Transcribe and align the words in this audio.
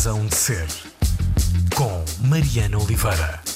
Razão 0.00 0.24
de 0.24 0.34
Ser, 0.34 0.66
com 1.76 2.02
Mariana 2.26 2.78
Oliveira. 2.78 3.49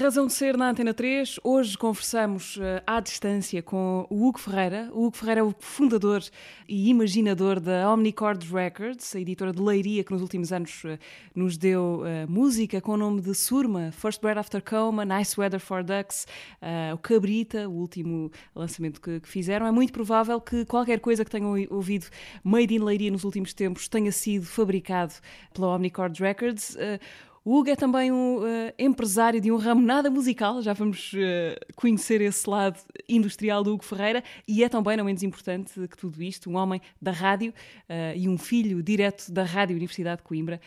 Razão 0.00 0.26
de 0.26 0.32
ser 0.32 0.56
na 0.56 0.70
Antena 0.70 0.94
3. 0.94 1.40
Hoje 1.44 1.76
conversamos 1.76 2.56
uh, 2.56 2.80
à 2.86 3.00
distância 3.00 3.62
com 3.62 4.06
o 4.08 4.26
Hugo 4.26 4.40
Ferreira. 4.40 4.88
O 4.94 5.04
Hugo 5.04 5.16
Ferreira 5.18 5.40
é 5.40 5.44
o 5.44 5.54
fundador 5.60 6.22
e 6.66 6.88
imaginador 6.88 7.60
da 7.60 7.92
Omnicord 7.92 8.42
Records, 8.50 9.14
a 9.14 9.20
editora 9.20 9.52
de 9.52 9.60
Leiria 9.60 10.02
que 10.02 10.10
nos 10.10 10.22
últimos 10.22 10.54
anos 10.54 10.84
uh, 10.84 10.98
nos 11.34 11.58
deu 11.58 12.00
uh, 12.00 12.30
música 12.30 12.80
com 12.80 12.92
o 12.92 12.96
nome 12.96 13.20
de 13.20 13.34
Surma, 13.34 13.92
First 13.92 14.22
Bread 14.22 14.38
After 14.38 14.64
Coma, 14.64 15.04
Nice 15.04 15.38
Weather 15.38 15.60
for 15.60 15.84
Ducks, 15.84 16.26
o 16.94 16.98
Cabrita, 16.98 17.68
o 17.68 17.72
último 17.72 18.32
lançamento 18.54 19.02
que, 19.02 19.20
que, 19.20 19.28
fizeram. 19.28 19.66
É 19.66 19.70
muito 19.70 19.92
provável 19.92 20.40
que 20.40 20.64
qualquer 20.64 21.00
coisa 21.00 21.26
que 21.26 21.30
tenham 21.30 21.54
ouvido 21.68 22.06
Made 22.42 22.74
in 22.74 22.78
Leiria 22.78 23.10
nos 23.10 23.24
últimos 23.24 23.52
tempos 23.52 23.86
tenha 23.86 24.12
sido 24.12 24.46
fabricado 24.46 25.12
pela 25.52 25.74
Omnicord 25.74 26.18
Records. 26.18 26.74
O 27.42 27.58
Hugo 27.58 27.70
é 27.70 27.76
também 27.76 28.12
um 28.12 28.40
uh, 28.40 28.72
empresário 28.78 29.40
de 29.40 29.50
um 29.50 29.56
ramo 29.56 29.80
nada 29.80 30.10
musical, 30.10 30.60
já 30.60 30.74
vamos 30.74 31.14
uh, 31.14 31.74
conhecer 31.74 32.20
esse 32.20 32.48
lado 32.48 32.78
industrial 33.08 33.64
do 33.64 33.72
Hugo 33.72 33.82
Ferreira, 33.82 34.22
e 34.46 34.62
é 34.62 34.68
também, 34.68 34.94
não 34.94 35.06
menos 35.06 35.22
importante 35.22 35.72
que 35.88 35.96
tudo 35.96 36.22
isto, 36.22 36.50
um 36.50 36.56
homem 36.56 36.82
da 37.00 37.10
rádio 37.10 37.54
uh, 37.88 38.14
e 38.14 38.28
um 38.28 38.36
filho 38.36 38.82
direto 38.82 39.32
da 39.32 39.42
Rádio 39.42 39.74
Universidade 39.74 40.18
de 40.18 40.22
Coimbra. 40.24 40.60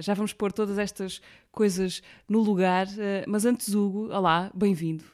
já 0.00 0.14
vamos 0.14 0.32
pôr 0.32 0.52
todas 0.52 0.78
estas 0.78 1.20
coisas 1.50 2.00
no 2.28 2.40
lugar, 2.40 2.86
mas 3.26 3.44
antes, 3.44 3.74
Hugo, 3.74 4.08
olá, 4.12 4.50
bem-vindo 4.54 5.04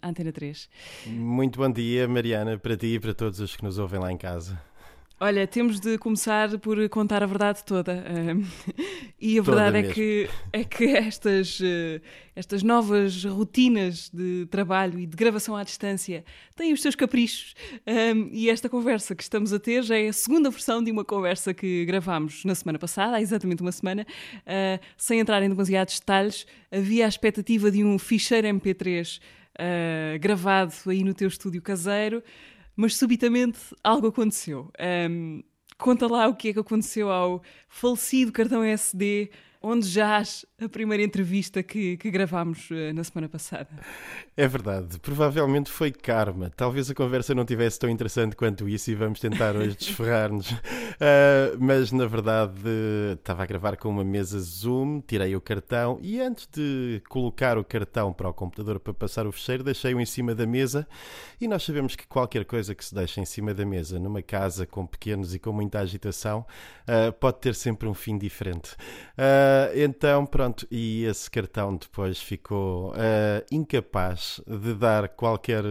à 0.00 0.08
Antena 0.08 0.32
3. 0.32 0.68
Muito 1.06 1.58
bom 1.58 1.70
dia, 1.70 2.06
Mariana, 2.08 2.58
para 2.58 2.76
ti 2.76 2.94
e 2.94 3.00
para 3.00 3.14
todos 3.14 3.40
os 3.40 3.56
que 3.56 3.64
nos 3.64 3.78
ouvem 3.78 4.00
lá 4.00 4.10
em 4.12 4.16
casa. 4.16 4.58
Olha, 5.20 5.48
temos 5.48 5.80
de 5.80 5.98
começar 5.98 6.56
por 6.60 6.88
contar 6.90 7.24
a 7.24 7.26
verdade 7.26 7.64
toda. 7.64 8.04
e 9.20 9.36
a 9.36 9.42
verdade 9.42 9.78
é 9.78 9.82
que, 9.92 10.30
é 10.52 10.62
que 10.62 10.84
estas, 10.94 11.58
uh, 11.58 12.00
estas 12.36 12.62
novas 12.62 13.24
rotinas 13.24 14.08
de 14.14 14.46
trabalho 14.48 14.96
e 14.96 15.06
de 15.06 15.16
gravação 15.16 15.56
à 15.56 15.64
distância 15.64 16.24
têm 16.54 16.72
os 16.72 16.80
seus 16.80 16.94
caprichos. 16.94 17.56
E 18.30 18.48
esta 18.48 18.68
conversa 18.68 19.12
que 19.16 19.24
estamos 19.24 19.52
a 19.52 19.58
ter 19.58 19.82
já 19.82 19.98
é 19.98 20.06
a 20.06 20.12
segunda 20.12 20.50
versão 20.50 20.84
de 20.84 20.92
uma 20.92 21.04
conversa 21.04 21.52
que 21.52 21.84
gravámos 21.84 22.44
na 22.44 22.54
semana 22.54 22.78
passada, 22.78 23.16
há 23.16 23.20
exatamente 23.20 23.60
uma 23.60 23.72
semana. 23.72 24.06
Uh, 24.46 24.78
sem 24.96 25.18
entrar 25.18 25.42
em 25.42 25.48
demasiados 25.48 25.98
detalhes, 25.98 26.46
havia 26.70 27.06
a 27.06 27.08
expectativa 27.08 27.72
de 27.72 27.82
um 27.82 27.98
ficheiro 27.98 28.46
MP3 28.46 29.18
uh, 29.18 29.20
ah, 29.58 30.18
gravado 30.18 30.72
aí 30.86 31.02
no 31.02 31.12
teu 31.12 31.26
estúdio 31.26 31.60
caseiro 31.60 32.22
mas 32.78 32.96
subitamente 32.96 33.58
algo 33.82 34.06
aconteceu. 34.06 34.70
Um, 35.10 35.42
conta 35.76 36.06
lá 36.06 36.28
o 36.28 36.36
que 36.36 36.50
é 36.50 36.52
que 36.52 36.60
aconteceu 36.60 37.10
ao 37.10 37.42
falecido 37.68 38.30
cartão 38.30 38.62
SD 38.62 39.32
onde 39.60 39.88
jaz 39.88 40.46
a 40.60 40.68
primeira 40.68 41.02
entrevista 41.02 41.62
que, 41.62 41.96
que 41.96 42.10
gravámos 42.10 42.70
uh, 42.70 42.92
na 42.94 43.02
semana 43.02 43.28
passada. 43.28 43.68
É 44.36 44.46
verdade, 44.46 44.98
provavelmente 45.00 45.70
foi 45.70 45.90
karma. 45.90 46.50
Talvez 46.56 46.90
a 46.90 46.94
conversa 46.94 47.34
não 47.34 47.44
tivesse 47.44 47.78
tão 47.78 47.90
interessante 47.90 48.36
quanto 48.36 48.68
isso 48.68 48.90
e 48.90 48.94
vamos 48.94 49.18
tentar 49.18 49.56
hoje 49.56 49.74
desferrar-nos. 49.76 50.50
Uh, 50.52 51.58
mas 51.58 51.90
na 51.90 52.06
verdade 52.06 52.60
estava 53.14 53.42
a 53.42 53.46
gravar 53.46 53.76
com 53.76 53.88
uma 53.88 54.04
mesa 54.04 54.38
Zoom, 54.38 55.00
tirei 55.00 55.34
o 55.34 55.40
cartão 55.40 55.98
e 56.00 56.20
antes 56.20 56.48
de 56.52 57.02
colocar 57.08 57.58
o 57.58 57.64
cartão 57.64 58.12
para 58.12 58.28
o 58.28 58.34
computador 58.34 58.78
para 58.78 58.94
passar 58.94 59.26
o 59.26 59.32
fecheiro, 59.32 59.64
deixei-o 59.64 60.00
em 60.00 60.06
cima 60.06 60.34
da 60.34 60.46
mesa. 60.46 60.86
E 61.40 61.48
nós 61.48 61.64
sabemos 61.64 61.96
que 61.96 62.06
qualquer 62.06 62.44
coisa 62.44 62.74
que 62.74 62.84
se 62.84 62.94
deixa 62.94 63.20
em 63.20 63.24
cima 63.24 63.52
da 63.52 63.64
mesa, 63.64 63.98
numa 63.98 64.22
casa 64.22 64.66
com 64.66 64.86
pequenos 64.86 65.34
e 65.34 65.38
com 65.38 65.52
muita 65.52 65.80
agitação, 65.80 66.46
uh, 66.82 67.12
pode 67.14 67.40
ter 67.40 67.54
sempre 67.54 67.88
um 67.88 67.94
fim 67.94 68.16
diferente. 68.16 68.72
Uh, 69.16 69.47
então, 69.74 70.26
pronto, 70.26 70.66
e 70.70 71.04
esse 71.04 71.30
cartão 71.30 71.76
depois 71.76 72.20
ficou 72.20 72.92
uh, 72.92 73.44
incapaz 73.50 74.40
de 74.46 74.74
dar 74.74 75.08
qualquer 75.08 75.64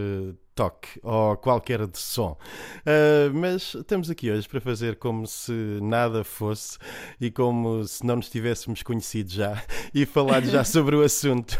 toque 0.57 0.99
ou 1.03 1.37
qualquer 1.37 1.85
de 1.85 1.99
som. 1.99 2.35
Uh, 2.79 3.31
mas 3.31 3.75
estamos 3.75 4.09
aqui 4.09 4.31
hoje 4.31 4.49
para 4.49 4.59
fazer 4.59 4.95
como 4.95 5.27
se 5.27 5.51
nada 5.83 6.23
fosse 6.23 6.79
e 7.21 7.29
como 7.29 7.85
se 7.85 8.03
não 8.03 8.15
nos 8.15 8.27
tivéssemos 8.27 8.81
conhecido 8.81 9.29
já 9.29 9.63
e 9.93 10.03
falar 10.03 10.43
já 10.43 10.63
sobre 10.65 10.95
o 10.95 11.03
assunto. 11.03 11.55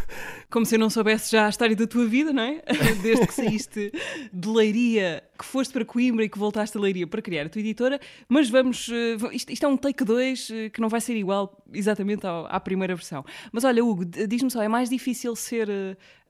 Como 0.50 0.66
se 0.66 0.76
eu 0.76 0.80
não 0.80 0.90
soubesse 0.90 1.32
já 1.32 1.46
a 1.46 1.50
história 1.50 1.76
da 1.76 1.86
tua 1.86 2.08
vida, 2.08 2.34
não 2.34 2.42
é? 2.42 2.64
Desde 3.04 3.28
que 3.28 3.34
saíste 3.34 3.92
de 4.34 4.50
Leiria, 4.50 5.24
que 5.38 5.46
foste 5.46 5.72
para 5.72 5.86
Coimbra 5.86 6.26
e 6.26 6.30
que 6.30 6.40
voltaste 6.40 6.76
a 6.76 6.82
Leiria 6.82 7.06
para 7.06 7.22
criar 7.22 7.46
a 7.46 7.50
tua 7.50 7.60
editora. 7.60 8.00
Mas 8.28 8.50
vamos. 8.50 8.88
Uh, 8.88 9.32
isto, 9.32 9.54
isto, 9.54 9.64
é 9.64 9.70
um 9.70 9.78
take 9.78 10.04
2 10.04 10.50
uh, 10.50 10.54
que 10.74 10.82
não 10.82 10.90
vai 10.90 11.02
ser 11.02 11.16
igual 11.16 11.64
exatamente 11.72 12.26
ao, 12.26 12.48
à 12.48 12.60
primeira 12.60 12.96
versão. 12.96 13.24
Mas 13.52 13.64
olha, 13.64 13.86
Hugo, 13.86 14.04
diz-me 14.06 14.50
só, 14.50 14.64
é 14.64 14.68
mais 14.68 14.90
difícil 14.90 15.36
ser 15.36 15.70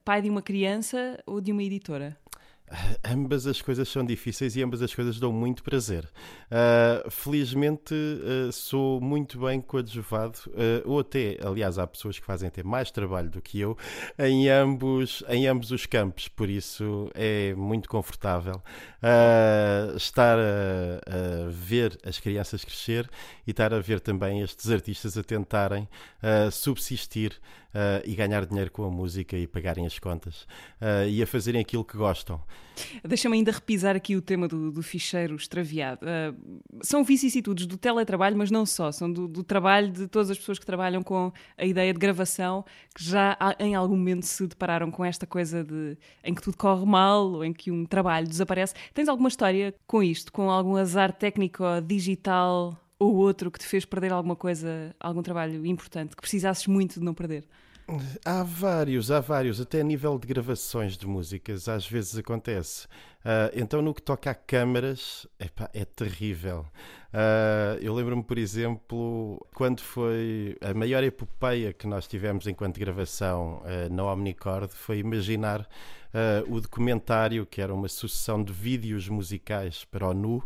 pai 0.04 0.22
de 0.22 0.30
uma 0.30 0.42
criança 0.42 1.18
ou 1.26 1.40
de 1.40 1.54
uma 1.54 1.64
editora? 1.64 2.18
Ambas 3.04 3.48
as 3.48 3.62
coisas 3.62 3.88
são 3.88 4.06
difíceis 4.06 4.58
e 4.58 4.64
ambas 4.64 4.82
as 4.82 4.94
coisas 4.94 5.20
dão 5.20 5.32
muito 5.32 5.64
prazer. 5.64 6.04
Uh, 6.52 7.10
felizmente 7.10 7.94
uh, 7.94 8.52
sou 8.52 9.00
muito 9.00 9.40
bem 9.40 9.62
coadjuvado, 9.62 10.38
uh, 10.48 10.82
ou 10.86 11.00
até, 11.00 11.38
aliás, 11.42 11.80
há 11.80 11.88
pessoas 11.88 12.20
que 12.20 12.26
fazem 12.26 12.50
até 12.50 12.64
mais 12.64 12.92
trabalho 12.92 13.30
do 13.30 13.42
que 13.42 13.60
eu 13.60 13.78
em 14.20 14.50
ambos, 14.50 15.24
em 15.30 15.48
ambos 15.48 15.72
os 15.72 15.86
campos, 15.86 16.28
por 16.28 16.50
isso 16.50 17.10
é 17.14 17.54
muito 17.56 17.88
confortável 17.88 18.62
estar 19.96 20.38
a, 20.38 20.42
a, 20.42 21.50
ver 21.50 21.98
as 22.04 22.20
crianças 22.20 22.66
crescer 22.66 23.10
e 23.46 23.52
estar 23.52 23.74
a 23.74 23.80
ver 23.80 24.02
também 24.02 24.42
estes 24.42 24.70
artistas 24.70 25.18
a 25.18 25.24
tentarem 25.24 25.88
subsistir 26.52 27.40
uh, 27.74 28.02
e 28.06 28.16
ganhar 28.16 28.46
dinheiro 28.46 28.72
com 28.72 28.84
a 28.84 28.90
música 28.90 29.38
e 29.38 29.48
pagarem 29.48 29.86
as 29.86 30.00
contas 30.00 30.44
uh, 30.82 31.08
e 31.08 31.22
a 31.22 31.28
fazerem 31.28 31.62
aquilo 31.62 31.84
que 31.84 31.98
gostam. 31.98 32.42
Deixa-me 33.04 33.38
ainda 33.38 33.52
repisar 33.52 33.96
aqui 33.96 34.16
o 34.16 34.22
tema 34.22 34.48
do, 34.48 34.72
do 34.72 34.84
ficheiro 34.84 35.36
extraviado. 35.36 36.06
Uh, 36.06 36.62
são 36.82 37.04
vicissitudes 37.04 37.66
do 37.66 37.78
teletrabalho, 37.78 38.38
mas 38.38 38.52
não 38.52 38.66
só, 38.66 38.92
são 38.92 39.12
do, 39.12 39.28
do, 39.28 39.44
trabalho 39.44 39.92
de 39.92 40.08
todas 40.08 40.30
as 40.30 40.38
pessoas 40.38 40.60
que 40.60 40.66
trabalham 40.66 41.02
com 41.02 41.32
a 41.58 41.66
ideia 41.66 41.92
de 41.94 42.00
gravação, 42.00 42.64
que 42.94 43.04
já 43.04 43.38
em 43.60 43.76
algum 43.76 43.98
momento 43.98 44.24
se 44.24 44.46
depararam 44.46 44.92
com 44.92 45.04
esta 45.04 45.26
coisa 45.26 45.64
de 45.64 45.98
em 46.24 46.34
que 46.34 46.42
tudo 46.42 46.58
corre 46.58 46.86
mal 46.86 47.26
ou 47.32 47.46
em 47.46 47.54
que 47.54 47.72
um 47.72 47.86
trabalho 47.86 48.28
desaparece. 48.28 48.74
Tens 48.94 49.08
alguma 49.08 49.30
história 49.30 49.74
com 49.88 50.04
isto, 50.04 50.32
com 50.32 50.50
algum 50.52 50.76
azar 50.76 51.12
técnico 51.12 51.64
digital 51.86 52.78
ou 53.00 53.16
outro 53.16 53.52
que 53.52 53.60
te 53.60 53.66
fez 53.66 53.86
perder 53.86 54.12
alguma 54.12 54.36
coisa, 54.36 54.96
algum 55.00 55.22
trabalho 55.22 55.66
importante 55.66 56.16
que 56.16 56.22
precisasses 56.22 56.68
muito 56.68 57.00
de 57.00 57.06
não 57.06 57.14
perder? 57.14 57.46
Há 58.26 58.44
vários, 58.44 59.10
há 59.12 59.22
vários, 59.22 59.62
até 59.62 59.80
a 59.80 59.84
nível 59.84 60.20
de 60.20 60.28
gravações 60.28 60.98
de 60.98 61.08
músicas, 61.08 61.70
às 61.70 61.88
vezes 61.88 62.18
acontece. 62.18 62.86
Uh, 63.24 63.48
então, 63.56 63.82
no 63.82 63.94
que 63.94 64.02
toca 64.02 64.30
a 64.30 64.36
câmaras, 64.36 65.26
é 65.74 65.86
terrível. 65.86 66.66
Uh, 67.14 67.80
eu 67.80 67.94
lembro-me, 67.94 68.24
por 68.24 68.38
exemplo, 68.38 69.40
quando 69.54 69.80
foi 69.80 70.58
a 70.60 70.74
maior 70.74 71.02
epopeia 71.02 71.72
que 71.72 71.88
nós 71.88 72.08
tivemos 72.08 72.46
enquanto 72.46 72.78
gravação 72.78 73.62
uh, 73.64 73.94
na 73.94 74.04
Omnicord 74.04 74.74
foi 74.74 75.00
imaginar 75.00 75.68
o 76.48 76.60
documentário, 76.60 77.46
que 77.46 77.62
era 77.62 77.72
uma 77.72 77.88
sucessão 77.88 78.42
de 78.44 78.52
vídeos 78.52 79.08
musicais 79.08 79.86
para 79.86 80.08
o 80.08 80.14
Nu 80.16 80.42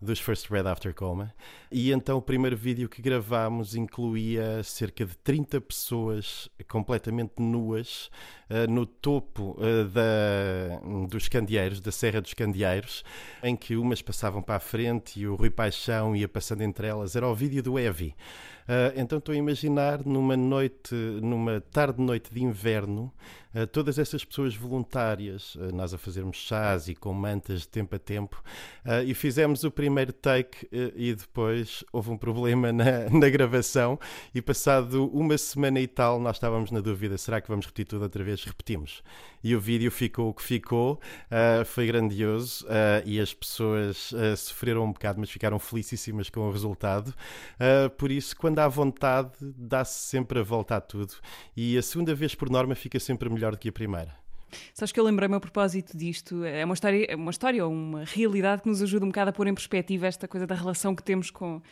dos 0.00 0.18
First 0.18 0.50
Red 0.50 0.66
After 0.66 0.94
Coma. 0.94 1.34
E 1.70 1.92
então 1.92 2.18
o 2.18 2.22
primeiro 2.22 2.56
vídeo 2.56 2.88
que 2.88 3.02
gravámos 3.02 3.74
incluía 3.74 4.62
cerca 4.62 5.04
de 5.04 5.16
30 5.18 5.60
pessoas 5.60 6.48
completamente 6.68 7.34
nuas 7.38 8.10
uh, 8.48 8.70
no 8.70 8.86
topo 8.86 9.56
uh, 9.58 9.84
da, 9.88 10.80
dos 11.06 11.28
candeeiros, 11.28 11.80
da 11.80 11.92
Serra 11.92 12.20
dos 12.20 12.34
Candeeiros, 12.34 13.04
em 13.42 13.54
que 13.54 13.76
umas 13.76 14.00
passavam 14.00 14.42
para 14.42 14.56
a 14.56 14.60
frente 14.60 15.20
e 15.20 15.26
o 15.26 15.34
Rui 15.34 15.50
Paixão 15.50 16.16
ia 16.16 16.28
passando 16.28 16.62
entre 16.62 16.86
elas. 16.86 17.14
Era 17.14 17.28
o 17.28 17.34
vídeo 17.34 17.62
do 17.62 17.78
Evi. 17.78 18.14
Uh, 18.68 18.92
então 18.96 19.18
estou 19.18 19.32
a 19.32 19.36
imaginar 19.36 20.04
numa 20.04 20.36
noite, 20.36 20.94
numa 20.94 21.60
tarde-noite 21.60 22.32
de 22.32 22.42
inverno, 22.42 23.12
uh, 23.54 23.66
todas 23.66 23.98
essas 23.98 24.24
pessoas 24.24 24.54
voluntárias, 24.54 25.54
uh, 25.56 25.74
nós 25.74 25.92
a 25.92 25.98
fazermos 25.98 26.36
chás 26.36 26.88
e 26.88 26.94
com 26.94 27.12
mantas 27.12 27.62
de 27.62 27.68
tempo 27.68 27.96
a 27.96 27.98
tempo, 27.98 28.42
e 29.06 29.14
fizemos 29.14 29.64
o 29.64 29.70
primeiro 29.70 30.12
take 30.12 30.68
e 30.96 31.14
depois 31.14 31.84
houve 31.92 32.10
um 32.10 32.16
problema 32.16 32.72
na, 32.72 33.08
na 33.10 33.28
gravação 33.28 33.98
e 34.34 34.40
passado 34.40 35.06
uma 35.12 35.36
semana 35.36 35.80
e 35.80 35.86
tal 35.86 36.18
nós 36.20 36.36
estávamos 36.36 36.70
na 36.70 36.80
dúvida, 36.80 37.18
será 37.18 37.40
que 37.40 37.48
vamos 37.48 37.66
repetir 37.66 37.86
tudo 37.86 38.02
outra 38.02 38.24
vez? 38.24 38.44
Repetimos. 38.44 39.02
E 39.42 39.54
o 39.54 39.60
vídeo 39.60 39.90
ficou 39.90 40.28
o 40.30 40.34
que 40.34 40.42
ficou, 40.42 41.00
foi 41.64 41.86
grandioso 41.86 42.66
e 43.04 43.18
as 43.18 43.32
pessoas 43.32 44.12
sofreram 44.36 44.84
um 44.84 44.92
bocado, 44.92 45.18
mas 45.18 45.30
ficaram 45.30 45.58
felicíssimas 45.58 46.28
com 46.28 46.40
o 46.40 46.52
resultado. 46.52 47.14
por 47.96 48.10
isso, 48.10 48.36
quando 48.36 48.58
há 48.58 48.68
vontade, 48.68 49.32
dá-se 49.40 50.08
sempre 50.08 50.40
a 50.40 50.42
volta 50.42 50.76
a 50.76 50.80
tudo. 50.80 51.14
E 51.56 51.78
a 51.78 51.82
segunda 51.82 52.14
vez, 52.14 52.34
por 52.34 52.50
norma, 52.50 52.74
fica 52.74 53.00
sempre 53.00 53.30
melhor 53.30 53.52
do 53.52 53.58
que 53.58 53.68
a 53.68 53.72
primeira. 53.72 54.20
Sabes 54.74 54.92
que 54.92 54.98
eu 54.98 55.04
lembrei-me 55.04 55.34
a 55.34 55.40
propósito 55.40 55.96
disto. 55.96 56.44
É 56.44 56.64
uma 56.64 56.74
história, 56.74 57.06
é 57.08 57.16
uma 57.16 57.30
história 57.30 57.64
ou 57.64 57.72
uma 57.72 58.04
realidade 58.04 58.62
que 58.62 58.68
nos 58.68 58.82
ajuda 58.82 59.04
um 59.04 59.08
bocado 59.08 59.30
a 59.30 59.32
pôr 59.32 59.46
em 59.46 59.54
perspectiva 59.54 60.06
esta 60.06 60.26
coisa 60.26 60.46
da 60.46 60.54
relação 60.54 60.94
que 60.94 61.02
temos 61.02 61.30
com, 61.30 61.62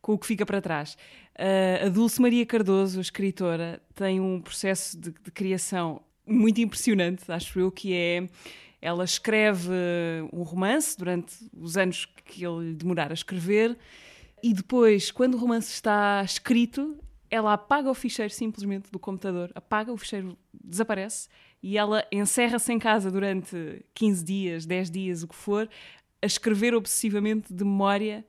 com 0.00 0.12
o 0.12 0.18
que 0.18 0.26
fica 0.26 0.46
para 0.46 0.60
trás. 0.60 0.96
Uh, 1.34 1.86
a 1.86 1.88
Dulce 1.88 2.20
Maria 2.20 2.44
Cardoso, 2.46 3.00
escritora, 3.00 3.80
tem 3.94 4.20
um 4.20 4.40
processo 4.40 4.98
de, 4.98 5.10
de 5.10 5.30
criação 5.30 6.00
muito 6.28 6.60
impressionante, 6.60 7.30
acho 7.30 7.58
eu, 7.58 7.70
que 7.70 7.94
é 7.94 8.28
ela 8.80 9.04
escreve 9.04 9.72
um 10.32 10.42
romance 10.42 10.96
durante 10.96 11.34
os 11.52 11.76
anos 11.76 12.06
que 12.24 12.44
ele 12.44 12.74
demorar 12.74 13.10
a 13.10 13.14
escrever 13.14 13.76
e 14.42 14.54
depois, 14.54 15.10
quando 15.10 15.34
o 15.34 15.38
romance 15.38 15.72
está 15.72 16.22
escrito, 16.24 16.96
ela 17.30 17.54
apaga 17.54 17.90
o 17.90 17.94
ficheiro 17.94 18.32
simplesmente 18.32 18.90
do 18.90 18.98
computador, 18.98 19.50
apaga, 19.54 19.92
o 19.92 19.96
ficheiro 19.96 20.38
desaparece 20.52 21.28
e 21.62 21.76
ela 21.76 22.06
encerra-se 22.12 22.72
em 22.72 22.78
casa 22.78 23.10
durante 23.10 23.84
15 23.94 24.24
dias, 24.24 24.66
10 24.66 24.90
dias, 24.90 25.22
o 25.22 25.28
que 25.28 25.34
for, 25.34 25.68
a 26.22 26.26
escrever 26.26 26.74
obsessivamente 26.74 27.52
de 27.52 27.64
memória 27.64 28.24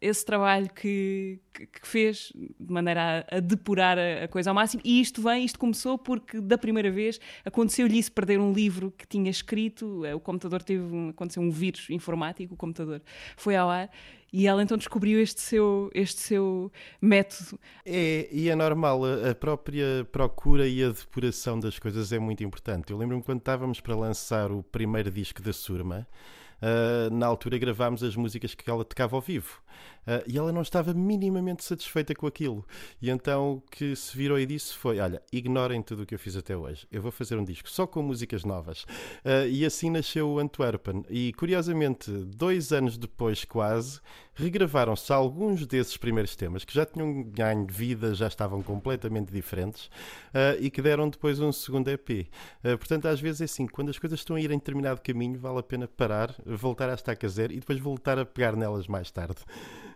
esse 0.00 0.24
trabalho 0.24 0.68
que, 0.70 1.38
que, 1.52 1.66
que 1.66 1.88
fez 1.88 2.32
de 2.34 2.72
maneira 2.72 3.26
a, 3.30 3.36
a 3.36 3.40
depurar 3.40 3.98
a, 3.98 4.24
a, 4.24 4.28
coisa 4.28 4.50
ao 4.50 4.54
máximo. 4.54 4.82
E 4.84 5.00
isto 5.00 5.22
vem, 5.22 5.44
isto 5.44 5.58
começou 5.58 5.96
porque 5.98 6.40
da 6.40 6.58
primeira 6.58 6.90
vez 6.90 7.20
aconteceu-lhe 7.44 7.98
isso, 7.98 8.12
perder 8.12 8.38
um 8.38 8.52
livro 8.52 8.92
que 8.96 9.06
tinha 9.06 9.30
escrito, 9.30 10.04
eh, 10.04 10.14
o 10.14 10.20
computador 10.20 10.62
teve 10.62 10.82
um, 10.82 11.08
aconteceu 11.10 11.42
um 11.42 11.50
vírus 11.50 11.88
informático, 11.90 12.54
o 12.54 12.56
computador 12.56 13.00
foi 13.36 13.56
ao 13.56 13.70
ar. 13.70 13.90
E 14.36 14.48
ela 14.48 14.64
então 14.64 14.76
descobriu 14.76 15.20
este 15.20 15.40
seu, 15.40 15.92
este 15.94 16.20
seu 16.20 16.72
método. 17.00 17.56
É, 17.86 18.28
e 18.32 18.48
é 18.48 18.56
normal, 18.56 19.02
a 19.30 19.32
própria 19.32 20.04
procura 20.10 20.66
e 20.66 20.82
a 20.82 20.88
depuração 20.88 21.60
das 21.60 21.78
coisas 21.78 22.10
é 22.12 22.18
muito 22.18 22.42
importante. 22.42 22.90
Eu 22.90 22.98
lembro-me 22.98 23.22
quando 23.22 23.38
estávamos 23.38 23.80
para 23.80 23.94
lançar 23.94 24.50
o 24.50 24.60
primeiro 24.60 25.08
disco 25.08 25.40
da 25.40 25.52
Surma, 25.52 26.04
uh, 26.64 27.14
na 27.14 27.26
altura 27.26 27.58
gravámos 27.58 28.02
as 28.02 28.16
músicas 28.16 28.54
que 28.54 28.68
ela 28.68 28.84
tocava 28.84 29.14
ao 29.14 29.20
vivo. 29.20 29.62
Uh, 30.06 30.22
e 30.26 30.36
ela 30.36 30.52
não 30.52 30.62
estava 30.62 30.92
minimamente 30.92 31.64
satisfeita 31.64 32.14
com 32.14 32.26
aquilo. 32.26 32.64
E 33.00 33.10
então 33.10 33.54
o 33.54 33.60
que 33.70 33.94
se 33.96 34.16
virou 34.16 34.38
e 34.38 34.46
disse 34.46 34.74
foi: 34.74 34.98
Olha, 35.00 35.22
ignorem 35.32 35.82
tudo 35.82 36.02
o 36.02 36.06
que 36.06 36.14
eu 36.14 36.18
fiz 36.18 36.36
até 36.36 36.56
hoje. 36.56 36.86
Eu 36.90 37.00
vou 37.00 37.10
fazer 37.10 37.36
um 37.36 37.44
disco 37.44 37.68
só 37.70 37.86
com 37.86 38.02
músicas 38.02 38.44
novas. 38.44 38.82
Uh, 39.24 39.48
e 39.50 39.64
assim 39.64 39.90
nasceu 39.90 40.28
o 40.28 40.38
Antwerpen. 40.38 41.04
E 41.08 41.32
curiosamente, 41.34 42.10
dois 42.10 42.72
anos 42.72 42.98
depois, 42.98 43.44
quase, 43.44 44.00
regravaram-se 44.34 45.12
alguns 45.12 45.66
desses 45.66 45.96
primeiros 45.96 46.34
temas 46.36 46.64
que 46.64 46.74
já 46.74 46.84
tinham 46.84 47.22
ganho 47.22 47.66
vida, 47.68 48.14
já 48.14 48.26
estavam 48.26 48.62
completamente 48.62 49.32
diferentes 49.32 49.86
uh, 49.86 50.60
e 50.60 50.70
que 50.70 50.82
deram 50.82 51.08
depois 51.08 51.40
um 51.40 51.52
segundo 51.52 51.88
EP. 51.88 52.28
portanto, 52.62 53.06
às 53.06 53.20
vezes 53.20 53.40
é 53.40 53.44
assim: 53.44 53.66
quando 53.66 53.90
as 53.90 53.98
coisas 53.98 54.20
estão 54.20 54.36
a 54.36 54.40
ir 54.40 54.50
em 54.50 54.58
determinado 54.58 55.00
caminho, 55.00 55.38
vale 55.38 55.58
a 55.58 55.62
pena 55.62 55.88
parar, 55.88 56.34
voltar 56.44 56.88
à 56.90 56.94
estaca 56.94 57.28
zero 57.28 57.52
e 57.52 57.60
depois 57.60 57.78
voltar 57.78 58.18
a 58.18 58.24
pegar 58.24 58.56
nelas 58.56 58.86
mais 58.86 59.10
tarde. 59.10 59.38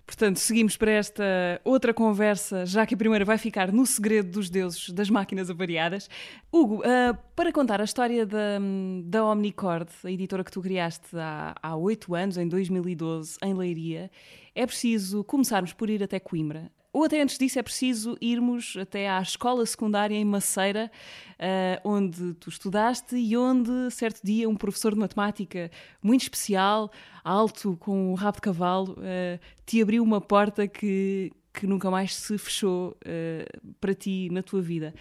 Portanto, 0.09 0.39
seguimos 0.39 0.75
para 0.75 0.91
esta 0.93 1.23
outra 1.63 1.93
conversa, 1.93 2.65
já 2.65 2.87
que 2.87 2.95
a 2.95 2.97
primeira 2.97 3.27
vai 3.27 3.37
ficar 3.37 3.71
no 3.71 3.85
segredo 3.85 4.31
dos 4.31 4.49
deuses 4.49 4.89
das 4.89 5.11
máquinas 5.11 5.51
avariadas. 5.51 6.09
Hugo, 6.51 6.77
uh, 6.77 7.15
para 7.37 7.53
contar 7.53 7.79
a 7.79 7.85
história 7.85 8.25
da, 8.25 8.59
da 9.05 9.23
Omnicord, 9.23 9.91
a 10.03 10.11
editora 10.11 10.43
que 10.43 10.51
tu 10.51 10.63
criaste 10.63 11.09
há 11.15 11.77
oito 11.77 12.15
anos, 12.15 12.39
em 12.39 12.49
2012, 12.49 13.37
em 13.45 13.53
Leiria, 13.53 14.11
é 14.55 14.65
preciso 14.65 15.23
começarmos 15.25 15.75
por 15.75 15.91
ir 15.91 16.03
até 16.03 16.19
Coimbra. 16.19 16.73
Ou 16.93 17.05
até 17.05 17.21
antes 17.21 17.37
disso 17.37 17.59
é 17.59 17.63
preciso 17.63 18.17
irmos 18.21 18.77
até 18.81 19.11
à 19.11 19.21
escola 19.21 19.65
secundária 19.67 20.15
em 20.15 20.25
Maceira, 20.25 20.91
uh, 21.35 21.89
onde 21.89 22.35
tu 22.35 22.49
estudaste 22.49 23.15
e 23.15 23.37
onde, 23.37 23.91
certo 23.91 24.21
dia, 24.25 24.49
um 24.49 24.57
professor 24.57 24.95
de 24.95 24.99
matemática 24.99 25.71
muito 26.03 26.23
especial, 26.23 26.91
alto, 27.23 27.77
com 27.79 28.13
um 28.13 28.15
rabo 28.15 28.37
de 28.37 28.43
cavalo, 28.43 28.93
uh, 28.93 29.39
te 29.67 29.83
abriu 29.83 30.03
uma 30.03 30.21
porta 30.21 30.67
que, 30.67 31.31
que 31.53 31.67
nunca 31.67 31.91
mais 31.91 32.15
se 32.15 32.39
fechou 32.39 32.97
uh, 33.05 33.75
para 33.81 33.95
ti 33.95 34.31
na 34.33 34.43
tua 34.43 34.63
vida. 34.63 34.95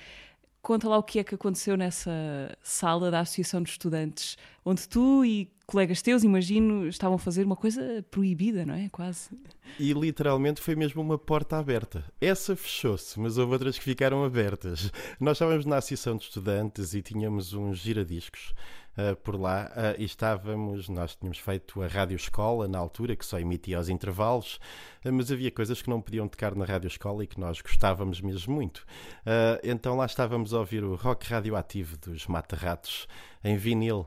Conta 0.62 0.89
lá 0.89 0.98
o 0.98 1.04
que 1.04 1.19
é 1.19 1.24
que 1.24 1.36
aconteceu 1.36 1.78
nessa 1.78 2.12
sala 2.62 3.10
da 3.10 3.22
Associação 3.22 3.62
de 3.62 3.69
Estudantes, 3.69 4.38
onde 4.66 4.86
tu 4.89 5.24
e 5.24 5.50
colegas 5.68 6.02
teus, 6.02 6.24
imagino, 6.24 6.88
estavam 6.88 7.16
a 7.16 7.19
fazer 7.19 7.46
uma 7.46 7.56
coisa 7.56 8.04
proibida, 8.10 8.66
não 8.66 8.74
é? 8.74 8.88
Quase. 8.90 9.30
E 9.78 9.92
literalmente 9.92 10.62
foi 10.62 10.75
mesmo 10.75 11.02
uma 11.02 11.18
porta 11.18 11.58
aberta. 11.58 12.06
Essa 12.22 12.56
fechou-se, 12.56 13.19
mas 13.19 13.38
houve 13.38 13.52
outras 13.52 13.78
que 13.78 13.84
ficaram 13.84 14.24
abertas. 14.24 14.92
Nós 15.19 15.36
estávamos 15.38 15.66
na 15.66 15.78
Associação 15.78 16.16
de 16.16 16.24
Estudantes 16.24 16.94
e 16.94 17.02
tínhamos 17.02 17.54
uns 17.54 17.80
giradiscos 17.80 18.54
uh, 18.98 19.16
por 19.18 19.40
lá 19.40 19.72
uh, 19.76 20.02
e 20.02 20.06
estávamos, 20.06 20.90
nós 20.90 21.16
tínhamos 21.16 21.38
feito 21.38 21.82
a 21.82 21.88
Rádio 21.88 22.16
Escola 22.16 22.68
na 22.68 22.78
altura, 22.78 23.16
que 23.16 23.26
só 23.26 23.40
emitia 23.40 23.78
aos 23.78 23.90
intervalos, 23.90 24.60
uh, 25.06 25.14
mas 25.14 25.32
havia 25.32 25.52
coisas 25.52 25.82
que 25.82 25.90
não 25.90 26.02
podiam 26.02 26.28
tocar 26.28 26.56
na 26.56 26.66
Rádio 26.66 26.88
Escola 26.88 27.24
e 27.24 27.28
que 27.28 27.40
nós 27.40 27.62
gostávamos 27.62 28.20
mesmo 28.22 28.56
muito. 28.56 28.86
então 29.64 29.96
lá 29.96 30.06
estávamos 30.06 30.54
a 30.54 30.60
ouvir 30.60 30.84
o 30.84 30.96
rock 30.96 31.28
radioativo 31.28 31.98
dos 31.98 32.28
Mata-Ratos 32.28 33.08
em 33.44 33.56
vinil 33.58 34.04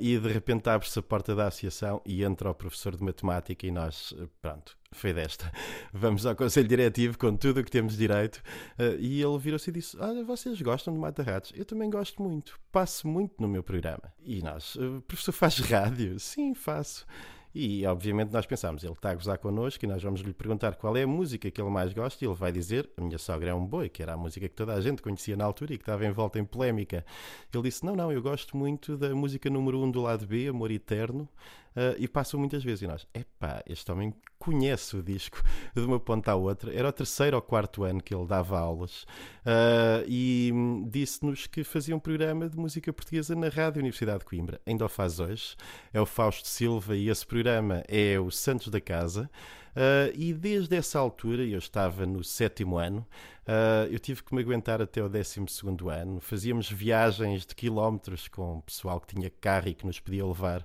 e 0.00 0.18
de 0.18 0.28
repente 0.28 0.68
abre-se 0.68 0.98
a 0.98 1.02
porta 1.02 1.34
da 1.34 1.46
associação 1.46 2.02
e 2.04 2.24
entra 2.24 2.50
o 2.50 2.54
professor 2.54 2.96
de 2.96 3.04
matemática 3.04 3.66
e 3.66 3.70
nós, 3.70 4.14
pronto, 4.40 4.76
foi 4.96 5.12
desta. 5.12 5.50
Vamos 5.92 6.24
ao 6.26 6.34
Conselho 6.34 6.68
Diretivo 6.68 7.18
com 7.18 7.36
tudo 7.36 7.60
o 7.60 7.64
que 7.64 7.70
temos 7.70 7.96
direito. 7.96 8.36
Uh, 8.78 8.98
e 8.98 9.22
ele 9.22 9.38
virou-se 9.38 9.68
e 9.70 9.72
disse: 9.72 9.96
Olha, 9.98 10.24
vocês 10.24 10.60
gostam 10.62 10.92
de 10.94 11.00
Mata-Ratos? 11.00 11.52
Eu 11.54 11.64
também 11.64 11.90
gosto 11.90 12.22
muito. 12.22 12.58
Passo 12.72 13.06
muito 13.06 13.34
no 13.40 13.48
meu 13.48 13.62
programa. 13.62 14.12
E 14.22 14.42
nós, 14.42 14.74
uh, 14.76 15.02
professor, 15.06 15.32
faz 15.32 15.58
rádio? 15.70 16.18
Sim, 16.18 16.54
faço. 16.54 17.06
E 17.54 17.86
obviamente 17.86 18.32
nós 18.32 18.44
pensámos, 18.44 18.82
ele 18.82 18.94
está 18.94 19.10
a 19.10 19.14
gozar 19.14 19.38
connosco 19.38 19.84
e 19.84 19.86
nós 19.86 20.02
vamos 20.02 20.20
lhe 20.22 20.32
perguntar 20.32 20.74
qual 20.74 20.96
é 20.96 21.04
a 21.04 21.06
música 21.06 21.48
que 21.48 21.60
ele 21.60 21.70
mais 21.70 21.92
gosta 21.92 22.24
e 22.24 22.26
ele 22.26 22.34
vai 22.34 22.50
dizer, 22.50 22.90
a 22.96 23.00
minha 23.00 23.16
sogra 23.16 23.50
é 23.50 23.54
um 23.54 23.64
boi, 23.64 23.88
que 23.88 24.02
era 24.02 24.14
a 24.14 24.16
música 24.16 24.48
que 24.48 24.54
toda 24.56 24.74
a 24.74 24.80
gente 24.80 25.00
conhecia 25.00 25.36
na 25.36 25.44
altura 25.44 25.72
e 25.72 25.78
que 25.78 25.82
estava 25.82 26.04
em 26.04 26.10
volta 26.10 26.40
em 26.40 26.44
polémica. 26.44 27.06
Ele 27.52 27.62
disse, 27.62 27.86
não, 27.86 27.94
não, 27.94 28.10
eu 28.10 28.20
gosto 28.20 28.56
muito 28.56 28.96
da 28.96 29.14
música 29.14 29.48
número 29.48 29.78
1 29.78 29.84
um 29.84 29.90
do 29.92 30.00
lado 30.00 30.26
B, 30.26 30.48
Amor 30.48 30.72
Eterno, 30.72 31.28
uh, 31.76 31.94
e 31.98 32.08
passam 32.08 32.38
muitas 32.38 32.62
vezes. 32.62 32.82
E 32.82 32.86
nós, 32.86 33.06
epá, 33.14 33.62
este 33.66 33.90
homem 33.90 34.14
conhece 34.38 34.96
o 34.96 35.02
disco 35.02 35.42
de 35.74 35.82
uma 35.82 36.00
ponta 36.00 36.32
à 36.32 36.34
outra. 36.34 36.74
Era 36.74 36.88
o 36.88 36.92
terceiro 36.92 37.36
ou 37.36 37.42
quarto 37.42 37.84
ano 37.84 38.02
que 38.02 38.14
ele 38.14 38.26
dava 38.26 38.58
aulas 38.58 39.02
uh, 39.44 40.04
e 40.06 40.52
disse-nos 40.88 41.46
que 41.46 41.64
fazia 41.64 41.94
um 41.94 42.00
programa 42.00 42.48
de 42.48 42.56
música 42.56 42.92
portuguesa 42.92 43.34
na 43.34 43.48
Rádio 43.48 43.80
Universidade 43.80 44.20
de 44.20 44.24
Coimbra. 44.24 44.60
Ainda 44.66 44.84
o 44.84 44.88
faz 44.88 45.20
hoje. 45.20 45.56
É 45.92 46.00
o 46.00 46.06
Fausto 46.06 46.48
Silva 46.48 46.96
e 46.96 47.08
esse 47.08 47.26
programa 47.26 47.82
é 47.88 48.18
o 48.18 48.30
Santos 48.30 48.68
da 48.68 48.80
Casa. 48.80 49.30
Uh, 49.74 50.14
e 50.14 50.32
desde 50.32 50.76
essa 50.76 51.00
altura, 51.00 51.42
eu 51.42 51.58
estava 51.58 52.06
no 52.06 52.22
sétimo 52.22 52.78
ano, 52.78 53.04
uh, 53.40 53.90
eu 53.90 53.98
tive 53.98 54.22
que 54.22 54.32
me 54.32 54.40
aguentar 54.40 54.80
até 54.80 55.02
o 55.02 55.08
décimo 55.08 55.48
segundo 55.48 55.90
ano. 55.90 56.20
Fazíamos 56.20 56.70
viagens 56.70 57.44
de 57.44 57.56
quilómetros 57.56 58.28
com 58.28 58.58
o 58.58 58.62
pessoal 58.62 59.00
que 59.00 59.14
tinha 59.14 59.28
carro 59.28 59.68
e 59.68 59.74
que 59.74 59.84
nos 59.84 59.98
podia 59.98 60.24
levar 60.24 60.64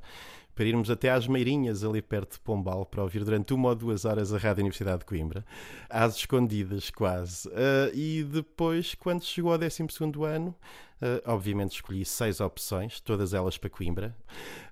para 0.59 0.67
irmos 0.67 0.89
até 0.89 1.09
às 1.09 1.25
Meirinhas, 1.25 1.85
ali 1.85 2.01
perto 2.01 2.33
de 2.33 2.39
Pombal, 2.41 2.85
para 2.85 3.01
ouvir 3.01 3.23
durante 3.23 3.53
uma 3.53 3.69
ou 3.69 3.75
duas 3.75 4.03
horas 4.03 4.33
a 4.33 4.37
Rádio 4.37 4.59
Universidade 4.59 4.99
de 4.99 5.05
Coimbra, 5.05 5.45
às 5.89 6.17
escondidas 6.17 6.89
quase. 6.89 7.47
Uh, 7.47 7.95
e 7.95 8.25
depois, 8.25 8.93
quando 8.93 9.23
chegou 9.23 9.53
ao 9.53 9.57
12 9.57 9.87
ano, 10.27 10.53
Uh, 11.01 11.23
obviamente 11.31 11.75
escolhi 11.75 12.03
seis 12.03 12.41
opções, 12.41 12.99
todas 12.99 13.33
elas 13.33 13.57
para 13.57 13.69
Coimbra, 13.69 14.13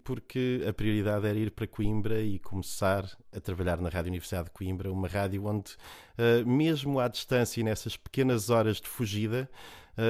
porque 0.04 0.62
a 0.68 0.74
prioridade 0.74 1.26
era 1.26 1.40
ir 1.40 1.52
para 1.52 1.66
Coimbra 1.66 2.20
e 2.20 2.38
começar 2.38 3.10
a 3.34 3.40
trabalhar 3.40 3.78
na 3.78 3.88
Rádio 3.88 4.10
Universidade 4.10 4.50
de 4.50 4.52
Coimbra, 4.52 4.92
uma 4.92 5.08
rádio 5.08 5.46
onde, 5.46 5.72
uh, 6.18 6.46
mesmo 6.46 7.00
à 7.00 7.08
distância 7.08 7.62
e 7.62 7.64
nessas 7.64 7.96
pequenas 7.96 8.50
horas 8.50 8.82
de 8.82 8.90
fugida, 8.90 9.50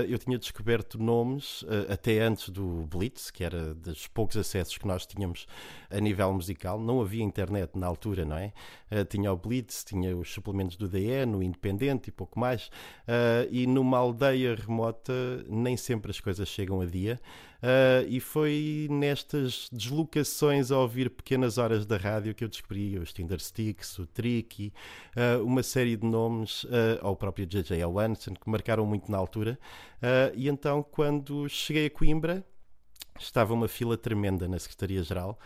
eu 0.07 0.17
tinha 0.17 0.37
descoberto 0.37 1.01
nomes, 1.01 1.63
até 1.89 2.19
antes 2.19 2.49
do 2.49 2.85
Blitz, 2.85 3.31
que 3.31 3.43
era 3.43 3.73
dos 3.73 4.07
poucos 4.07 4.35
acessos 4.35 4.77
que 4.77 4.85
nós 4.85 5.05
tínhamos 5.05 5.47
a 5.89 5.99
nível 5.99 6.33
musical. 6.33 6.79
Não 6.79 7.01
havia 7.01 7.23
internet 7.23 7.77
na 7.77 7.87
altura, 7.87 8.25
não 8.25 8.37
é? 8.37 8.51
tinha 9.09 9.31
o 9.31 9.37
Blitz, 9.37 9.83
tinha 9.83 10.15
os 10.15 10.31
suplementos 10.31 10.77
do 10.77 10.87
DN, 10.87 11.35
o 11.35 11.43
Independente 11.43 12.09
e 12.09 12.11
pouco 12.11 12.39
mais. 12.39 12.69
e 13.49 13.65
numa 13.65 13.97
aldeia 13.97 14.55
remota, 14.55 15.13
nem 15.47 15.77
sempre 15.77 16.11
as 16.11 16.19
coisas 16.19 16.47
chegam 16.47 16.81
a 16.81 16.85
dia. 16.85 17.19
E 18.07 18.19
foi 18.19 18.87
nestas 18.89 19.67
deslocações 19.71 20.71
a 20.71 20.77
ouvir 20.77 21.09
pequenas 21.09 21.57
horas 21.57 21.85
da 21.85 21.97
rádio 21.97 22.35
que 22.35 22.43
eu 22.43 22.47
descobri 22.47 22.97
os 22.99 23.11
Tinder 23.11 23.39
Sticks, 23.39 23.97
o 23.99 24.05
Tricky, 24.05 24.71
uma 25.43 25.63
série 25.63 25.95
de 25.95 26.05
nomes, 26.05 26.65
ao 27.01 27.15
próprio 27.15 27.45
J.J. 27.45 27.83
Owenson, 27.83 28.33
que 28.33 28.49
marcaram 28.49 28.85
muito 28.85 29.11
na 29.11 29.17
altura. 29.17 29.57
E 30.35 30.47
então, 30.47 30.83
quando 30.83 31.47
cheguei 31.49 31.87
a 31.87 31.89
Coimbra, 31.89 32.45
estava 33.19 33.53
uma 33.53 33.67
fila 33.67 33.97
tremenda 33.97 34.47
na 34.47 34.59
Secretaria-Geral 34.59 35.37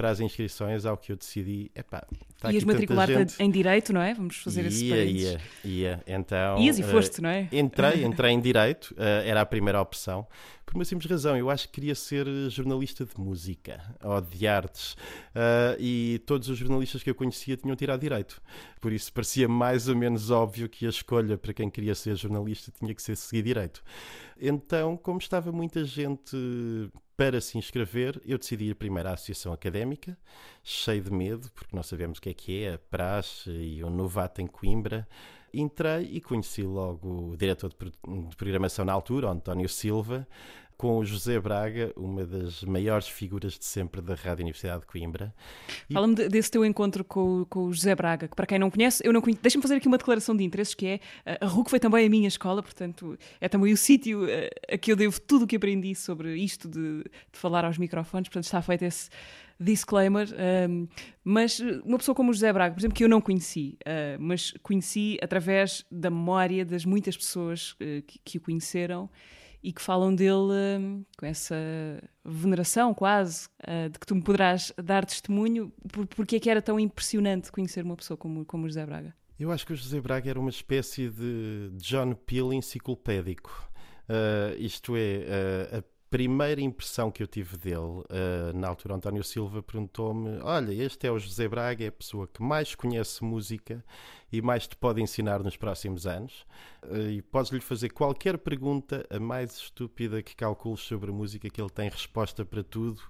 para 0.00 0.08
as 0.08 0.18
inscrições, 0.18 0.86
ao 0.86 0.96
que 0.96 1.12
eu 1.12 1.16
decidi, 1.16 1.70
epá, 1.74 2.02
está 2.34 2.50
Ias 2.50 2.64
matricular-te 2.64 3.12
gente. 3.12 3.42
em 3.42 3.50
Direito, 3.50 3.92
não 3.92 4.00
é? 4.00 4.14
Vamos 4.14 4.36
fazer 4.36 4.64
esse 4.64 4.86
Ia, 4.86 4.96
parênteses. 4.96 5.40
ia, 5.62 5.70
ia. 5.70 6.02
Então, 6.06 6.58
Ias 6.58 6.78
e 6.78 6.82
eh, 6.82 6.86
foste, 6.86 7.20
não 7.20 7.28
é? 7.28 7.46
Entrei, 7.52 8.00
entrei 8.02 8.32
em 8.32 8.40
Direito, 8.40 8.94
eh, 8.96 9.28
era 9.28 9.42
a 9.42 9.44
primeira 9.44 9.78
opção, 9.78 10.26
por 10.64 10.74
uma 10.74 10.86
simples 10.86 11.10
razão. 11.10 11.36
Eu 11.36 11.50
acho 11.50 11.68
que 11.68 11.74
queria 11.74 11.94
ser 11.94 12.26
jornalista 12.48 13.04
de 13.04 13.20
música 13.20 13.78
ou 14.02 14.18
de 14.22 14.46
artes 14.46 14.96
eh, 15.34 15.76
e 15.78 16.22
todos 16.24 16.48
os 16.48 16.56
jornalistas 16.56 17.02
que 17.02 17.10
eu 17.10 17.14
conhecia 17.14 17.58
tinham 17.58 17.76
tirado 17.76 18.00
Direito. 18.00 18.40
Por 18.80 18.94
isso 18.94 19.12
parecia 19.12 19.46
mais 19.46 19.86
ou 19.86 19.94
menos 19.94 20.30
óbvio 20.30 20.66
que 20.66 20.86
a 20.86 20.88
escolha 20.88 21.36
para 21.36 21.52
quem 21.52 21.68
queria 21.68 21.94
ser 21.94 22.16
jornalista 22.16 22.72
tinha 22.78 22.94
que 22.94 23.02
ser 23.02 23.18
seguir 23.18 23.42
Direito. 23.42 23.82
Então, 24.40 24.96
como 24.96 25.18
estava 25.18 25.52
muita 25.52 25.84
gente 25.84 26.34
para 27.20 27.38
se 27.38 27.58
inscrever, 27.58 28.18
eu 28.24 28.38
decidi 28.38 28.70
ir 28.70 28.74
primeiro 28.74 29.10
à 29.10 29.12
Associação 29.12 29.52
Académica, 29.52 30.16
cheio 30.64 31.02
de 31.02 31.12
medo, 31.12 31.50
porque 31.52 31.76
não 31.76 31.82
sabemos 31.82 32.16
o 32.16 32.22
que 32.22 32.30
é 32.30 32.32
que 32.32 32.64
é 32.64 32.72
a 32.72 32.78
praxe 32.78 33.50
e 33.50 33.84
o 33.84 33.90
novato 33.90 34.40
em 34.40 34.46
Coimbra. 34.46 35.06
Entrei 35.52 36.08
e 36.12 36.18
conheci 36.22 36.62
logo 36.62 37.32
o 37.32 37.36
diretor 37.36 37.68
de, 37.68 37.76
pro- 37.76 37.90
de 37.90 38.36
programação 38.36 38.86
na 38.86 38.94
altura, 38.94 39.28
António 39.28 39.68
Silva, 39.68 40.26
com 40.80 40.96
o 40.96 41.04
José 41.04 41.38
Braga, 41.38 41.92
uma 41.94 42.24
das 42.24 42.62
maiores 42.64 43.06
figuras 43.06 43.58
de 43.58 43.66
sempre 43.66 44.00
da 44.00 44.14
Rádio 44.14 44.44
Universidade 44.44 44.80
de 44.80 44.86
Coimbra. 44.86 45.34
E- 45.90 45.92
Fala-me 45.92 46.14
de- 46.14 46.26
desse 46.30 46.50
teu 46.50 46.64
encontro 46.64 47.04
com, 47.04 47.44
com 47.50 47.64
o 47.64 47.72
José 47.74 47.94
Braga, 47.94 48.26
que 48.26 48.34
para 48.34 48.46
quem 48.46 48.58
não 48.58 48.70
conhece, 48.70 49.02
eu 49.06 49.12
não 49.12 49.20
conheço. 49.20 49.42
Deixa-me 49.42 49.60
fazer 49.60 49.74
aqui 49.74 49.86
uma 49.86 49.98
declaração 49.98 50.34
de 50.34 50.42
interesses, 50.42 50.72
que 50.74 50.86
é 50.86 51.00
a 51.38 51.44
RUC 51.46 51.68
foi 51.68 51.78
também 51.78 52.06
a 52.06 52.08
minha 52.08 52.26
escola, 52.26 52.62
portanto, 52.62 53.18
é 53.42 53.46
também 53.46 53.74
o 53.74 53.76
sítio 53.76 54.26
eh, 54.26 54.48
a 54.72 54.78
que 54.78 54.90
eu 54.90 54.96
devo 54.96 55.20
tudo 55.20 55.44
o 55.44 55.46
que 55.46 55.56
aprendi 55.56 55.94
sobre 55.94 56.34
isto 56.36 56.66
de, 56.66 57.02
de 57.02 57.38
falar 57.38 57.66
aos 57.66 57.76
microfones, 57.76 58.30
portanto, 58.30 58.44
está 58.44 58.62
feito 58.62 58.82
esse 58.82 59.10
disclaimer. 59.60 60.28
ehm, 60.38 60.86
mas 61.22 61.60
uma 61.84 61.98
pessoa 61.98 62.14
como 62.14 62.30
o 62.30 62.32
José 62.32 62.50
Braga, 62.54 62.74
por 62.74 62.80
exemplo, 62.80 62.96
que 62.96 63.04
eu 63.04 63.08
não 63.10 63.20
conheci, 63.20 63.76
eh, 63.84 64.16
mas 64.18 64.54
conheci 64.62 65.18
através 65.22 65.84
da 65.90 66.08
memória 66.08 66.64
das 66.64 66.86
muitas 66.86 67.18
pessoas 67.18 67.76
eh, 67.80 68.02
que, 68.06 68.18
que 68.24 68.38
o 68.38 68.40
conheceram 68.40 69.10
e 69.62 69.72
que 69.72 69.82
falam 69.82 70.14
dele 70.14 70.78
hum, 70.78 71.04
com 71.18 71.26
essa 71.26 71.54
veneração 72.24 72.94
quase, 72.94 73.48
ah, 73.62 73.88
de 73.88 73.98
que 73.98 74.06
tu 74.06 74.14
me 74.14 74.22
poderás 74.22 74.72
dar 74.82 75.04
testemunho, 75.04 75.72
por, 75.92 76.06
porque 76.06 76.36
é 76.36 76.40
que 76.40 76.50
era 76.50 76.62
tão 76.62 76.78
impressionante 76.78 77.52
conhecer 77.52 77.84
uma 77.84 77.96
pessoa 77.96 78.16
como, 78.16 78.44
como 78.44 78.66
José 78.66 78.84
Braga. 78.86 79.14
Eu 79.38 79.50
acho 79.50 79.66
que 79.66 79.72
o 79.72 79.76
José 79.76 80.00
Braga 80.00 80.30
era 80.30 80.38
uma 80.38 80.50
espécie 80.50 81.08
de 81.08 81.70
John 81.76 82.14
Peel 82.14 82.52
enciclopédico. 82.52 83.70
Ah, 84.08 84.54
isto 84.58 84.94
é, 84.96 85.78
a 85.78 85.82
primeira 86.10 86.60
impressão 86.60 87.10
que 87.10 87.22
eu 87.22 87.26
tive 87.26 87.56
dele, 87.56 88.02
ah, 88.10 88.52
na 88.52 88.68
altura, 88.68 88.96
António 88.96 89.22
Silva 89.22 89.62
perguntou-me: 89.62 90.40
Olha, 90.42 90.72
este 90.72 91.06
é 91.06 91.10
o 91.10 91.18
José 91.18 91.48
Braga, 91.48 91.84
é 91.84 91.88
a 91.88 91.92
pessoa 91.92 92.26
que 92.26 92.42
mais 92.42 92.74
conhece 92.74 93.22
música 93.24 93.82
e 94.32 94.42
mais 94.42 94.66
te 94.66 94.76
pode 94.76 95.00
ensinar 95.00 95.42
nos 95.42 95.56
próximos 95.56 96.06
anos. 96.06 96.44
Ah, 96.82 96.98
e 96.98 97.22
podes-lhe 97.22 97.60
fazer 97.60 97.90
qualquer 97.90 98.36
pergunta, 98.38 99.06
a 99.08 99.20
mais 99.20 99.54
estúpida 99.56 100.22
que 100.22 100.34
calcules 100.34 100.80
sobre 100.80 101.12
música, 101.12 101.48
que 101.48 101.60
ele 101.62 101.70
tem 101.70 101.88
resposta 101.88 102.44
para 102.44 102.64
tudo. 102.64 103.00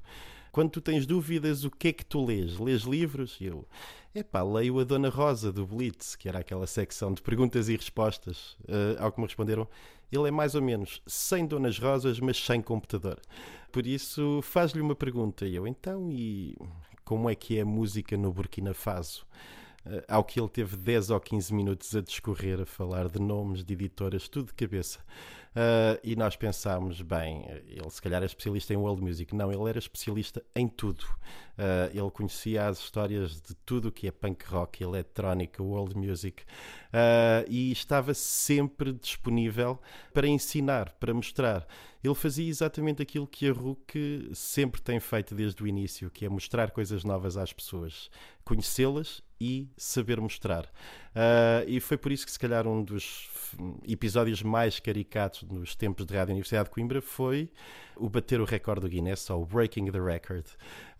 Quando 0.53 0.71
tu 0.71 0.81
tens 0.81 1.07
dúvidas, 1.07 1.65
o 1.65 1.71
que 1.71 1.89
é 1.89 1.93
que 1.93 2.05
tu 2.05 2.25
lês? 2.25 2.59
Lês 2.59 2.83
livros? 2.83 3.39
E 3.41 3.47
eu, 3.47 3.67
epá, 4.15 4.43
leio 4.43 4.79
a 4.81 4.85
Dona 4.85 5.09
Rosa 5.09 5.53
do 5.53 5.67
Blitz, 5.67 6.17
que 6.17 6.29
era 6.29 6.41
aquela 6.41 6.67
secção 6.67 7.13
de 7.13 7.23
perguntas 7.23 7.69
e 7.69 7.77
respostas. 7.77 8.57
Eh, 8.69 8.97
ao 8.99 9.13
que 9.13 9.21
me 9.21 9.27
responderam, 9.27 9.69
ele 10.11 10.29
é 10.29 10.31
mais 10.31 10.55
ou 10.55 10.63
menos 10.63 11.01
sem 11.07 11.47
Donas 11.47 11.79
Rosas, 11.79 12.19
mas 12.19 12.37
sem 12.37 12.61
computador. 12.61 13.21
Por 13.71 13.87
isso, 13.87 14.41
faz-lhe 14.43 14.81
uma 14.81 14.97
pergunta. 14.97 15.47
E 15.47 15.55
eu, 15.55 15.67
então, 15.67 16.11
e 16.11 16.57
como 17.05 17.31
é 17.31 17.35
que 17.35 17.59
é 17.59 17.63
a 17.63 17.67
música 17.67 18.17
no 18.17 18.33
Burkina 18.33 18.75
Faso? 18.75 19.25
Eh, 19.87 20.05
ao 20.09 20.25
que 20.25 20.41
ele 20.41 20.49
teve 20.49 20.77
10 20.77 21.11
ou 21.11 21.21
15 21.21 21.55
minutos 21.55 21.95
a 21.95 22.01
discorrer, 22.01 22.61
a 22.61 22.67
falar 22.67 23.09
de 23.09 23.21
nomes, 23.21 23.65
de 23.65 23.73
editoras, 23.73 24.29
tudo 24.29 24.49
de 24.49 24.55
cabeça. 24.55 24.99
Ah, 25.55 25.99
e 26.03 26.15
nós 26.15 26.37
pensámos, 26.37 27.03
bem, 27.03 27.45
ele 27.67 27.91
se 27.91 28.01
calhar 28.01 28.23
é 28.23 28.27
especialista 28.27 28.73
em 28.73 28.77
world 28.77 29.03
music. 29.03 29.35
Não, 29.35 29.51
ele 29.53 29.69
era 29.69 29.79
especialista 29.79 30.43
em 30.55 30.69
tudo. 30.69 31.05
Ah, 31.59 31.91
ele 31.93 32.11
conhecia 32.11 32.67
as 32.67 32.79
histórias 32.79 33.41
de 33.41 33.55
tudo 33.67 33.89
o 33.89 33.93
que 33.93 34.07
é 34.07 34.11
punk 34.11 34.45
rock, 34.47 34.83
eletrónica, 34.83 35.63
world 35.63 35.97
music. 35.97 36.45
Ah, 36.93 37.45
e 37.49 37.73
estava 37.73 38.15
sempre 38.15 38.93
disponível 38.93 39.81
para 40.13 40.27
ensinar, 40.29 40.93
para 40.93 41.13
mostrar. 41.13 41.67
Ele 42.03 42.15
fazia 42.15 42.49
exatamente 42.49 43.03
aquilo 43.03 43.27
que 43.27 43.47
a 43.49 43.53
RUC 43.53 44.31
sempre 44.33 44.81
tem 44.81 44.99
feito 44.99 45.35
desde 45.35 45.63
o 45.63 45.67
início, 45.67 46.11
que 46.11 46.25
é 46.25 46.29
mostrar 46.31 46.71
coisas 46.71 47.05
novas 47.05 47.37
às 47.37 47.53
pessoas, 47.53 48.11
conhecê-las 48.43 49.23
e 49.39 49.69
saber 49.77 50.19
mostrar. 50.19 50.71
Ah, 51.15 51.65
e 51.67 51.81
foi 51.81 51.97
por 51.97 52.13
isso 52.13 52.25
que, 52.25 52.33
se 52.33 52.39
calhar, 52.39 52.67
um 52.67 52.83
dos 52.83 53.29
episódios 53.87 54.43
mais 54.43 54.79
caricatos 54.79 55.43
nos 55.43 55.75
tempos 55.75 56.07
de 56.07 56.15
Rádio 56.15 56.33
Universidade 56.33 56.69
de 56.69 56.71
Coimbra 56.71 57.03
foi 57.03 57.51
o 57.97 58.09
bater 58.09 58.41
o 58.41 58.45
recorde 58.45 58.83
do 58.83 58.89
Guinness, 58.89 59.29
ou 59.29 59.45
Breaking 59.45 59.91
the 59.91 60.01
Record, 60.01 60.47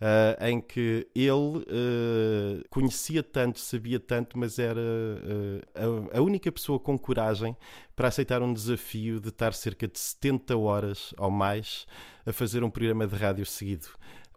ah, 0.01 0.49
em 0.49 0.59
que 0.59 1.07
ele 1.15 1.65
ah, 1.69 2.63
conhecia 2.69 3.23
tanto, 3.23 3.59
sabia 3.59 3.99
tanto, 3.99 4.37
mas 4.37 4.59
era 4.59 4.81
a 6.13 6.21
única 6.21 6.51
pessoa 6.51 6.79
com 6.79 6.97
coragem 6.97 7.55
para 7.95 8.07
aceitar 8.07 8.41
um 8.41 8.53
desafio 8.53 9.19
de 9.19 9.29
estar 9.29 9.53
cerca 9.53 9.87
de 9.87 9.97
70 9.97 10.57
horas 10.57 11.13
ou 11.17 11.31
mais 11.31 11.85
a 12.25 12.33
fazer 12.33 12.63
um 12.63 12.69
programa 12.69 13.07
de 13.07 13.15
rádio 13.15 13.45
seguido. 13.45 13.87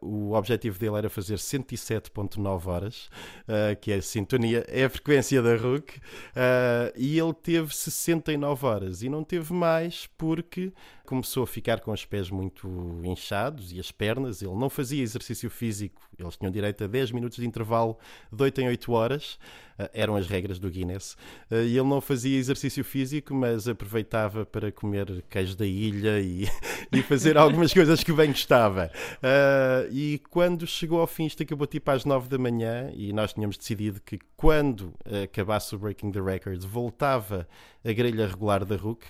O 0.05 0.33
objetivo 0.33 0.79
dele 0.79 0.97
era 0.99 1.09
fazer 1.09 1.37
107.9 1.37 2.67
horas, 2.67 3.09
uh, 3.49 3.75
que 3.81 3.91
é 3.91 3.97
a 3.97 4.03
sintonia, 4.03 4.65
é 4.69 4.85
a 4.85 4.91
frequência 4.91 5.41
da 5.41 5.57
RUC, 5.57 5.97
uh, 5.97 6.93
e 6.95 7.19
ele 7.19 7.33
teve 7.33 7.75
69 7.75 8.67
horas. 8.67 9.03
E 9.03 9.09
não 9.09 9.25
teve 9.25 9.53
mais 9.55 10.07
porque 10.19 10.73
começou 11.05 11.43
a 11.43 11.47
ficar 11.47 11.81
com 11.81 11.93
os 11.93 12.05
pés 12.05 12.31
muito 12.31 12.67
inchados 13.05 13.73
e 13.73 13.79
as 13.79 13.93
pernas. 13.93 14.43
Ele 14.43 14.55
não 14.55 14.71
fazia 14.71 15.03
exercício 15.03 15.51
físico, 15.51 16.01
eles 16.19 16.37
tinham 16.37 16.51
direito 16.51 16.83
a 16.85 16.87
10 16.87 17.13
minutos 17.13 17.39
de 17.39 17.47
intervalo 17.47 17.99
de 18.33 18.43
8 18.43 18.63
em 18.63 18.69
8 18.69 18.93
horas, 18.93 19.39
uh, 19.79 19.89
eram 19.93 20.17
as 20.17 20.27
regras 20.27 20.59
do 20.59 20.71
Guinness, 20.71 21.13
uh, 21.51 21.57
e 21.57 21.77
ele 21.77 21.89
não 21.89 22.01
fazia 22.01 22.39
exercício 22.39 22.83
físico, 22.83 23.35
mas 23.35 23.69
aproveitava 23.69 24.47
para 24.47 24.73
comer 24.73 25.23
queijo 25.29 25.57
da 25.57 25.67
ilha 25.67 26.21
e, 26.21 26.49
e 26.91 27.03
fazer 27.03 27.37
algumas 27.37 27.73
coisas 27.75 28.03
que 28.03 28.13
bem 28.13 28.29
gostava. 28.29 28.91
Uh, 29.17 29.93
e 29.93 30.21
quando 30.31 30.67
chegou 30.67 31.01
ao 31.01 31.07
fim, 31.07 31.27
isto 31.27 31.43
acabou 31.43 31.67
tipo 31.67 31.91
às 31.91 32.05
9 32.05 32.29
da 32.29 32.39
manhã, 32.39 32.91
e 32.95 33.13
nós 33.13 33.35
tínhamos 33.35 33.59
decidido 33.59 34.01
que 34.01 34.19
quando 34.37 34.95
acabasse 35.23 35.75
o 35.75 35.79
Breaking 35.79 36.13
the 36.13 36.21
Records, 36.21 36.65
voltava 36.65 37.47
a 37.85 37.93
grelha 37.93 38.27
regular 38.27 38.65
da 38.65 38.77
RUC. 38.77 39.05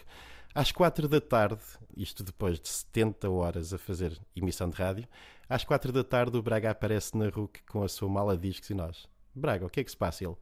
Às 0.55 0.71
4 0.71 1.09
da 1.09 1.21
tarde, 1.21 1.61
isto 1.97 2.23
depois 2.23 2.61
de 2.61 2.69
70 2.69 3.29
horas 3.29 3.75
a 3.75 3.79
fazer 3.79 4.17
emissão 4.37 4.71
de 4.71 4.77
rádio, 4.77 5.09
às 5.49 5.65
4 5.65 5.91
da 5.91 6.05
tarde 6.05 6.37
o 6.37 6.43
Braga 6.43 6.71
aparece 6.71 7.17
na 7.17 7.29
RUC 7.29 7.61
com 7.65 7.83
a 7.83 7.89
sua 7.89 8.09
mala 8.09 8.37
de 8.37 8.49
discos 8.49 8.71
e 8.71 8.75
nós. 8.75 9.09
Braga, 9.35 9.67
o 9.67 9.69
que 9.69 9.81
é 9.81 9.85
que 9.85 9.91
se 9.91 9.97
passa? 9.97 10.23
Ele, 10.23 10.37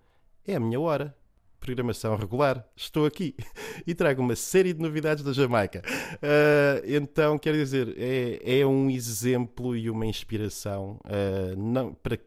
é 0.47 0.57
a 0.57 0.61
minha 0.61 0.79
hora. 0.79 1.17
Programação 1.59 2.15
regular, 2.17 2.69
estou 2.77 3.07
aqui 3.07 3.37
e 3.87 3.95
trago 3.95 4.21
uma 4.21 4.37
série 4.37 4.75
de 4.75 4.83
novidades 4.83 5.25
da 5.25 5.33
Jamaica. 5.33 5.81
Uh, 6.17 6.85
então, 6.85 7.39
quer 7.39 7.55
dizer, 7.55 7.95
é, 7.97 8.61
é 8.61 8.67
um 8.67 8.91
exemplo 8.91 9.75
e 9.75 9.89
uma 9.89 10.05
inspiração 10.05 11.01
uh, 11.05 11.57
não, 11.57 11.95
para 11.95 12.19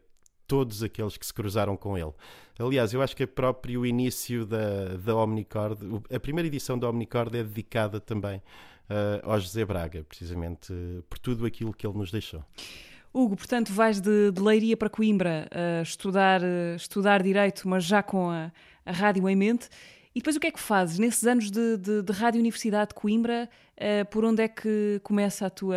todos 0.46 0.82
aqueles 0.82 1.16
que 1.16 1.26
se 1.26 1.34
cruzaram 1.34 1.76
com 1.76 1.96
ele. 1.96 2.12
Aliás, 2.58 2.94
eu 2.94 3.02
acho 3.02 3.14
que 3.14 3.24
o 3.24 3.28
próprio 3.28 3.84
início 3.84 4.46
da, 4.46 4.96
da 4.96 5.14
Omnicord, 5.14 5.78
a 6.12 6.18
primeira 6.18 6.46
edição 6.46 6.78
da 6.78 6.88
Omnicord 6.88 7.36
é 7.36 7.42
dedicada 7.42 8.00
também 8.00 8.38
uh, 8.38 9.30
ao 9.30 9.38
José 9.38 9.64
Braga, 9.64 10.04
precisamente 10.08 10.72
uh, 10.72 11.02
por 11.08 11.18
tudo 11.18 11.44
aquilo 11.44 11.72
que 11.72 11.86
ele 11.86 11.98
nos 11.98 12.10
deixou. 12.10 12.42
Hugo, 13.12 13.36
portanto, 13.36 13.72
vais 13.72 14.00
de, 14.00 14.30
de 14.30 14.40
Leiria 14.40 14.76
para 14.76 14.88
Coimbra 14.88 15.48
uh, 15.52 15.82
estudar, 15.82 16.40
estudar 16.76 17.22
Direito, 17.22 17.68
mas 17.68 17.84
já 17.84 18.02
com 18.02 18.30
a, 18.30 18.50
a 18.84 18.92
rádio 18.92 19.28
em 19.28 19.36
mente. 19.36 19.68
E 20.14 20.20
depois 20.20 20.34
o 20.36 20.40
que 20.40 20.46
é 20.46 20.50
que 20.50 20.60
fazes 20.60 20.98
nesses 20.98 21.24
anos 21.26 21.50
de, 21.50 21.76
de, 21.76 22.02
de 22.02 22.12
Rádio 22.12 22.40
Universidade 22.40 22.88
de 22.88 22.94
Coimbra? 22.94 23.50
Uh, 23.76 24.06
por 24.10 24.24
onde 24.24 24.42
é 24.42 24.48
que 24.48 24.98
começa 25.02 25.44
a 25.44 25.50
tua 25.50 25.76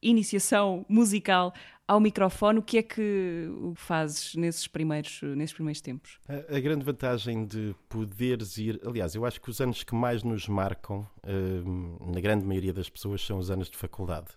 iniciação 0.00 0.86
musical 0.88 1.52
ao 1.86 2.00
microfone? 2.00 2.58
O 2.58 2.62
que 2.62 2.78
é 2.78 2.82
que 2.82 3.48
fazes 3.74 4.34
nesses 4.34 4.66
primeiros, 4.66 5.20
nesses 5.22 5.54
primeiros 5.54 5.80
tempos? 5.80 6.18
A, 6.28 6.56
a, 6.56 6.60
grande 6.60 6.84
vantagem 6.84 7.46
de 7.46 7.74
poderes 7.88 8.58
ir. 8.58 8.80
Aliás, 8.84 9.14
eu 9.14 9.24
acho 9.24 9.40
que 9.40 9.50
os 9.50 9.60
anos 9.60 9.82
que 9.82 9.94
mais 9.94 10.22
nos 10.22 10.48
marcam, 10.48 11.06
uh, 11.24 12.12
na 12.12 12.20
grande 12.20 12.44
maioria 12.44 12.72
das 12.72 12.88
pessoas, 12.88 13.24
são 13.24 13.38
os 13.38 13.50
anos 13.50 13.70
de 13.70 13.76
faculdade. 13.76 14.28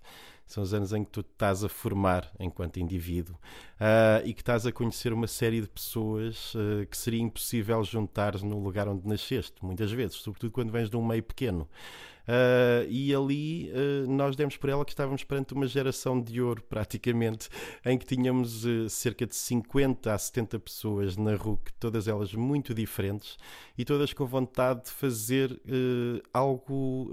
São 0.50 0.64
os 0.64 0.74
anos 0.74 0.92
em 0.94 1.04
que 1.04 1.12
tu 1.12 1.20
estás 1.20 1.64
a 1.64 1.70
formar 1.70 2.28
enquanto 2.40 2.80
indivíduo 2.80 3.36
uh, 3.36 4.26
e 4.26 4.34
que 4.34 4.42
estás 4.42 4.66
a 4.66 4.72
conhecer 4.72 5.14
uma 5.14 5.28
série 5.28 5.62
de 5.62 5.68
pessoas 5.68 6.56
uh, 6.56 6.88
que 6.90 6.98
seria 6.98 7.22
impossível 7.22 7.84
juntar 7.84 8.36
no 8.42 8.60
lugar 8.60 8.88
onde 8.88 9.08
nasceste, 9.08 9.64
muitas 9.64 9.92
vezes, 9.92 10.18
sobretudo 10.18 10.52
quando 10.52 10.72
vens 10.72 10.90
de 10.90 10.98
um 10.98 11.06
meio 11.06 11.22
pequeno. 11.22 11.70
Uh, 12.30 12.86
e 12.90 13.14
ali 13.14 13.72
uh, 13.72 14.10
nós 14.10 14.36
demos 14.36 14.58
por 14.58 14.72
ela 14.72 14.84
que 14.84 14.92
estávamos 14.92 15.24
perante 15.24 15.54
uma 15.54 15.68
geração 15.68 16.20
de 16.20 16.42
ouro, 16.42 16.64
praticamente, 16.64 17.48
em 17.86 17.96
que 17.96 18.06
tínhamos 18.06 18.66
uh, 18.66 18.90
cerca 18.90 19.28
de 19.28 19.36
50 19.36 20.12
a 20.12 20.18
70 20.18 20.60
pessoas 20.60 21.16
na 21.16 21.36
RUC, 21.36 21.72
todas 21.80 22.08
elas 22.08 22.34
muito 22.34 22.74
diferentes 22.74 23.38
e 23.78 23.86
todas 23.86 24.14
com 24.14 24.26
vontade 24.26 24.86
de 24.86 24.92
fazer 24.92 25.62
algo 26.34 27.12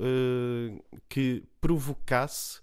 que 1.08 1.44
provocasse 1.60 2.60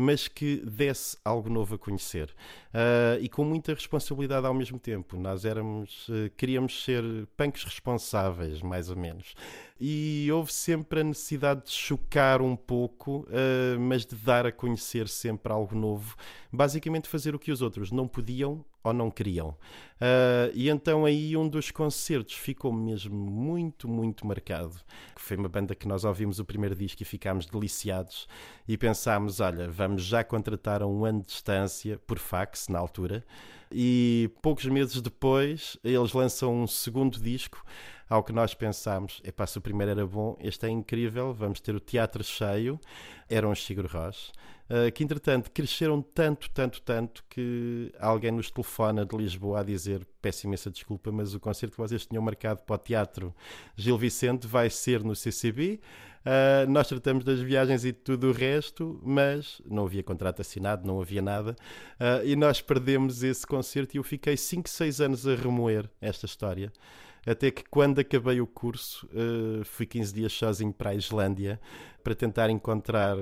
mas 0.00 0.26
que 0.26 0.56
desse 0.64 1.16
algo 1.24 1.50
novo 1.50 1.74
a 1.74 1.78
conhecer. 1.78 2.30
Uh, 2.68 3.20
e 3.20 3.28
com 3.28 3.44
muita 3.44 3.74
responsabilidade 3.74 4.46
ao 4.46 4.54
mesmo 4.54 4.78
tempo. 4.78 5.16
Nós 5.16 5.44
éramos, 5.44 6.08
uh, 6.08 6.30
queríamos 6.36 6.82
ser 6.84 7.04
punks 7.36 7.64
responsáveis, 7.64 8.62
mais 8.62 8.88
ou 8.88 8.96
menos. 8.96 9.34
E 9.80 10.28
houve 10.30 10.52
sempre 10.52 11.00
a 11.00 11.04
necessidade 11.04 11.64
de 11.64 11.70
chocar 11.70 12.42
um 12.42 12.54
pouco, 12.54 13.26
uh, 13.28 13.80
mas 13.80 14.04
de 14.04 14.14
dar 14.14 14.44
a 14.44 14.52
conhecer 14.52 15.08
sempre 15.08 15.50
algo 15.50 15.74
novo. 15.74 16.16
Basicamente 16.52 17.08
fazer 17.08 17.34
o 17.34 17.38
que 17.38 17.50
os 17.50 17.62
outros 17.62 17.90
não 17.90 18.06
podiam 18.06 18.62
ou 18.84 18.92
não 18.92 19.10
queriam. 19.10 19.48
Uh, 19.48 20.52
e 20.52 20.68
então 20.68 21.04
aí 21.04 21.36
um 21.36 21.48
dos 21.48 21.70
concertos 21.70 22.34
ficou 22.34 22.72
mesmo 22.72 23.14
muito, 23.14 23.88
muito 23.88 24.26
marcado. 24.26 24.76
Que 25.14 25.20
foi 25.20 25.36
uma 25.36 25.48
banda 25.48 25.74
que 25.74 25.88
nós 25.88 26.04
ouvimos 26.04 26.38
o 26.38 26.44
primeiro 26.44 26.74
disco 26.74 27.02
e 27.02 27.06
ficámos 27.06 27.46
deliciados 27.46 28.28
e 28.68 28.76
pensámos, 28.76 29.40
olha, 29.40 29.70
vamos 29.70 30.04
já 30.04 30.22
contratar 30.22 30.82
a 30.82 30.86
um 30.86 31.04
ano 31.06 31.20
de 31.20 31.28
distância 31.28 31.98
por 32.06 32.18
fax 32.18 32.68
na 32.68 32.78
altura. 32.78 33.24
E 33.72 34.30
poucos 34.42 34.66
meses 34.66 35.00
depois 35.00 35.78
eles 35.84 36.12
lançam 36.12 36.62
um 36.62 36.66
segundo 36.66 37.20
disco 37.20 37.64
ao 38.10 38.24
que 38.24 38.32
nós 38.32 38.52
pensámos, 38.52 39.20
epá, 39.24 39.46
se 39.46 39.56
o 39.56 39.60
primeiro 39.60 39.92
era 39.92 40.04
bom, 40.04 40.36
este 40.40 40.66
é 40.66 40.68
incrível, 40.68 41.32
vamos 41.32 41.60
ter 41.60 41.76
o 41.76 41.78
teatro 41.78 42.24
cheio, 42.24 42.80
eram 43.28 43.52
os 43.52 43.64
Sigur 43.64 43.86
Rós, 43.86 44.32
uh, 44.68 44.90
que 44.92 45.04
entretanto 45.04 45.48
cresceram 45.52 46.02
tanto, 46.02 46.50
tanto, 46.50 46.82
tanto, 46.82 47.24
que 47.30 47.94
alguém 48.00 48.32
nos 48.32 48.50
telefona 48.50 49.06
de 49.06 49.16
Lisboa 49.16 49.60
a 49.60 49.62
dizer, 49.62 50.04
peço 50.20 50.48
imensa 50.48 50.68
desculpa, 50.68 51.12
mas 51.12 51.34
o 51.34 51.38
concerto 51.38 51.76
que 51.76 51.80
vocês 51.80 52.04
tinham 52.04 52.20
marcado 52.20 52.62
para 52.62 52.74
o 52.74 52.78
teatro 52.78 53.32
Gil 53.76 53.96
Vicente 53.96 54.44
vai 54.44 54.68
ser 54.68 55.04
no 55.04 55.14
CCB, 55.14 55.80
Uh, 56.20 56.70
nós 56.70 56.86
tratamos 56.86 57.24
das 57.24 57.40
viagens 57.40 57.84
e 57.84 57.92
tudo 57.92 58.28
o 58.28 58.32
resto, 58.32 59.00
mas 59.02 59.60
não 59.64 59.86
havia 59.86 60.02
contrato 60.02 60.40
assinado, 60.40 60.86
não 60.86 61.00
havia 61.00 61.22
nada. 61.22 61.56
Uh, 61.98 62.26
e 62.26 62.36
nós 62.36 62.60
perdemos 62.60 63.22
esse 63.22 63.46
concerto 63.46 63.96
e 63.96 63.98
eu 63.98 64.04
fiquei 64.04 64.36
5, 64.36 64.68
6 64.68 65.00
anos 65.00 65.26
a 65.26 65.34
remoer 65.34 65.88
esta 66.00 66.26
história. 66.26 66.70
Até 67.26 67.50
que 67.50 67.64
quando 67.70 67.98
acabei 67.98 68.40
o 68.40 68.46
curso, 68.46 69.06
uh, 69.06 69.64
fui 69.64 69.86
15 69.86 70.12
dias 70.12 70.32
sozinho 70.32 70.72
para 70.72 70.90
a 70.90 70.94
Islândia 70.94 71.60
para 72.02 72.14
tentar 72.14 72.48
encontrar 72.48 73.14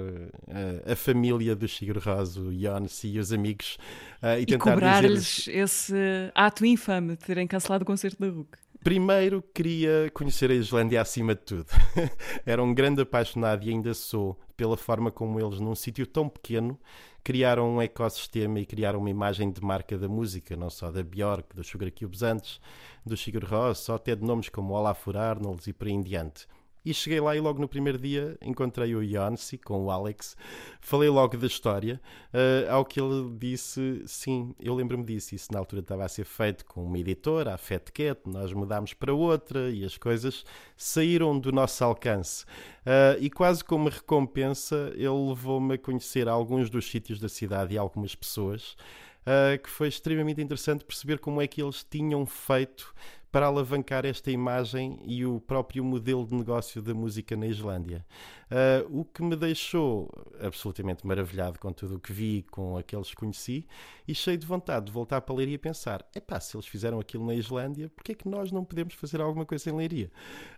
a 0.86 0.94
família 0.94 1.56
do 1.56 1.66
Sigur 1.66 1.98
Rós, 1.98 2.36
o 2.36 2.52
Jonas 2.52 3.02
e 3.02 3.18
os 3.18 3.32
amigos. 3.32 3.76
E, 4.22 4.54
e 4.54 4.56
cobrar-lhes 4.56 5.48
esse 5.48 5.92
ato 6.32 6.64
infame 6.64 7.16
de 7.16 7.24
terem 7.24 7.44
cancelado 7.48 7.82
o 7.82 7.84
concerto 7.84 8.20
da 8.20 8.28
RUC. 8.28 8.56
Primeiro 8.82 9.42
queria 9.52 10.10
conhecer 10.14 10.50
a 10.50 10.54
Islândia 10.54 11.00
acima 11.00 11.34
de 11.34 11.42
tudo. 11.42 11.66
Era 12.46 12.62
um 12.62 12.72
grande 12.72 13.02
apaixonado 13.02 13.66
e 13.66 13.70
ainda 13.70 13.92
sou 13.92 14.38
pela 14.56 14.76
forma 14.76 15.10
como 15.10 15.40
eles, 15.40 15.58
num 15.58 15.74
sítio 15.74 16.06
tão 16.06 16.28
pequeno, 16.28 16.78
criaram 17.24 17.76
um 17.76 17.82
ecossistema 17.82 18.60
e 18.60 18.66
criaram 18.66 19.00
uma 19.00 19.10
imagem 19.10 19.50
de 19.50 19.62
marca 19.62 19.98
da 19.98 20.08
música, 20.08 20.56
não 20.56 20.70
só 20.70 20.90
da 20.90 21.02
Björk, 21.02 21.54
dos 21.54 21.66
Sugar 21.66 21.90
Cubes 21.90 22.22
antes, 22.22 22.60
do 23.04 23.16
Sigur 23.16 23.44
Rós, 23.44 23.78
só 23.78 23.96
até 23.96 24.14
de 24.14 24.24
nomes 24.24 24.48
como 24.48 24.74
Olafur 24.74 25.16
Arnolds 25.16 25.66
e 25.66 25.72
por 25.72 25.88
aí 25.88 25.94
em 25.94 26.02
diante. 26.02 26.46
E 26.88 26.94
cheguei 26.94 27.20
lá 27.20 27.36
e 27.36 27.40
logo 27.40 27.60
no 27.60 27.68
primeiro 27.68 27.98
dia 27.98 28.38
encontrei 28.40 28.94
o 28.94 29.02
Yonssi 29.02 29.58
com 29.58 29.84
o 29.84 29.90
Alex. 29.90 30.34
Falei 30.80 31.10
logo 31.10 31.36
da 31.36 31.46
história, 31.46 32.00
uh, 32.32 32.72
ao 32.72 32.82
que 32.82 32.98
ele 32.98 33.30
disse, 33.38 34.02
sim, 34.06 34.54
eu 34.58 34.74
lembro-me 34.74 35.04
disso. 35.04 35.34
Isso 35.34 35.52
na 35.52 35.58
altura 35.58 35.82
estava 35.82 36.06
a 36.06 36.08
ser 36.08 36.24
feito 36.24 36.64
com 36.64 36.82
uma 36.82 36.98
editora, 36.98 37.52
a 37.52 37.58
Fat 37.58 37.90
Cat, 37.92 38.22
nós 38.24 38.54
mudámos 38.54 38.94
para 38.94 39.12
outra 39.12 39.68
e 39.68 39.84
as 39.84 39.98
coisas 39.98 40.46
saíram 40.78 41.38
do 41.38 41.52
nosso 41.52 41.84
alcance. 41.84 42.46
Uh, 42.86 43.20
e 43.20 43.28
quase 43.28 43.62
como 43.62 43.90
recompensa, 43.90 44.90
ele 44.94 45.28
levou-me 45.28 45.74
a 45.74 45.78
conhecer 45.78 46.26
alguns 46.26 46.70
dos 46.70 46.90
sítios 46.90 47.20
da 47.20 47.28
cidade 47.28 47.74
e 47.74 47.76
algumas 47.76 48.14
pessoas. 48.14 48.78
Uh, 49.26 49.62
que 49.62 49.68
foi 49.68 49.88
extremamente 49.88 50.40
interessante 50.40 50.86
perceber 50.86 51.18
como 51.18 51.42
é 51.42 51.46
que 51.46 51.62
eles 51.62 51.84
tinham 51.84 52.24
feito 52.24 52.94
para 53.30 53.46
alavancar 53.46 54.06
esta 54.06 54.30
imagem 54.30 54.98
e 55.04 55.24
o 55.24 55.40
próprio 55.40 55.84
modelo 55.84 56.26
de 56.26 56.34
negócio 56.34 56.80
da 56.80 56.94
música 56.94 57.36
na 57.36 57.46
Islândia. 57.46 58.04
Uh, 58.50 59.00
o 59.00 59.04
que 59.04 59.22
me 59.22 59.36
deixou 59.36 60.10
absolutamente 60.40 61.06
maravilhado 61.06 61.58
com 61.58 61.70
tudo 61.70 61.96
o 61.96 62.00
que 62.00 62.10
vi, 62.10 62.46
com 62.50 62.78
aqueles 62.78 63.10
que 63.10 63.16
conheci, 63.16 63.66
e 64.06 64.14
cheio 64.14 64.38
de 64.38 64.46
vontade 64.46 64.86
de 64.86 64.92
voltar 64.92 65.20
para 65.20 65.34
a 65.34 65.36
Leiria 65.36 65.56
e 65.56 65.58
pensar: 65.58 66.02
epá, 66.14 66.40
se 66.40 66.56
eles 66.56 66.66
fizeram 66.66 66.98
aquilo 66.98 67.26
na 67.26 67.34
Islândia, 67.34 67.90
porquê 67.90 68.12
é 68.12 68.14
que 68.14 68.26
nós 68.26 68.50
não 68.50 68.64
podemos 68.64 68.94
fazer 68.94 69.20
alguma 69.20 69.44
coisa 69.44 69.68
em 69.68 69.76
Leiria? 69.76 70.10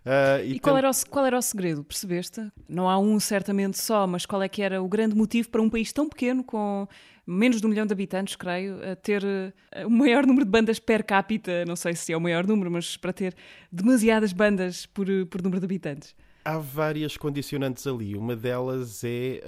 Uh, 0.05 0.45
e, 0.45 0.53
e 0.53 0.59
qual, 0.59 0.77
era 0.77 0.89
o, 0.89 0.93
qual 1.09 1.25
era 1.25 1.37
o 1.37 1.41
segredo, 1.41 1.83
percebeste? 1.83 2.49
Não 2.69 2.89
há 2.89 2.97
um 2.97 3.19
certamente 3.19 3.77
só, 3.77 4.07
mas 4.07 4.25
qual 4.25 4.41
é 4.41 4.47
que 4.47 4.61
era 4.61 4.81
o 4.81 4.87
grande 4.87 5.13
motivo 5.13 5.49
para 5.49 5.61
um 5.61 5.69
país 5.69 5.91
tão 5.91 6.07
pequeno, 6.07 6.45
com 6.45 6.87
menos 7.25 7.61
de 7.61 7.65
um 7.65 7.69
milhão 7.69 7.85
de 7.85 7.93
habitantes, 7.93 8.35
creio, 8.35 8.79
a 8.91 8.95
ter 8.95 9.23
uh, 9.23 9.87
o 9.87 9.89
maior 9.89 10.25
número 10.25 10.45
de 10.45 10.51
bandas 10.51 10.79
per 10.79 11.03
capita, 11.03 11.63
não 11.65 11.75
sei 11.75 11.95
se 11.95 12.11
é 12.11 12.17
o 12.17 12.21
maior 12.21 12.45
número, 12.45 12.60
mas 12.69 12.97
para 12.97 13.13
ter 13.13 13.35
demasiadas 13.71 14.33
bandas 14.33 14.85
por, 14.85 15.07
por 15.29 15.41
número 15.41 15.59
de 15.59 15.65
habitantes? 15.65 16.15
Há 16.43 16.57
várias 16.57 17.17
condicionantes 17.17 17.85
ali. 17.85 18.15
Uma 18.15 18.35
delas 18.35 19.03
é 19.03 19.43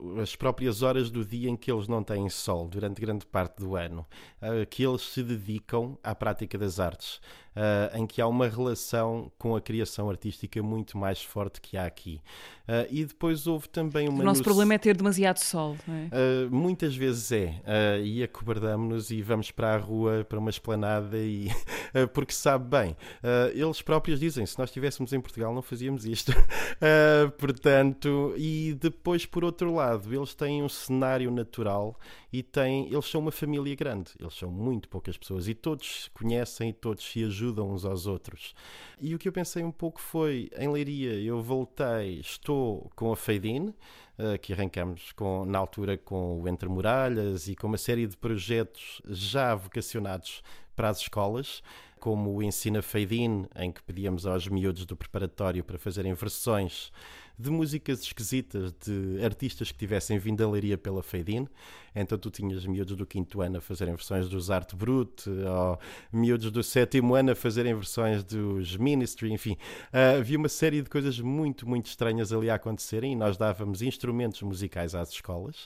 uh, 0.00 0.20
as 0.20 0.34
próprias 0.34 0.80
horas 0.80 1.10
do 1.10 1.22
dia 1.22 1.50
em 1.50 1.56
que 1.56 1.70
eles 1.70 1.86
não 1.86 2.02
têm 2.02 2.30
sol 2.30 2.66
durante 2.66 2.98
grande 2.98 3.26
parte 3.26 3.58
do 3.58 3.76
ano, 3.76 4.06
uh, 4.40 4.66
que 4.70 4.82
eles 4.82 5.02
se 5.02 5.22
dedicam 5.22 5.98
à 6.02 6.14
prática 6.14 6.56
das 6.56 6.80
artes 6.80 7.20
uh, 7.54 7.96
em 7.96 8.06
que 8.06 8.20
há 8.20 8.26
uma 8.26 8.48
relação 8.48 9.30
com 9.38 9.56
a 9.56 9.60
criação 9.60 10.10
artística 10.10 10.62
muito 10.62 10.98
mais 10.98 11.22
forte 11.22 11.60
que 11.60 11.76
há 11.76 11.86
aqui. 11.86 12.20
Uh, 12.66 12.86
e 12.90 13.04
depois 13.04 13.46
houve 13.46 13.68
também 13.68 14.08
uma. 14.08 14.20
O 14.20 14.24
nosso 14.24 14.40
no... 14.40 14.44
problema 14.44 14.74
é 14.74 14.78
ter 14.78 14.96
demasiado 14.96 15.38
sol, 15.38 15.76
não 15.86 15.94
é? 15.94 16.06
Uh, 16.06 16.54
muitas 16.54 16.96
vezes 16.96 17.30
é. 17.32 17.60
E 18.02 18.22
acobardamos-nos 18.22 19.10
e 19.10 19.20
vamos 19.22 19.50
para 19.50 19.74
a 19.74 19.76
rua, 19.76 20.24
para 20.28 20.38
uma 20.38 20.50
esplanada, 20.50 21.18
e, 21.18 21.48
porque 22.12 22.32
sabe 22.32 22.64
bem. 22.68 22.96
eles 23.54 23.82
próprios 23.82 24.18
dizem: 24.18 24.46
se 24.46 24.58
nós 24.58 24.70
estivéssemos 24.70 25.12
em 25.12 25.20
Portugal, 25.20 25.54
não 25.54 25.62
fazíamos 25.62 26.04
isto. 26.06 26.32
portanto, 27.38 28.34
e 28.36 28.76
depois, 28.80 29.26
por 29.26 29.44
outro 29.44 29.74
lado, 29.74 30.14
eles 30.14 30.34
têm 30.34 30.62
um 30.62 30.68
cenário 30.68 31.30
natural 31.30 31.98
e 32.34 32.42
têm, 32.42 32.88
eles 32.92 33.04
são 33.04 33.20
uma 33.20 33.30
família 33.30 33.76
grande. 33.76 34.10
Eles 34.18 34.34
são 34.34 34.50
muito 34.50 34.88
poucas 34.88 35.16
pessoas 35.16 35.46
e 35.46 35.54
todos 35.54 36.04
se 36.04 36.10
conhecem 36.10 36.70
e 36.70 36.72
todos 36.72 37.04
se 37.04 37.22
ajudam 37.22 37.70
uns 37.70 37.84
aos 37.84 38.08
outros. 38.08 38.56
E 39.00 39.14
o 39.14 39.18
que 39.20 39.28
eu 39.28 39.32
pensei 39.32 39.62
um 39.62 39.70
pouco 39.70 40.00
foi, 40.00 40.50
em 40.58 40.68
Leiria, 40.68 41.12
eu 41.12 41.40
voltei, 41.40 42.18
estou 42.18 42.90
com 42.96 43.12
a 43.12 43.16
Fade 43.16 43.48
In, 43.48 43.68
uh, 43.68 44.36
que 44.42 44.52
arrancamos 44.52 45.12
com, 45.12 45.44
na 45.44 45.60
altura 45.60 45.96
com 45.96 46.42
o 46.42 46.48
Entre 46.48 46.68
Muralhas 46.68 47.46
e 47.46 47.54
com 47.54 47.68
uma 47.68 47.78
série 47.78 48.04
de 48.04 48.16
projetos 48.16 49.00
já 49.08 49.54
vocacionados 49.54 50.42
para 50.74 50.88
as 50.88 50.98
escolas, 50.98 51.62
como 52.00 52.34
o 52.34 52.42
Ensina 52.42 52.82
Fade 52.82 53.14
In, 53.14 53.46
em 53.54 53.70
que 53.70 53.80
pedíamos 53.80 54.26
aos 54.26 54.48
miúdos 54.48 54.84
do 54.84 54.96
preparatório 54.96 55.62
para 55.62 55.78
fazerem 55.78 56.14
versões 56.14 56.90
de 57.38 57.50
músicas 57.50 58.00
esquisitas 58.00 58.72
de 58.72 59.24
artistas 59.24 59.72
que 59.72 59.78
tivessem 59.78 60.18
vindo 60.18 60.44
a 60.44 60.50
leiria 60.50 60.78
pela 60.78 61.02
Fade 61.02 61.48
Então 61.94 62.16
tu 62.16 62.30
tinhas 62.30 62.64
miúdos 62.64 62.96
do 62.96 63.04
quinto 63.04 63.40
ano 63.40 63.58
a 63.58 63.60
fazerem 63.60 63.94
versões 63.94 64.28
dos 64.28 64.50
Art 64.50 64.74
Brut, 64.74 65.28
ou 65.28 65.78
miúdos 66.12 66.50
do 66.50 66.62
sétimo 66.62 67.14
ano 67.14 67.32
a 67.32 67.34
fazerem 67.34 67.74
versões 67.74 68.22
dos 68.22 68.76
Ministry, 68.76 69.32
enfim. 69.32 69.56
Uh, 69.92 70.18
havia 70.18 70.38
uma 70.38 70.48
série 70.48 70.80
de 70.80 70.88
coisas 70.88 71.18
muito, 71.18 71.68
muito 71.68 71.86
estranhas 71.86 72.32
ali 72.32 72.48
a 72.48 72.54
acontecerem 72.54 73.12
e 73.12 73.16
nós 73.16 73.36
dávamos 73.36 73.82
instrumentos 73.82 74.42
musicais 74.42 74.94
às 74.94 75.10
escolas 75.10 75.64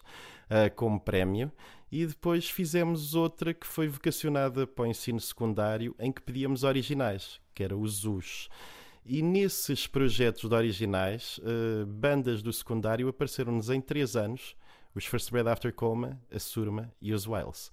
uh, 0.48 0.74
como 0.74 0.98
prémio. 0.98 1.52
E 1.90 2.04
depois 2.07 2.48
fizemos 2.48 3.14
outra 3.14 3.54
que 3.54 3.66
foi 3.66 3.88
vocacionada 3.88 4.66
para 4.66 4.85
o 4.85 4.87
ensino 4.87 5.20
secundário, 5.20 5.94
em 5.98 6.12
que 6.12 6.20
pedíamos 6.20 6.62
originais, 6.62 7.40
que 7.54 7.62
era 7.64 7.76
o 7.76 7.87
ZUS. 7.88 8.48
E 9.11 9.23
nesses 9.23 9.87
projetos 9.87 10.51
de 10.51 10.55
originais, 10.55 11.38
uh, 11.38 11.87
bandas 11.87 12.42
do 12.42 12.53
secundário 12.53 13.09
apareceram-nos 13.09 13.71
em 13.71 13.81
três 13.81 14.14
anos. 14.14 14.55
Os 14.99 15.07
First 15.07 15.31
Bread 15.31 15.49
After 15.49 15.73
Coma, 15.73 16.21
a 16.33 16.39
Surma 16.39 16.93
e 17.01 17.13
os 17.13 17.27
Wiles. 17.27 17.71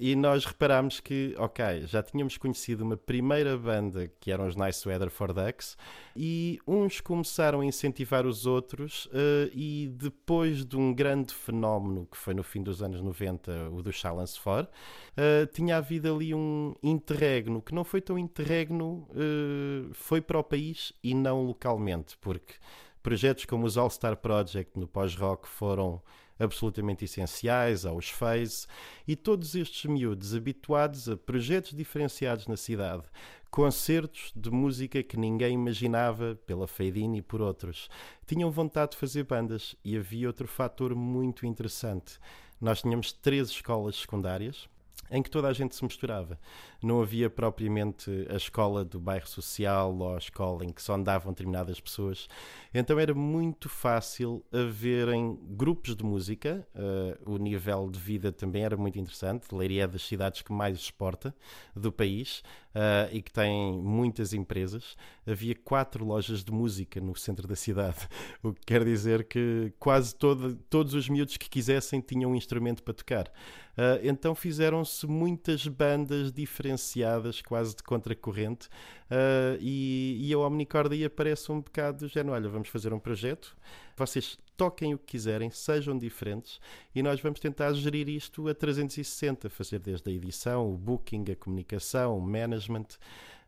E 0.00 0.14
nós 0.14 0.44
reparámos 0.44 1.00
que, 1.00 1.34
ok, 1.36 1.84
já 1.86 2.02
tínhamos 2.02 2.38
conhecido 2.38 2.84
uma 2.84 2.96
primeira 2.96 3.58
banda 3.58 4.10
que 4.20 4.30
eram 4.30 4.46
os 4.46 4.54
Nice 4.54 4.88
Weather 4.88 5.10
for 5.10 5.32
Ducks 5.32 5.76
e 6.14 6.60
uns 6.66 7.00
começaram 7.00 7.60
a 7.60 7.64
incentivar 7.64 8.24
os 8.24 8.46
outros 8.46 9.06
uh, 9.06 9.50
e 9.52 9.88
depois 9.92 10.64
de 10.64 10.76
um 10.76 10.94
grande 10.94 11.34
fenómeno 11.34 12.06
que 12.06 12.16
foi 12.16 12.32
no 12.32 12.44
fim 12.44 12.62
dos 12.62 12.80
anos 12.80 13.00
90, 13.02 13.70
o 13.70 13.82
do 13.82 13.92
Challenge 13.92 14.38
For, 14.38 14.62
uh, 14.64 15.46
tinha 15.52 15.78
havido 15.78 16.14
ali 16.14 16.32
um 16.32 16.76
interregno 16.80 17.60
que 17.60 17.74
não 17.74 17.82
foi 17.82 18.00
tão 18.00 18.16
interregno, 18.16 19.08
uh, 19.10 19.92
foi 19.94 20.20
para 20.20 20.38
o 20.38 20.44
país 20.44 20.92
e 21.02 21.12
não 21.12 21.42
localmente, 21.42 22.16
porque 22.18 22.54
projetos 23.02 23.46
como 23.46 23.66
os 23.66 23.76
All 23.76 23.90
Star 23.90 24.16
Project 24.16 24.78
no 24.78 24.86
pós-rock 24.86 25.48
foram 25.48 26.00
absolutamente 26.38 27.04
essenciais, 27.04 27.84
aos 27.84 28.08
Phase, 28.08 28.66
e 29.06 29.16
todos 29.16 29.54
estes 29.54 29.84
miúdos 29.90 30.34
habituados 30.34 31.08
a 31.08 31.16
projetos 31.16 31.72
diferenciados 31.74 32.46
na 32.46 32.56
cidade, 32.56 33.04
concertos 33.50 34.32
de 34.36 34.50
música 34.50 35.02
que 35.02 35.16
ninguém 35.16 35.54
imaginava, 35.54 36.38
pela 36.46 36.66
Fade 36.66 37.00
e 37.00 37.22
por 37.22 37.40
outros, 37.40 37.88
tinham 38.26 38.50
vontade 38.50 38.92
de 38.92 38.98
fazer 38.98 39.24
bandas 39.24 39.74
e 39.84 39.96
havia 39.96 40.26
outro 40.26 40.46
fator 40.46 40.94
muito 40.94 41.46
interessante. 41.46 42.18
Nós 42.60 42.82
tínhamos 42.82 43.12
três 43.12 43.48
escolas 43.48 43.96
secundárias, 43.96 44.68
em 45.10 45.22
que 45.22 45.30
toda 45.30 45.48
a 45.48 45.52
gente 45.52 45.74
se 45.74 45.84
misturava. 45.84 46.38
Não 46.82 47.00
havia 47.00 47.28
propriamente 47.28 48.10
a 48.30 48.36
escola 48.36 48.84
do 48.84 49.00
bairro 49.00 49.26
social 49.26 49.96
ou 49.96 50.14
a 50.14 50.18
escola 50.18 50.64
em 50.64 50.70
que 50.70 50.82
só 50.82 50.94
andavam 50.94 51.32
determinadas 51.32 51.80
pessoas. 51.80 52.28
Então 52.72 52.98
era 52.98 53.14
muito 53.14 53.68
fácil 53.68 54.44
haverem 54.52 55.38
grupos 55.42 55.96
de 55.96 56.04
música. 56.04 56.66
Uh, 56.74 57.34
o 57.34 57.38
nível 57.38 57.90
de 57.90 57.98
vida 57.98 58.32
também 58.32 58.64
era 58.64 58.76
muito 58.76 58.98
interessante. 58.98 59.54
Leiria 59.54 59.84
é 59.84 59.86
das 59.86 60.02
cidades 60.02 60.42
que 60.42 60.52
mais 60.52 60.76
exporta 60.76 61.34
do 61.74 61.92
país 61.92 62.42
uh, 62.74 63.08
e 63.12 63.22
que 63.22 63.32
tem 63.32 63.72
muitas 63.72 64.32
empresas. 64.32 64.96
Havia 65.26 65.54
quatro 65.54 66.04
lojas 66.04 66.44
de 66.44 66.52
música 66.52 67.00
no 67.00 67.14
centro 67.16 67.46
da 67.46 67.56
cidade, 67.56 68.08
o 68.42 68.52
que 68.52 68.66
quer 68.66 68.84
dizer 68.84 69.24
que 69.24 69.72
quase 69.78 70.14
todo, 70.14 70.56
todos 70.70 70.94
os 70.94 71.08
miúdos 71.08 71.36
que 71.36 71.48
quisessem 71.48 72.00
tinham 72.00 72.30
um 72.30 72.34
instrumento 72.34 72.82
para 72.82 72.94
tocar. 72.94 73.30
Uh, 73.78 74.02
então 74.02 74.34
fizeram-se 74.34 75.06
muitas 75.06 75.64
bandas 75.68 76.32
diferenciadas, 76.32 77.40
quase 77.40 77.76
de 77.76 77.82
contracorrente, 77.84 78.66
uh, 78.66 79.56
e, 79.60 80.18
e 80.20 80.32
a 80.32 80.38
Omnicordia 80.38 81.08
parece 81.08 81.52
um 81.52 81.60
bocado 81.60 81.98
do 81.98 82.08
género: 82.08 82.34
olha, 82.34 82.48
vamos 82.48 82.68
fazer 82.68 82.92
um 82.92 82.98
projeto, 82.98 83.56
vocês 83.96 84.36
toquem 84.56 84.94
o 84.94 84.98
que 84.98 85.12
quiserem, 85.12 85.48
sejam 85.50 85.96
diferentes, 85.96 86.60
e 86.92 87.04
nós 87.04 87.20
vamos 87.20 87.38
tentar 87.38 87.72
gerir 87.74 88.08
isto 88.08 88.48
a 88.48 88.54
360, 88.54 89.48
fazer 89.48 89.78
desde 89.78 90.10
a 90.10 90.12
edição, 90.12 90.68
o 90.68 90.76
booking, 90.76 91.26
a 91.30 91.36
comunicação, 91.36 92.18
o 92.18 92.20
management. 92.20 92.86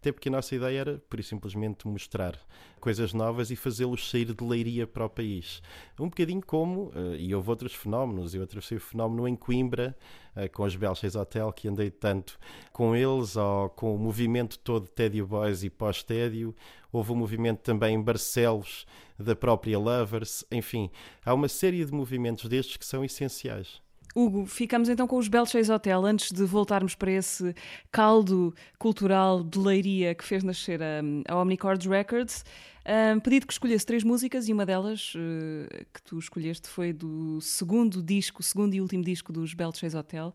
Até 0.01 0.13
porque 0.13 0.31
a 0.31 0.33
nossa 0.33 0.55
ideia 0.55 0.81
era, 0.81 1.03
por 1.11 1.23
simplesmente, 1.23 1.87
mostrar 1.87 2.35
coisas 2.81 3.13
novas 3.13 3.51
e 3.51 3.57
fazê-los 3.57 4.09
sair 4.09 4.33
de 4.33 4.43
leiria 4.43 4.87
para 4.87 5.05
o 5.05 5.11
país. 5.11 5.61
Um 5.99 6.09
bocadinho 6.09 6.41
como, 6.41 6.91
eh, 6.95 7.17
e 7.19 7.35
houve 7.35 7.51
outros 7.51 7.75
fenómenos, 7.75 8.35
eu 8.35 8.43
atravessei 8.43 8.79
o 8.79 8.81
fenómeno 8.81 9.29
em 9.29 9.37
Coimbra, 9.37 9.95
eh, 10.35 10.49
com 10.49 10.63
os 10.63 10.75
Belches 10.75 11.15
Hotel, 11.15 11.53
que 11.53 11.69
andei 11.69 11.91
tanto 11.91 12.39
com 12.73 12.97
eles, 12.97 13.37
ou 13.37 13.69
com 13.69 13.95
o 13.95 13.99
movimento 13.99 14.59
todo 14.61 14.85
de 14.85 14.91
Tédio 14.93 15.27
Boys 15.27 15.63
e 15.65 15.69
pós-Tédio. 15.69 16.57
Houve 16.91 17.13
um 17.13 17.17
movimento 17.17 17.59
também 17.59 17.95
em 17.95 18.03
Barcelos, 18.03 18.87
da 19.19 19.37
própria 19.37 19.79
Lovers. 19.79 20.47
Enfim, 20.51 20.91
há 21.23 21.35
uma 21.35 21.47
série 21.47 21.85
de 21.85 21.93
movimentos 21.93 22.49
destes 22.49 22.79
que 22.79 22.87
são 22.87 23.05
essenciais. 23.05 23.83
Hugo, 24.15 24.45
ficamos 24.45 24.89
então 24.89 25.07
com 25.07 25.17
os 25.17 25.29
Belchase 25.29 25.71
Hotel 25.71 26.05
antes 26.05 26.33
de 26.33 26.45
voltarmos 26.45 26.95
para 26.95 27.13
esse 27.13 27.55
caldo 27.93 28.55
cultural 28.79 29.43
de 29.43 29.59
leiria 29.59 30.15
que 30.15 30.25
fez 30.25 30.43
nascer 30.43 30.83
a, 30.83 31.01
a 31.29 31.37
Omnicords 31.37 31.87
Records. 31.87 32.45
Um, 32.81 33.21
que 33.21 33.53
escolhesse 33.53 33.85
três 33.85 34.03
músicas 34.03 34.49
e 34.49 34.53
uma 34.53 34.65
delas 34.65 35.15
uh, 35.15 35.85
que 35.93 36.03
tu 36.03 36.19
escolheste 36.19 36.67
foi 36.67 36.93
do 36.93 37.39
segundo 37.41 38.03
disco, 38.03 38.43
segundo 38.43 38.75
e 38.75 38.81
último 38.81 39.05
disco 39.05 39.33
dos 39.33 39.55
Belchase 39.55 39.97
Hotel. 39.97 40.35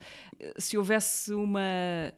Se 0.57 0.77
houvesse 0.77 1.33
uma, 1.33 1.59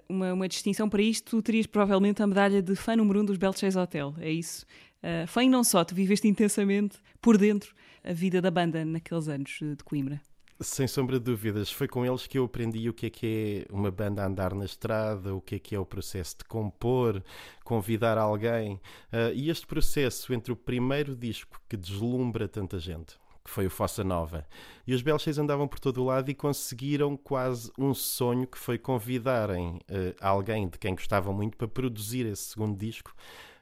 uma, 0.08 0.34
uma, 0.34 0.48
distinção 0.48 0.90
para 0.90 1.02
isto, 1.02 1.32
tu 1.32 1.42
terias 1.42 1.66
provavelmente 1.66 2.22
a 2.22 2.28
medalha 2.28 2.62
de 2.62 2.76
fã 2.76 2.96
número 2.96 3.22
um 3.22 3.26
dos 3.26 3.38
Belchase 3.38 3.78
Hotel, 3.78 4.14
é 4.20 4.30
isso? 4.30 4.66
Uh, 5.02 5.26
fã 5.26 5.44
e 5.44 5.50
não 5.50 5.64
só, 5.64 5.84
tu 5.84 5.96
viveste 5.96 6.28
intensamente 6.28 6.98
por 7.22 7.38
dentro 7.38 7.74
a 8.04 8.12
vida 8.12 8.42
da 8.42 8.52
banda 8.52 8.84
naqueles 8.84 9.28
anos 9.30 9.58
de 9.60 9.84
Coimbra. 9.84 10.22
Sem 10.60 10.88
sombra 10.88 11.20
de 11.20 11.26
dúvidas, 11.26 11.72
foi 11.72 11.88
com 11.88 12.04
eles 12.04 12.26
que 12.26 12.40
eu 12.40 12.46
aprendi 12.46 12.90
o 12.90 12.94
que 12.94 13.06
é 13.06 13.10
que 13.12 13.66
é 13.70 13.74
uma 13.74 13.92
banda 13.92 14.26
andar 14.26 14.56
na 14.56 14.66
estrada, 14.66 15.36
o 15.36 15.40
que 15.40 15.56
é 15.56 15.60
que 15.60 15.76
é 15.76 15.80
o 15.80 15.86
processo 15.86 16.40
de 16.40 16.46
compor, 16.46 17.24
convidar 17.64 18.18
alguém. 18.18 18.82
Uh, 19.14 19.32
e 19.36 19.52
este 19.52 19.68
processo 19.68 20.34
entre 20.34 20.52
o 20.52 20.56
primeiro 20.56 21.16
disco 21.16 21.62
que 21.70 21.78
deslumbra 21.78 22.48
tanta 22.48 22.80
gente, 22.80 23.20
que 23.46 23.52
foi 23.52 23.68
o 23.68 23.70
Fossa 23.70 24.04
Nova, 24.04 24.48
e 24.88 24.96
os 24.96 25.04
Belches 25.04 25.38
andavam 25.38 25.68
por 25.68 25.80
todo 25.80 26.02
o 26.02 26.06
lado 26.06 26.32
e 26.32 26.34
conseguiram 26.34 27.16
quase 27.16 27.72
um 27.78 27.94
sonho 27.94 28.48
que 28.48 28.58
foi 28.58 28.80
convidarem 28.80 29.76
uh, 29.76 30.16
alguém 30.20 30.68
de 30.68 30.80
quem 30.80 30.96
gostavam 30.96 31.36
muito 31.36 31.56
para 31.56 31.68
produzir 31.68 32.26
esse 32.26 32.50
segundo 32.50 32.76
disco 32.76 33.14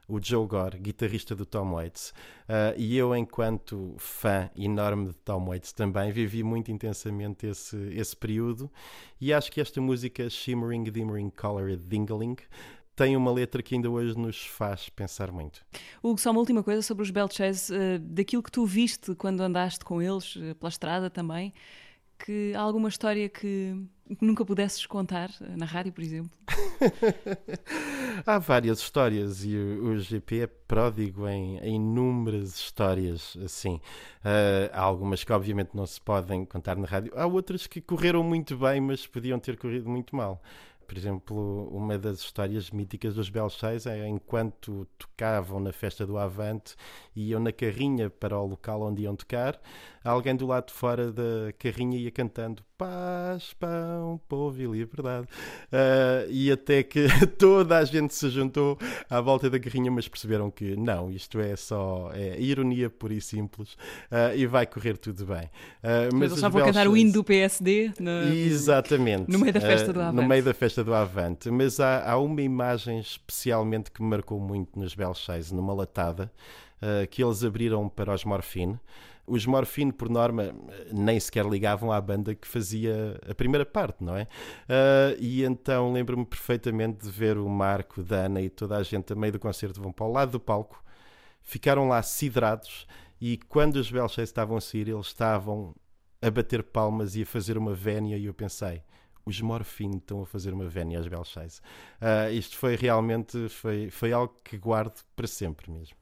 o 0.07 0.21
Joe 0.21 0.47
Gore, 0.47 0.77
guitarrista 0.77 1.35
do 1.35 1.45
Tom 1.45 1.73
Waits. 1.73 2.13
Uh, 2.47 2.77
e 2.77 2.95
eu, 2.95 3.15
enquanto 3.15 3.95
fã 3.97 4.49
enorme 4.55 5.07
de 5.07 5.15
Tom 5.15 5.45
Waits, 5.45 5.73
também 5.73 6.11
vivi 6.11 6.43
muito 6.43 6.71
intensamente 6.71 7.47
esse, 7.47 7.75
esse 7.93 8.15
período. 8.15 8.71
E 9.19 9.33
acho 9.33 9.51
que 9.51 9.59
esta 9.59 9.81
música, 9.81 10.29
Shimmering, 10.29 10.83
Dimmering, 10.83 11.31
Colored, 11.31 11.83
Dingling, 11.83 12.35
tem 12.95 13.17
uma 13.17 13.31
letra 13.31 13.61
que 13.61 13.75
ainda 13.75 13.89
hoje 13.89 14.17
nos 14.17 14.45
faz 14.45 14.89
pensar 14.89 15.31
muito. 15.31 15.65
Hugo, 16.01 16.19
só 16.19 16.31
uma 16.31 16.39
última 16.39 16.63
coisa 16.63 16.81
sobre 16.81 17.03
os 17.03 17.11
Belches, 17.11 17.69
uh, 17.69 17.99
daquilo 17.99 18.43
que 18.43 18.51
tu 18.51 18.65
viste 18.65 19.15
quando 19.15 19.41
andaste 19.41 19.83
com 19.83 20.01
eles 20.01 20.35
uh, 20.35 20.55
pela 20.55 20.69
estrada 20.69 21.09
também, 21.09 21.53
que 22.17 22.53
há 22.55 22.61
alguma 22.61 22.87
história 22.87 23.27
que 23.27 23.75
nunca 24.21 24.45
pudesses 24.45 24.85
contar 24.85 25.29
na 25.41 25.65
rádio, 25.65 25.91
por 25.91 26.01
exemplo? 26.03 26.31
Há 28.27 28.39
várias 28.39 28.79
histórias 28.79 29.45
e 29.45 29.55
o, 29.55 29.99
GP 29.99 30.39
é 30.39 30.47
pródigo 30.47 31.27
em, 31.27 31.59
em, 31.59 31.75
inúmeras 31.75 32.55
histórias 32.55 33.37
assim. 33.45 33.75
Uh, 33.75 34.67
há 34.73 34.81
algumas 34.81 35.23
que 35.23 35.31
obviamente 35.31 35.75
não 35.75 35.85
se 35.85 36.01
podem 36.01 36.43
contar 36.43 36.75
na 36.75 36.87
rádio, 36.87 37.13
há 37.15 37.27
outras 37.27 37.67
que 37.67 37.79
correram 37.79 38.23
muito 38.23 38.57
bem, 38.57 38.81
mas 38.81 39.05
podiam 39.05 39.37
ter 39.37 39.55
corrido 39.57 39.87
muito 39.87 40.15
mal. 40.15 40.41
Por 40.85 40.97
exemplo, 40.97 41.67
uma 41.71 41.97
das 41.97 42.19
histórias 42.19 42.71
míticas 42.71 43.15
dos 43.15 43.29
Belchais 43.29 43.85
é 43.85 44.07
enquanto 44.07 44.87
tocavam 44.97 45.59
na 45.59 45.71
festa 45.71 46.05
do 46.05 46.17
Avante 46.17 46.75
e 47.15 47.29
iam 47.29 47.39
na 47.39 47.51
carrinha 47.51 48.09
para 48.09 48.37
o 48.39 48.45
local 48.45 48.81
onde 48.81 49.03
iam 49.03 49.15
tocar, 49.15 49.59
alguém 50.03 50.35
do 50.35 50.45
lado 50.45 50.67
de 50.67 50.73
fora 50.73 51.11
da 51.11 51.51
carrinha 51.57 51.97
ia 51.97 52.11
cantando 52.11 52.63
paz, 52.77 53.53
pão, 53.53 54.19
povo 54.27 54.61
e 54.61 54.65
liberdade. 54.65 55.27
Uh, 55.71 56.29
e 56.29 56.51
até 56.51 56.83
que 56.83 57.07
toda 57.39 57.77
a 57.77 57.85
gente 57.85 58.13
se 58.13 58.29
juntou 58.29 58.77
à 59.09 59.19
volta 59.21 59.49
da 59.49 59.59
carrinha, 59.59 59.89
mas 59.89 60.07
perceberam 60.07 60.51
que 60.51 60.75
não, 60.75 61.09
isto 61.09 61.39
é 61.39 61.55
só 61.55 62.11
é 62.13 62.39
ironia 62.39 62.89
pura 62.89 63.13
e 63.13 63.21
simples 63.21 63.73
uh, 64.11 64.35
e 64.35 64.45
vai 64.45 64.65
correr 64.65 64.97
tudo 64.97 65.25
bem. 65.25 65.45
Uh, 65.83 66.13
mas 66.13 66.21
eles 66.21 66.33
estavam 66.33 66.61
a 66.61 66.65
cantar 66.65 66.87
o 66.87 66.97
hino 66.97 67.13
do 67.13 67.23
PSD 67.23 67.91
no... 67.99 68.33
Exatamente. 68.33 69.31
no 69.31 69.39
meio 69.39 69.53
da 69.53 69.61
festa 69.61 69.93
do 69.93 70.01
Avante. 70.01 70.15
no 70.15 70.27
meio 70.27 70.43
da 70.43 70.53
festa 70.53 70.74
do 70.83 70.93
Avante. 70.93 71.49
Mas 71.49 71.79
há, 71.79 72.09
há 72.09 72.17
uma 72.17 72.41
imagem 72.41 72.99
especialmente 72.99 73.91
que 73.91 74.01
me 74.01 74.09
marcou 74.09 74.39
muito 74.39 74.79
nos 74.79 74.95
Belchais, 74.95 75.51
numa 75.51 75.73
latada, 75.73 76.31
que 77.09 77.23
eles 77.23 77.43
abriram 77.43 77.89
para 77.89 78.13
os 78.13 78.23
Morfine. 78.23 78.79
Os 79.27 79.45
Morfine, 79.45 79.91
por 79.91 80.07
norma, 80.07 80.53
nem 80.91 81.19
sequer 81.19 81.45
ligavam 81.45 81.91
à 81.91 81.99
banda 81.99 82.35
que 82.35 82.47
fazia 82.47 83.19
a 83.27 83.33
primeira 83.33 83.65
parte, 83.65 84.03
não 84.03 84.15
é? 84.15 84.23
Uh, 84.23 85.17
e 85.19 85.43
então 85.43 85.91
lembro-me 85.91 86.25
perfeitamente 86.25 87.03
de 87.03 87.09
ver 87.09 87.37
o 87.37 87.49
Marco, 87.49 88.03
Dana 88.03 88.39
e 88.39 88.49
toda 88.49 88.77
a 88.77 88.83
gente 88.83 89.13
a 89.13 89.15
meio 89.15 89.33
do 89.33 89.39
concerto 89.39 89.81
vão 89.81 89.91
para 89.91 90.05
o 90.05 90.11
lado 90.11 90.33
do 90.33 90.39
palco, 90.39 90.83
ficaram 91.41 91.87
lá 91.87 92.03
siderados 92.03 92.85
e 93.19 93.37
quando 93.49 93.77
os 93.77 93.89
Belchés 93.89 94.29
estavam 94.29 94.57
a 94.57 94.61
sair, 94.61 94.89
eles 94.89 95.07
estavam 95.07 95.73
a 96.21 96.29
bater 96.29 96.61
palmas 96.61 97.15
e 97.15 97.23
a 97.23 97.25
fazer 97.25 97.57
uma 97.57 97.73
vénia 97.73 98.17
e 98.17 98.25
eu 98.25 98.33
pensei 98.33 98.83
os 99.25 99.41
Morfine 99.41 99.97
estão 99.97 100.21
a 100.21 100.25
fazer 100.25 100.53
uma 100.53 100.67
vénia 100.67 100.99
aos 100.99 101.07
Belchais. 101.07 101.61
Uh, 102.01 102.31
isto 102.33 102.57
foi 102.57 102.75
realmente 102.75 103.49
foi, 103.49 103.89
foi 103.89 104.13
algo 104.13 104.33
que 104.43 104.57
guardo 104.57 105.01
para 105.15 105.27
sempre 105.27 105.71
mesmo. 105.71 105.95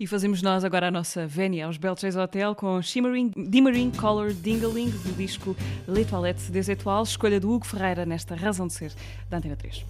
E 0.00 0.06
fazemos 0.06 0.40
nós 0.40 0.64
agora 0.64 0.88
a 0.88 0.90
nossa 0.90 1.26
vénia 1.26 1.66
aos 1.66 1.76
Belches 1.76 2.16
Hotel 2.16 2.54
com 2.54 2.80
Shimmering, 2.80 3.32
Dimmering 3.36 3.90
Color 3.90 4.32
Dingaling 4.32 4.90
do 4.90 5.12
disco 5.14 5.54
Les 5.86 6.06
Toilettes 6.06 6.48
des 6.50 6.68
Étoiles, 6.68 7.10
escolha 7.10 7.38
do 7.38 7.50
Hugo 7.50 7.66
Ferreira 7.66 8.06
nesta 8.06 8.34
Razão 8.34 8.66
de 8.66 8.72
Ser 8.72 8.92
da 9.28 9.36
Antena 9.36 9.56
3. 9.56 9.84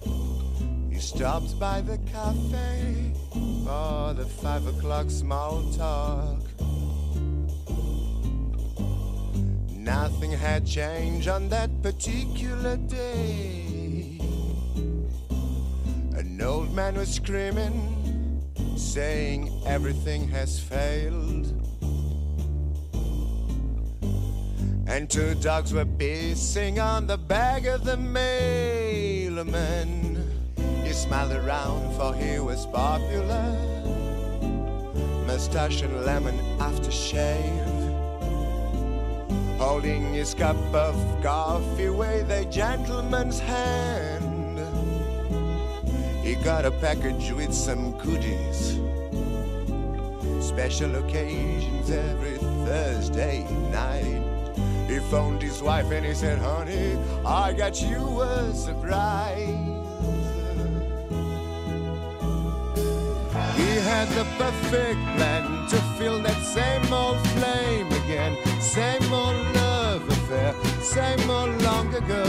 You 0.91 0.99
stopped 0.99 1.57
by 1.57 1.81
the 1.81 1.97
cafe 2.11 3.13
for 3.63 4.13
the 4.15 4.25
five 4.41 4.67
o'clock 4.67 5.09
small 5.09 5.63
talk. 5.77 6.39
Nothing 9.89 10.31
had 10.31 10.67
changed 10.67 11.27
on 11.27 11.49
that 11.49 11.81
particular 11.81 12.77
day. 12.77 14.19
An 16.13 16.39
old 16.43 16.71
man 16.75 16.93
was 16.93 17.11
screaming, 17.11 18.39
saying 18.77 19.51
everything 19.65 20.27
has 20.27 20.59
failed. 20.59 21.47
And 24.85 25.09
two 25.09 25.33
dogs 25.41 25.73
were 25.73 25.85
pissing 25.85 26.77
on 26.79 27.07
the 27.07 27.17
back 27.17 27.65
of 27.65 27.83
the 27.83 27.97
mailman. 27.97 29.43
He 30.83 30.93
smiled 30.93 31.31
around, 31.31 31.95
for 31.95 32.13
he 32.13 32.37
was 32.37 32.67
popular. 32.67 33.55
Mustache 35.25 35.81
and 35.81 36.05
lemon 36.05 36.37
aftershave. 36.59 37.68
Holding 39.59 40.13
his 40.13 40.33
cup 40.33 40.55
of 40.73 40.95
coffee 41.21 41.89
with 41.89 42.31
a 42.31 42.45
gentleman's 42.45 43.39
hand. 43.39 44.57
He 46.23 46.35
got 46.35 46.63
a 46.63 46.71
package 46.71 47.33
with 47.33 47.53
some 47.53 47.91
goodies. 47.97 48.79
Special 50.39 50.95
occasions 50.95 51.91
every 51.91 52.37
Thursday 52.65 53.45
night. 53.69 54.23
He 54.87 54.99
phoned 55.11 55.41
his 55.41 55.61
wife 55.61 55.91
and 55.91 56.05
he 56.05 56.13
said, 56.13 56.39
Honey, 56.39 56.97
I 57.25 57.51
got 57.51 57.81
you 57.81 58.21
a 58.21 58.53
surprise. 58.53 59.39
He 63.57 63.75
had 63.91 64.07
the 64.15 64.25
perfect 64.37 65.01
plan 65.17 65.67
to 65.67 65.77
fill 65.97 66.21
that 66.23 66.41
same 66.45 66.93
old 66.93 67.19
flame 67.31 67.98
again, 68.09 68.35
same 68.59 69.13
old 69.13 69.55
love 69.55 70.09
affair, 70.09 70.55
same 70.81 71.29
old 71.29 71.61
long 71.61 71.93
ago, 71.93 72.23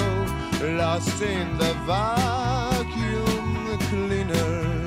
lost 0.76 1.22
in 1.22 1.56
the 1.56 1.72
vacuum 1.86 3.78
cleaner. 3.88 4.86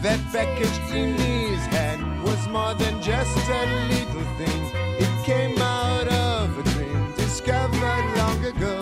That 0.00 0.20
package 0.30 0.78
in 0.94 1.14
his 1.14 1.66
hand 1.66 2.22
was 2.22 2.46
more 2.48 2.74
than 2.74 3.02
just 3.02 3.36
a 3.48 3.64
little 3.92 4.28
thing. 4.38 4.62
It 5.04 5.24
came 5.24 5.58
out 5.58 6.06
of 6.06 6.56
a 6.56 6.62
dream 6.70 7.12
discovered 7.16 8.06
long 8.16 8.44
ago, 8.44 8.80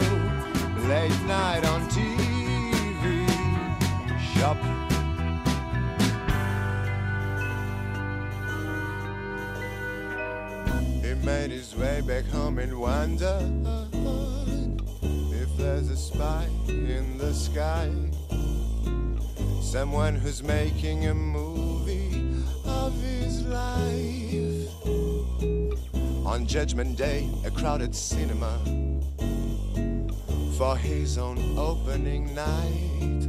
late 0.89 1.23
night 1.27 1.65
on 1.65 1.89
TV 1.89 3.27
shop. 4.35 4.86
Way 11.79 12.01
back 12.01 12.25
home 12.27 12.59
and 12.59 12.79
wondered 12.79 13.67
if 15.33 15.57
there's 15.57 15.91
a 15.91 15.97
spy 15.97 16.47
in 16.69 17.19
the 17.19 17.33
sky. 17.35 17.91
Someone 19.61 20.15
who's 20.15 20.43
making 20.43 21.07
a 21.07 21.15
movie 21.15 22.45
of 22.65 22.95
his 23.03 23.43
life. 23.43 24.71
On 26.25 26.47
Judgment 26.47 26.97
Day, 26.97 27.29
a 27.45 27.51
crowded 27.51 27.95
cinema 27.95 28.59
for 30.57 30.77
his 30.77 31.19
own 31.19 31.59
opening 31.59 32.35
night. 32.35 33.29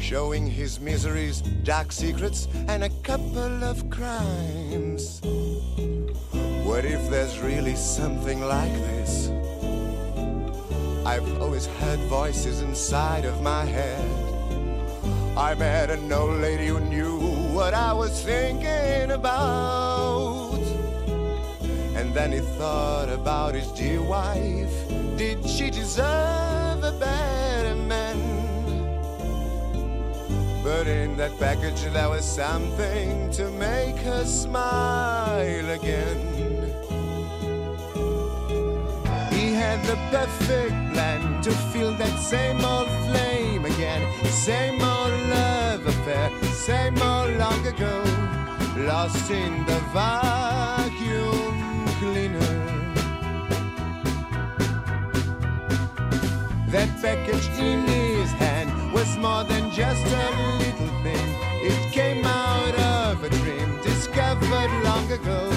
Showing 0.00 0.46
his 0.46 0.80
miseries, 0.80 1.40
dark 1.62 1.92
secrets, 1.92 2.48
and 2.66 2.82
a 2.82 2.90
couple 3.04 3.62
of 3.62 3.88
crimes. 3.90 5.20
What 6.70 6.84
if 6.84 7.10
there's 7.10 7.40
really 7.40 7.74
something 7.74 8.42
like 8.42 8.72
this? 8.72 9.28
I've 11.04 11.42
always 11.42 11.66
heard 11.66 11.98
voices 12.08 12.62
inside 12.62 13.24
of 13.24 13.42
my 13.42 13.64
head. 13.64 14.08
I 15.36 15.54
met 15.54 15.90
an 15.90 16.12
old 16.12 16.40
lady 16.40 16.68
who 16.68 16.78
knew 16.78 17.18
what 17.52 17.74
I 17.74 17.92
was 17.92 18.22
thinking 18.22 19.10
about. 19.10 20.62
And 21.98 22.14
then 22.14 22.30
he 22.30 22.38
thought 22.38 23.08
about 23.08 23.56
his 23.56 23.66
dear 23.72 24.00
wife. 24.00 24.72
Did 25.16 25.44
she 25.50 25.70
deserve 25.70 26.84
a 26.84 26.96
better 27.00 27.74
man? 27.74 28.18
But 30.62 30.86
in 30.86 31.16
that 31.16 31.36
package 31.40 31.82
there 31.92 32.08
was 32.08 32.24
something 32.24 33.28
to 33.32 33.50
make 33.50 33.96
her 33.96 34.24
smile 34.24 35.68
again. 35.68 36.59
Had 39.80 39.96
the 39.96 40.16
perfect 40.16 40.92
plan 40.92 41.42
to 41.42 41.50
feel 41.72 41.92
that 41.92 42.18
same 42.18 42.64
old 42.64 42.88
flame 43.06 43.64
again. 43.64 44.02
Same 44.26 44.80
old 44.80 45.12
love 45.28 45.86
affair, 45.86 46.30
same 46.52 47.00
old 47.02 47.36
long 47.36 47.66
ago. 47.66 48.02
Lost 48.76 49.30
in 49.30 49.64
the 49.66 49.80
vacuum 49.92 51.86
cleaner. 51.98 52.56
That 56.68 56.90
package 57.02 57.48
in 57.58 57.86
his 57.86 58.30
hand 58.32 58.92
was 58.92 59.16
more 59.16 59.44
than 59.44 59.70
just 59.70 60.06
a 60.06 60.28
little 60.58 60.92
thing. 61.02 61.28
It 61.62 61.92
came 61.92 62.24
out 62.24 62.74
of 62.78 63.24
a 63.24 63.28
dream 63.28 63.80
discovered 63.82 64.70
long 64.84 65.10
ago. 65.10 65.50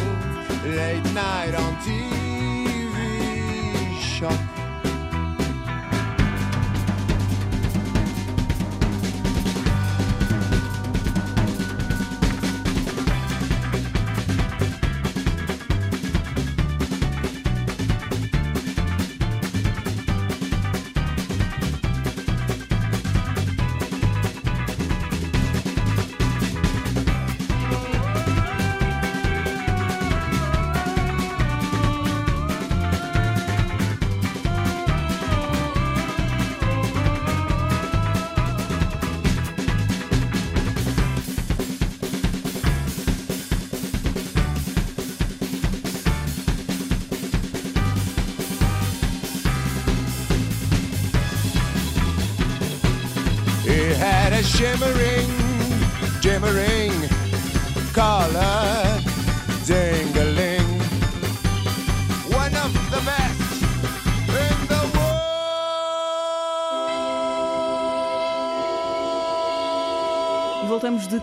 Late 0.66 1.14
night 1.14 1.54
on 1.56 1.76
TV 1.78 2.63
shop. 4.24 4.53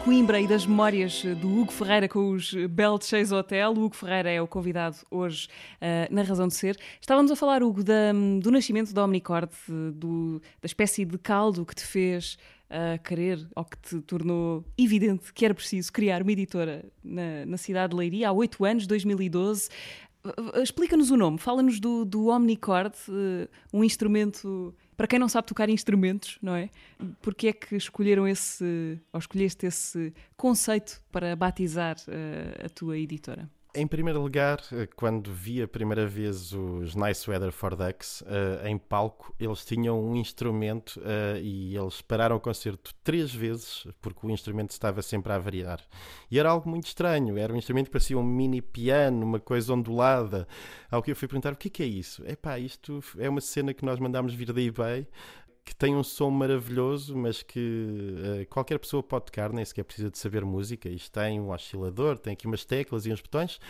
Coimbra 0.05 0.41
e 0.41 0.47
das 0.47 0.65
memórias 0.65 1.23
do 1.41 1.61
Hugo 1.61 1.71
Ferreira 1.71 2.09
com 2.09 2.31
os 2.31 2.55
Belt 2.71 3.05
Chase 3.05 3.35
Hotel. 3.35 3.71
O 3.71 3.85
Hugo 3.85 3.95
Ferreira 3.95 4.31
é 4.31 4.41
o 4.41 4.49
convidado 4.49 4.97
hoje 5.11 5.47
uh, 5.77 6.13
na 6.13 6.23
Razão 6.23 6.49
de 6.49 6.55
Ser. 6.55 6.79
Estávamos 6.99 7.31
a 7.31 7.37
falar, 7.37 7.63
Hugo, 7.63 7.85
da, 7.85 8.13
do 8.41 8.51
nascimento 8.51 8.95
da 8.95 9.05
Omnicord, 9.05 9.53
do, 9.95 10.41
da 10.61 10.67
espécie 10.67 11.05
de 11.05 11.19
caldo 11.19 11.67
que 11.67 11.75
te 11.75 11.85
fez 11.85 12.39
uh, 12.71 13.03
querer, 13.03 13.47
ou 13.55 13.65
que 13.65 13.77
te 13.77 14.01
tornou 14.01 14.65
evidente 14.79 15.33
que 15.35 15.45
era 15.45 15.55
preciso 15.55 15.93
criar 15.93 16.23
uma 16.23 16.33
editora 16.33 16.83
na, 17.05 17.45
na 17.45 17.57
cidade 17.59 17.91
de 17.91 17.97
Leiria 17.99 18.31
há 18.31 18.33
oito 18.33 18.65
anos, 18.65 18.87
2012. 18.87 19.69
Explica-nos 20.63 21.11
o 21.11 21.17
nome, 21.17 21.39
fala-nos 21.39 21.79
do, 21.79 22.07
do 22.07 22.29
Omnicord, 22.29 22.95
uh, 23.09 23.49
um 23.73 23.85
instrumento 23.85 24.75
para 25.01 25.07
quem 25.07 25.19
não 25.19 25.31
sabe 25.31 25.49
tocar 25.49 25.71
instrumentos, 25.71 26.39
não 26.43 26.55
é? 26.55 26.69
Porque 27.23 27.49
é 27.49 27.55
que 27.55 27.75
escolheram 27.75 28.29
esse, 28.29 29.01
ou 29.11 29.19
escolheste 29.19 29.65
esse 29.65 30.13
conceito 30.37 31.03
para 31.11 31.35
batizar 31.35 31.97
uh, 32.01 32.67
a 32.67 32.69
tua 32.69 32.99
editora? 32.99 33.49
Em 33.73 33.87
primeiro 33.87 34.21
lugar, 34.21 34.61
eh, 34.73 34.89
quando 34.97 35.33
vi 35.33 35.63
a 35.63 35.69
primeira 35.69 36.05
vez 36.05 36.53
os 36.53 36.97
Nice 36.97 37.31
Weather 37.31 37.53
for 37.53 37.77
Ducks 37.77 38.21
uh, 38.23 38.67
em 38.67 38.77
palco, 38.77 39.33
eles 39.39 39.65
tinham 39.65 40.03
um 40.05 40.17
instrumento 40.17 40.97
uh, 40.97 41.39
e 41.41 41.77
eles 41.77 42.03
pararam 42.03 42.35
o 42.35 42.41
concerto 42.41 42.93
três 43.05 43.33
vezes 43.33 43.87
porque 44.03 44.27
o 44.27 44.31
instrumento 44.31 44.71
estava 44.71 45.03
sempre 45.03 45.33
a 45.33 45.39
variar. 45.39 45.81
E 46.29 46.41
era 46.41 46.51
algo 46.51 46.69
muito 46.69 46.89
estranho, 46.89 47.39
era 47.39 47.53
um 47.53 47.57
instrumento 47.57 47.87
que 47.87 47.93
parecia 47.93 48.19
um 48.19 48.25
mini 48.25 48.61
piano, 48.61 49.25
uma 49.25 49.39
coisa 49.39 49.73
ondulada. 49.73 50.49
Ao 50.91 51.01
que 51.01 51.13
eu 51.13 51.17
fui 51.17 51.29
perguntar: 51.29 51.53
o 51.53 51.57
que 51.57 51.69
é, 51.69 51.71
que 51.71 51.83
é 51.85 51.87
isso? 51.87 52.27
Epá, 52.27 52.59
isto 52.59 53.01
é 53.19 53.29
uma 53.29 53.41
cena 53.41 53.73
que 53.73 53.85
nós 53.85 54.01
mandámos 54.01 54.35
vir 54.35 54.53
da 54.53 54.61
eBay 54.61 55.07
que 55.71 55.77
tem 55.77 55.95
um 55.95 56.03
som 56.03 56.31
maravilhoso, 56.31 57.17
mas 57.17 57.45
que 57.45 57.61
uh, 57.61 58.47
qualquer 58.51 58.77
pessoa 58.77 59.05
pode 59.05 59.27
tocar, 59.27 59.53
nem 59.53 59.65
sequer 59.65 59.85
precisa 59.85 60.11
de 60.11 60.19
saber 60.19 60.45
música. 60.45 60.89
Isto 60.89 61.13
tem 61.13 61.41
um 61.41 61.53
oscilador, 61.53 62.19
tem 62.19 62.33
aqui 62.33 62.45
umas 62.45 62.65
teclas 62.65 63.07
e 63.07 63.13
uns 63.13 63.21
botões. 63.21 63.61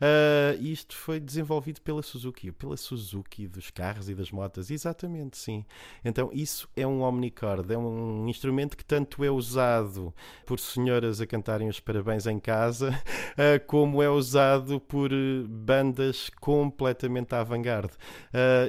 Uh, 0.00 0.56
isto 0.58 0.96
foi 0.96 1.20
desenvolvido 1.20 1.82
pela 1.82 2.00
Suzuki, 2.00 2.50
pela 2.50 2.78
Suzuki 2.78 3.46
dos 3.46 3.70
carros 3.70 4.08
e 4.08 4.14
das 4.14 4.30
motas, 4.30 4.70
exatamente, 4.70 5.36
sim. 5.36 5.66
Então, 6.02 6.30
isso 6.32 6.66
é 6.74 6.86
um 6.86 7.02
omnicord, 7.02 7.70
é 7.70 7.76
um 7.76 8.26
instrumento 8.26 8.74
que 8.74 8.84
tanto 8.84 9.22
é 9.22 9.30
usado 9.30 10.14
por 10.46 10.58
senhoras 10.58 11.20
a 11.20 11.26
cantarem 11.26 11.68
os 11.68 11.78
parabéns 11.78 12.26
em 12.26 12.40
casa, 12.40 12.88
uh, 12.88 13.60
como 13.68 14.02
é 14.02 14.08
usado 14.08 14.80
por 14.80 15.10
bandas 15.46 16.30
completamente 16.40 17.34
avant-garde. 17.34 17.92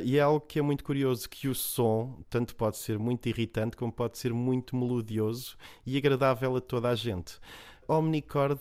e 0.04 0.17
é 0.17 0.21
algo 0.21 0.41
que 0.41 0.60
é 0.60 0.62
muito 0.62 0.84
curioso, 0.84 1.30
que 1.30 1.47
o 1.47 1.56
som 1.56 2.19
tanto 2.30 2.54
pode 2.54 2.80
ser 2.81 2.99
muito 2.99 3.27
irritante 3.27 3.77
como 3.77 3.91
pode 3.91 4.17
ser 4.17 4.33
muito 4.33 4.75
melodioso 4.75 5.55
e 5.85 5.97
agradável 5.97 6.55
a 6.55 6.61
toda 6.61 6.89
a 6.89 6.95
gente. 6.95 7.39
Omnicord 7.87 8.59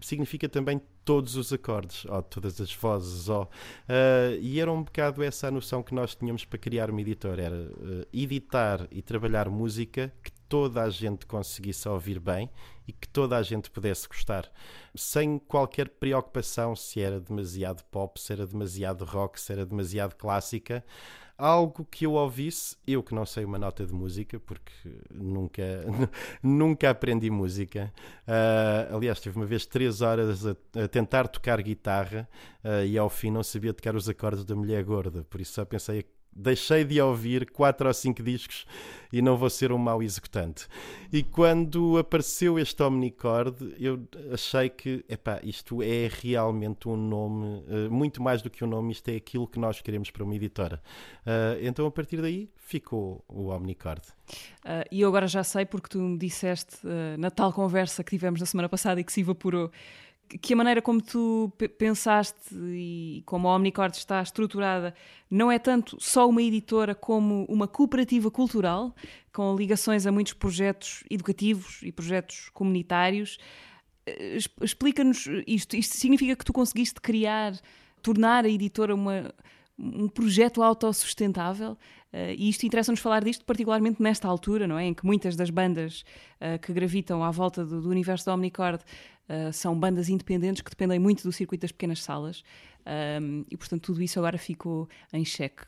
significa 0.00 0.48
também 0.48 0.80
todos 1.04 1.36
os 1.36 1.52
acordes, 1.52 2.04
ou 2.04 2.22
todas 2.22 2.60
as 2.60 2.72
vozes, 2.72 3.28
ou, 3.28 3.42
uh, 3.42 4.38
e 4.40 4.60
era 4.60 4.70
um 4.70 4.82
bocado 4.82 5.22
essa 5.22 5.48
a 5.48 5.50
noção 5.50 5.82
que 5.82 5.94
nós 5.94 6.14
tínhamos 6.14 6.44
para 6.44 6.58
criar 6.58 6.90
uma 6.90 7.00
editora, 7.00 7.42
era 7.42 7.56
uh, 7.56 8.06
editar 8.12 8.86
e 8.90 9.02
trabalhar 9.02 9.48
música 9.48 10.12
que 10.22 10.30
toda 10.48 10.82
a 10.82 10.90
gente 10.90 11.26
conseguisse 11.26 11.88
ouvir 11.88 12.20
bem 12.20 12.50
e 12.86 12.92
que 12.92 13.08
toda 13.08 13.36
a 13.36 13.42
gente 13.42 13.70
pudesse 13.70 14.06
gostar, 14.06 14.50
sem 14.94 15.38
qualquer 15.38 15.88
preocupação 15.88 16.76
se 16.76 17.00
era 17.00 17.18
demasiado 17.18 17.82
pop, 17.84 18.20
se 18.20 18.32
era 18.32 18.46
demasiado 18.46 19.04
rock, 19.04 19.40
se 19.40 19.52
era 19.52 19.66
demasiado 19.66 20.14
clássica 20.14 20.84
algo 21.36 21.84
que 21.84 22.06
eu 22.06 22.12
ouvisse, 22.12 22.76
eu 22.86 23.02
que 23.02 23.14
não 23.14 23.26
sei 23.26 23.44
uma 23.44 23.58
nota 23.58 23.84
de 23.84 23.92
música, 23.92 24.38
porque 24.40 24.72
nunca, 25.10 25.62
nunca 26.42 26.90
aprendi 26.90 27.30
música. 27.30 27.92
Uh, 28.26 28.96
aliás, 28.96 29.20
tive 29.20 29.36
uma 29.36 29.46
vez 29.46 29.66
três 29.66 30.00
horas 30.00 30.46
a, 30.46 30.56
a 30.82 30.88
tentar 30.88 31.28
tocar 31.28 31.60
guitarra 31.62 32.28
uh, 32.64 32.84
e 32.84 32.96
ao 32.96 33.08
fim 33.10 33.30
não 33.30 33.42
sabia 33.42 33.72
tocar 33.72 33.94
os 33.96 34.08
acordes 34.08 34.44
da 34.44 34.54
mulher 34.54 34.82
gorda, 34.84 35.24
por 35.24 35.40
isso 35.40 35.52
só 35.52 35.64
pensei 35.64 36.04
deixei 36.34 36.84
de 36.84 37.00
ouvir 37.00 37.50
quatro 37.50 37.86
ou 37.86 37.94
cinco 37.94 38.22
discos 38.22 38.66
e 39.12 39.20
não 39.20 39.36
vou 39.36 39.50
ser 39.50 39.70
um 39.70 39.78
mau 39.78 40.02
executante. 40.02 40.66
E 41.12 41.22
quando 41.22 41.98
apareceu 41.98 42.58
este 42.58 42.82
Omnicord, 42.82 43.74
eu 43.78 44.02
achei 44.32 44.70
que, 44.70 45.04
epá, 45.08 45.38
isto 45.42 45.82
é 45.82 46.10
realmente 46.10 46.88
um 46.88 46.96
nome, 46.96 47.62
uh, 47.68 47.90
muito 47.90 48.22
mais 48.22 48.40
do 48.40 48.48
que 48.48 48.64
um 48.64 48.66
nome, 48.66 48.92
isto 48.92 49.08
é 49.10 49.16
aquilo 49.16 49.46
que 49.46 49.58
nós 49.58 49.80
queremos 49.82 50.10
para 50.10 50.24
uma 50.24 50.34
editora. 50.34 50.82
Uh, 51.26 51.60
então, 51.60 51.86
a 51.86 51.90
partir 51.90 52.22
daí, 52.22 52.48
ficou 52.56 53.22
o 53.28 53.48
Omnicord. 53.48 54.00
Uh, 54.64 54.88
e 54.90 55.02
eu 55.02 55.08
agora 55.08 55.26
já 55.26 55.44
sei, 55.44 55.66
porque 55.66 55.88
tu 55.90 55.98
me 55.98 56.16
disseste 56.16 56.78
na 57.18 57.30
tal 57.30 57.52
conversa 57.52 58.02
que 58.02 58.10
tivemos 58.10 58.40
na 58.40 58.46
semana 58.46 58.68
passada 58.68 59.00
e 59.00 59.04
que 59.04 59.12
se 59.12 59.20
evaporou, 59.20 59.70
que 60.40 60.54
a 60.54 60.56
maneira 60.56 60.80
como 60.80 61.00
tu 61.02 61.52
pensaste 61.78 62.54
e 62.54 63.22
como 63.26 63.48
a 63.48 63.56
Omnicord 63.56 63.96
está 63.96 64.22
estruturada 64.22 64.94
não 65.30 65.50
é 65.50 65.58
tanto 65.58 65.96
só 66.00 66.28
uma 66.28 66.42
editora 66.42 66.94
como 66.94 67.44
uma 67.48 67.68
cooperativa 67.68 68.30
cultural, 68.30 68.94
com 69.32 69.56
ligações 69.56 70.06
a 70.06 70.12
muitos 70.12 70.32
projetos 70.34 71.04
educativos 71.10 71.80
e 71.82 71.92
projetos 71.92 72.50
comunitários. 72.52 73.38
Eh, 74.06 74.38
explica-nos 74.60 75.26
isto. 75.46 75.76
Isto 75.76 75.96
significa 75.96 76.36
que 76.36 76.44
tu 76.44 76.52
conseguiste 76.52 77.00
criar, 77.00 77.52
tornar 78.02 78.44
a 78.44 78.48
editora 78.48 78.94
uma, 78.94 79.34
um 79.78 80.08
projeto 80.08 80.62
autossustentável? 80.62 81.76
Uh, 82.12 82.36
e 82.36 82.50
isto 82.50 82.66
interessa-nos 82.66 83.00
falar 83.00 83.24
disto, 83.24 83.42
particularmente 83.42 84.02
nesta 84.02 84.28
altura, 84.28 84.66
não 84.66 84.78
é? 84.78 84.84
Em 84.84 84.92
que 84.92 85.04
muitas 85.04 85.34
das 85.34 85.48
bandas 85.48 86.04
uh, 86.40 86.58
que 86.58 86.70
gravitam 86.70 87.24
à 87.24 87.30
volta 87.30 87.64
do, 87.64 87.80
do 87.80 87.88
universo 87.88 88.26
da 88.26 88.34
Omnicord 88.34 88.84
uh, 89.32 89.52
são 89.52 89.78
bandas 89.78 90.08
independentes 90.08 90.62
que 90.62 90.70
dependem 90.70 90.98
muito 90.98 91.22
do 91.22 91.32
circuito 91.32 91.62
das 91.62 91.72
pequenas 91.72 92.02
salas 92.02 92.42
um, 93.20 93.44
e, 93.50 93.56
portanto, 93.56 93.82
tudo 93.82 94.02
isso 94.02 94.18
agora 94.18 94.38
ficou 94.38 94.88
em 95.12 95.24
xeque. 95.24 95.64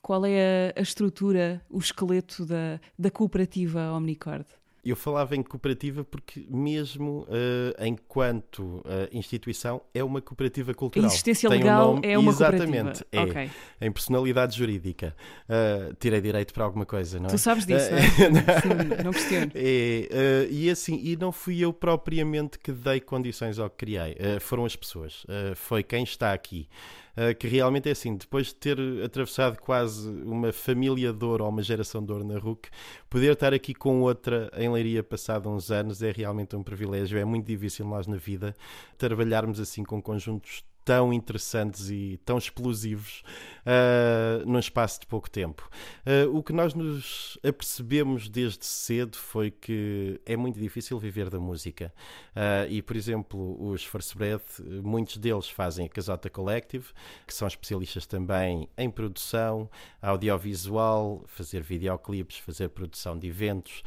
Qual 0.00 0.24
é 0.24 0.72
a, 0.76 0.80
a 0.80 0.82
estrutura, 0.82 1.64
o 1.68 1.78
esqueleto 1.78 2.46
da, 2.46 2.80
da 2.98 3.10
cooperativa 3.10 3.92
Omnicord? 3.92 4.46
Eu 4.88 4.96
falava 4.96 5.34
em 5.34 5.42
cooperativa 5.42 6.04
porque, 6.04 6.46
mesmo 6.48 7.26
uh, 7.28 7.84
enquanto 7.84 8.60
uh, 8.60 8.82
instituição, 9.10 9.82
é 9.92 10.04
uma 10.04 10.20
cooperativa 10.20 10.72
cultural. 10.72 11.08
A 11.08 11.12
existência 11.12 11.48
Tem 11.48 11.58
legal 11.58 11.90
um 11.90 11.94
nome, 11.94 12.06
é 12.06 12.18
uma 12.18 12.30
exatamente, 12.30 12.66
cooperativa. 12.68 13.06
Exatamente, 13.12 13.38
é. 13.38 13.44
Okay. 13.44 13.50
Em 13.80 13.92
personalidade 13.92 14.56
jurídica. 14.56 15.16
Uh, 15.48 15.94
tirei 15.98 16.20
direito 16.20 16.54
para 16.54 16.64
alguma 16.64 16.86
coisa, 16.86 17.18
não 17.18 17.26
é? 17.26 17.30
Tu 17.30 17.38
sabes 17.38 17.66
disso, 17.66 17.90
não 17.90 17.98
é? 17.98 18.02
Sim, 18.60 19.04
não 19.04 19.12
questiono. 19.12 19.52
É, 19.54 20.46
e 20.50 20.70
assim, 20.70 21.00
e 21.02 21.16
não 21.16 21.32
fui 21.32 21.60
eu 21.60 21.72
propriamente 21.72 22.58
que 22.58 22.72
dei 22.72 23.00
condições 23.00 23.58
ao 23.58 23.68
que 23.68 23.76
criei. 23.76 24.16
foram 24.40 24.64
as 24.64 24.76
pessoas. 24.76 25.26
foi 25.54 25.82
quem 25.82 26.04
está 26.04 26.32
aqui. 26.32 26.68
Uh, 27.16 27.34
que 27.34 27.48
realmente 27.48 27.88
é 27.88 27.92
assim, 27.92 28.14
depois 28.14 28.48
de 28.48 28.56
ter 28.56 28.78
atravessado 29.02 29.58
quase 29.58 30.06
uma 30.06 30.52
família 30.52 31.12
de 31.14 31.24
ouro 31.24 31.44
ou 31.44 31.50
uma 31.50 31.62
geração 31.62 32.04
de 32.04 32.12
ouro 32.12 32.24
na 32.24 32.38
RUC, 32.38 32.68
poder 33.08 33.32
estar 33.32 33.54
aqui 33.54 33.72
com 33.72 34.02
outra 34.02 34.50
em 34.54 34.70
Leiria 34.70 35.02
passado 35.02 35.48
uns 35.48 35.70
anos 35.70 36.02
é 36.02 36.10
realmente 36.10 36.54
um 36.54 36.62
privilégio. 36.62 37.18
É 37.18 37.24
muito 37.24 37.46
difícil 37.46 37.86
nós 37.86 38.06
na 38.06 38.16
vida 38.16 38.54
trabalharmos 38.98 39.58
assim 39.58 39.82
com 39.82 40.00
conjuntos 40.02 40.62
tão 40.86 41.12
interessantes 41.12 41.90
e 41.90 42.16
tão 42.24 42.38
explosivos 42.38 43.24
uh, 43.66 44.46
num 44.48 44.60
espaço 44.60 45.00
de 45.00 45.06
pouco 45.06 45.28
tempo. 45.28 45.68
Uh, 46.06 46.32
o 46.34 46.44
que 46.44 46.52
nós 46.52 46.74
nos 46.74 47.36
apercebemos 47.44 48.28
desde 48.28 48.64
cedo 48.64 49.16
foi 49.16 49.50
que 49.50 50.20
é 50.24 50.36
muito 50.36 50.60
difícil 50.60 50.96
viver 50.96 51.28
da 51.28 51.40
música. 51.40 51.92
Uh, 52.36 52.70
e, 52.70 52.80
por 52.82 52.94
exemplo, 52.94 53.68
os 53.68 53.84
First 53.84 54.16
Breath, 54.16 54.60
muitos 54.60 55.16
deles 55.16 55.48
fazem 55.48 55.86
a 55.86 55.88
Casota 55.88 56.30
Collective, 56.30 56.86
que 57.26 57.34
são 57.34 57.48
especialistas 57.48 58.06
também 58.06 58.68
em 58.78 58.88
produção, 58.88 59.68
audiovisual, 60.00 61.24
fazer 61.26 61.64
videoclipes, 61.64 62.38
fazer 62.38 62.68
produção 62.68 63.18
de 63.18 63.26
eventos, 63.26 63.82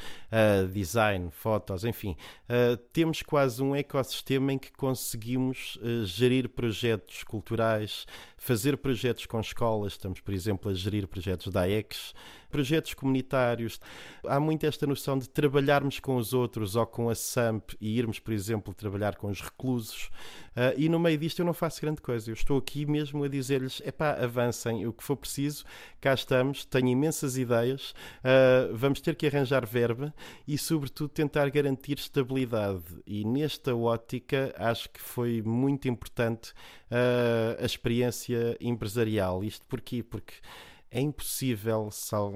design, 0.73 1.29
fotos, 1.31 1.85
enfim. 1.85 2.17
temos 2.91 3.21
quase 3.21 3.63
um 3.63 3.73
ecossistema 3.73 4.51
em 4.51 4.57
que 4.57 4.71
conseguimos 4.71 5.79
gerir 6.03 6.49
projetos 6.49 6.88
projetos 6.89 7.23
culturais, 7.23 8.05
fazer 8.37 8.77
projetos 8.77 9.25
com 9.25 9.39
escolas, 9.39 9.93
estamos, 9.93 10.21
por 10.21 10.33
exemplo, 10.33 10.71
a 10.71 10.73
gerir 10.73 11.07
projetos 11.07 11.51
da 11.51 11.61
AEX, 11.61 12.13
projetos 12.49 12.93
comunitários. 12.93 13.79
Há 14.25 14.39
muito 14.39 14.65
esta 14.65 14.87
noção 14.87 15.17
de 15.17 15.29
trabalharmos 15.29 15.99
com 15.99 16.15
os 16.15 16.33
outros 16.33 16.75
ou 16.75 16.85
com 16.87 17.09
a 17.09 17.15
SAMP 17.15 17.73
e 17.79 17.97
irmos, 17.97 18.19
por 18.19 18.33
exemplo, 18.33 18.73
trabalhar 18.73 19.15
com 19.17 19.27
os 19.27 19.41
reclusos. 19.41 20.09
Uh, 20.55 20.73
e 20.77 20.89
no 20.89 20.99
meio 20.99 21.17
disto 21.17 21.39
eu 21.39 21.45
não 21.45 21.53
faço 21.53 21.81
grande 21.81 22.01
coisa. 22.01 22.29
Eu 22.29 22.33
estou 22.33 22.57
aqui 22.57 22.85
mesmo 22.85 23.23
a 23.23 23.27
dizer-lhes: 23.27 23.81
epá, 23.85 24.13
avancem, 24.13 24.87
o 24.87 24.93
que 24.93 25.03
for 25.03 25.15
preciso, 25.15 25.63
cá 26.01 26.13
estamos, 26.13 26.65
tenho 26.65 26.87
imensas 26.87 27.37
ideias, 27.37 27.91
uh, 28.23 28.75
vamos 28.75 28.99
ter 28.99 29.15
que 29.15 29.27
arranjar 29.27 29.65
verba 29.65 30.13
e, 30.47 30.57
sobretudo, 30.57 31.09
tentar 31.09 31.49
garantir 31.49 31.99
estabilidade. 31.99 32.83
E 33.05 33.23
nesta 33.25 33.75
ótica, 33.75 34.53
acho 34.57 34.89
que 34.89 34.99
foi 34.99 35.41
muito 35.41 35.87
importante 35.87 36.53
uh, 36.91 37.61
a 37.61 37.65
experiência 37.65 38.57
empresarial. 38.59 39.43
Isto 39.43 39.65
porquê? 39.67 40.03
Porque 40.03 40.33
é 40.91 40.99
impossível, 40.99 41.89
sal, 41.91 42.33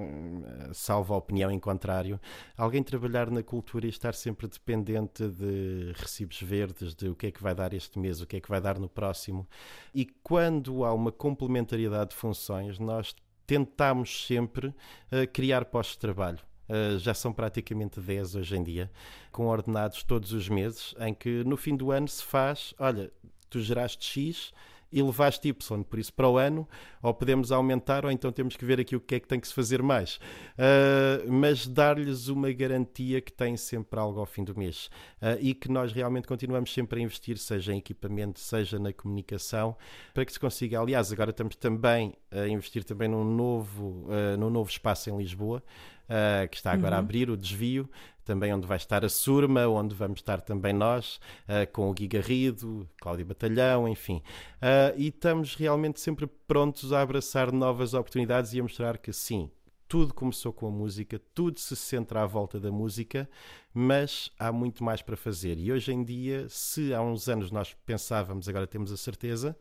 salvo 0.74 1.14
a 1.14 1.18
opinião 1.18 1.50
em 1.50 1.60
contrário, 1.60 2.20
alguém 2.56 2.84
trabalhar 2.84 3.32
na 3.32 3.42
cultura 3.42 3.86
e 3.88 3.90
estar 3.90 4.14
sempre 4.14 4.48
dependente 4.48 5.28
de 5.28 5.92
recibos 5.96 6.40
verdes, 6.42 6.94
de 6.94 7.10
o 7.10 7.16
que 7.16 7.28
é 7.28 7.32
que 7.32 7.42
vai 7.42 7.56
dar 7.56 7.74
este 7.74 7.98
mês, 7.98 8.22
o 8.22 8.28
que 8.28 8.38
é 8.38 8.40
que 8.40 8.50
vai 8.50 8.62
dar 8.62 8.78
no 8.78 8.88
próximo. 8.88 9.48
E 9.94 10.06
quando 10.06 10.86
há 10.86 10.94
uma 10.94 11.12
complementariedade 11.12 12.12
de 12.12 12.16
funções, 12.16 12.78
nós 12.78 13.16
tentamos 13.48 14.26
sempre 14.26 14.68
uh, 14.68 15.28
criar 15.32 15.66
postos 15.66 15.96
de 15.96 16.02
trabalho. 16.02 16.40
Uh, 16.70 16.98
já 16.98 17.14
são 17.14 17.34
praticamente 17.34 18.00
10 18.00 18.36
hoje 18.36 18.56
em 18.56 18.64
dia, 18.64 18.90
com 19.32 19.48
ordenados 19.48 20.04
todos 20.04 20.32
os 20.32 20.48
meses, 20.48 20.94
em 21.00 21.14
que 21.14 21.44
no 21.44 21.58
fim 21.58 21.76
do 21.76 21.92
ano 21.92 22.08
se 22.08 22.24
faz: 22.24 22.74
olha, 22.80 23.12
tu 23.54 23.62
geraste 23.62 24.06
X, 24.06 24.54
elevaste 24.94 25.48
Y, 25.48 25.84
por 25.84 26.00
isso 26.00 26.14
para 26.14 26.28
o 26.30 26.38
ano 26.38 26.68
ou 27.02 27.14
podemos 27.14 27.52
aumentar 27.52 28.06
ou 28.06 28.12
então 28.12 28.32
temos 28.32 28.56
que 28.56 28.64
ver 28.64 28.80
aqui 28.80 28.96
o 28.96 29.00
que 29.00 29.16
é 29.16 29.20
que 29.20 29.28
tem 29.28 29.40
que 29.40 29.48
se 29.48 29.54
fazer 29.54 29.82
mais. 29.82 30.18
Uh, 30.54 31.32
mas 31.32 31.66
dar-lhes 31.66 32.28
uma 32.28 32.52
garantia 32.52 33.20
que 33.20 33.32
tem 33.32 33.58
sempre 33.58 34.00
algo 34.00 34.20
ao 34.20 34.26
fim 34.26 34.44
do 34.44 34.58
mês 34.58 34.90
uh, 35.22 35.38
e 35.40 35.54
que 35.54 35.70
nós 35.70 35.92
realmente 35.92 36.28
continuamos 36.28 36.72
sempre 36.74 37.00
a 37.00 37.04
investir, 37.04 37.38
seja 37.38 37.74
em 37.74 37.80
equipamento, 37.80 38.40
seja 38.40 38.78
na 38.78 38.94
comunicação, 38.94 39.76
para 40.14 40.24
que 40.26 40.32
se 40.32 40.40
consiga. 40.40 40.80
Aliás, 40.80 41.12
agora 41.12 41.32
estamos 41.32 41.56
também 41.56 42.14
a 42.32 42.48
investir 42.48 42.84
também 42.84 43.08
num 43.08 43.24
novo, 43.24 44.06
uh, 44.08 44.38
num 44.38 44.50
novo 44.50 44.70
espaço 44.70 45.10
em 45.10 45.18
Lisboa. 45.18 45.64
Uh, 46.04 46.48
que 46.50 46.58
está 46.58 46.74
agora 46.74 46.96
uhum. 46.96 46.98
a 46.98 47.00
abrir 47.00 47.30
o 47.30 47.38
desvio, 47.38 47.90
também 48.24 48.54
onde 48.54 48.66
vai 48.66 48.78
estar 48.78 49.04
a 49.04 49.10
Surma, 49.10 49.68
onde 49.68 49.94
vamos 49.94 50.20
estar 50.20 50.42
também 50.42 50.74
nós, 50.74 51.20
uh, 51.48 51.72
com 51.72 51.90
o 51.90 51.94
Gui 51.94 52.08
Garrido, 52.08 52.88
Cláudio 53.00 53.26
Batalhão, 53.26 53.88
enfim. 53.88 54.22
Uh, 54.58 54.98
e 54.98 55.08
estamos 55.08 55.56
realmente 55.56 56.00
sempre 56.00 56.28
prontos 56.48 56.94
a 56.94 57.02
abraçar 57.02 57.52
novas 57.52 57.94
oportunidades 57.94 58.54
e 58.54 58.60
a 58.60 58.64
mostrar 58.64 58.98
que 58.98 59.12
sim, 59.12 59.50
tudo 59.94 60.12
começou 60.12 60.52
com 60.52 60.68
a 60.68 60.72
música, 60.72 61.22
tudo 61.36 61.60
se 61.60 61.76
centra 61.76 62.24
à 62.24 62.26
volta 62.26 62.60
da 62.60 62.72
música, 62.72 63.30
mas 63.72 64.32
há 64.40 64.52
muito 64.52 64.84
mais 64.84 65.04
para 65.04 65.16
fazer. 65.16 65.60
E 65.60 65.72
hoje 65.72 65.94
em 65.94 66.04
dia, 66.04 66.48
se 66.50 66.92
há 66.94 67.02
uns 67.02 67.30
anos 67.30 67.52
nós 67.52 67.76
pensávamos, 67.86 68.50
agora 68.50 68.66
temos 68.66 68.92
a 68.92 68.98
certeza, 68.98 69.56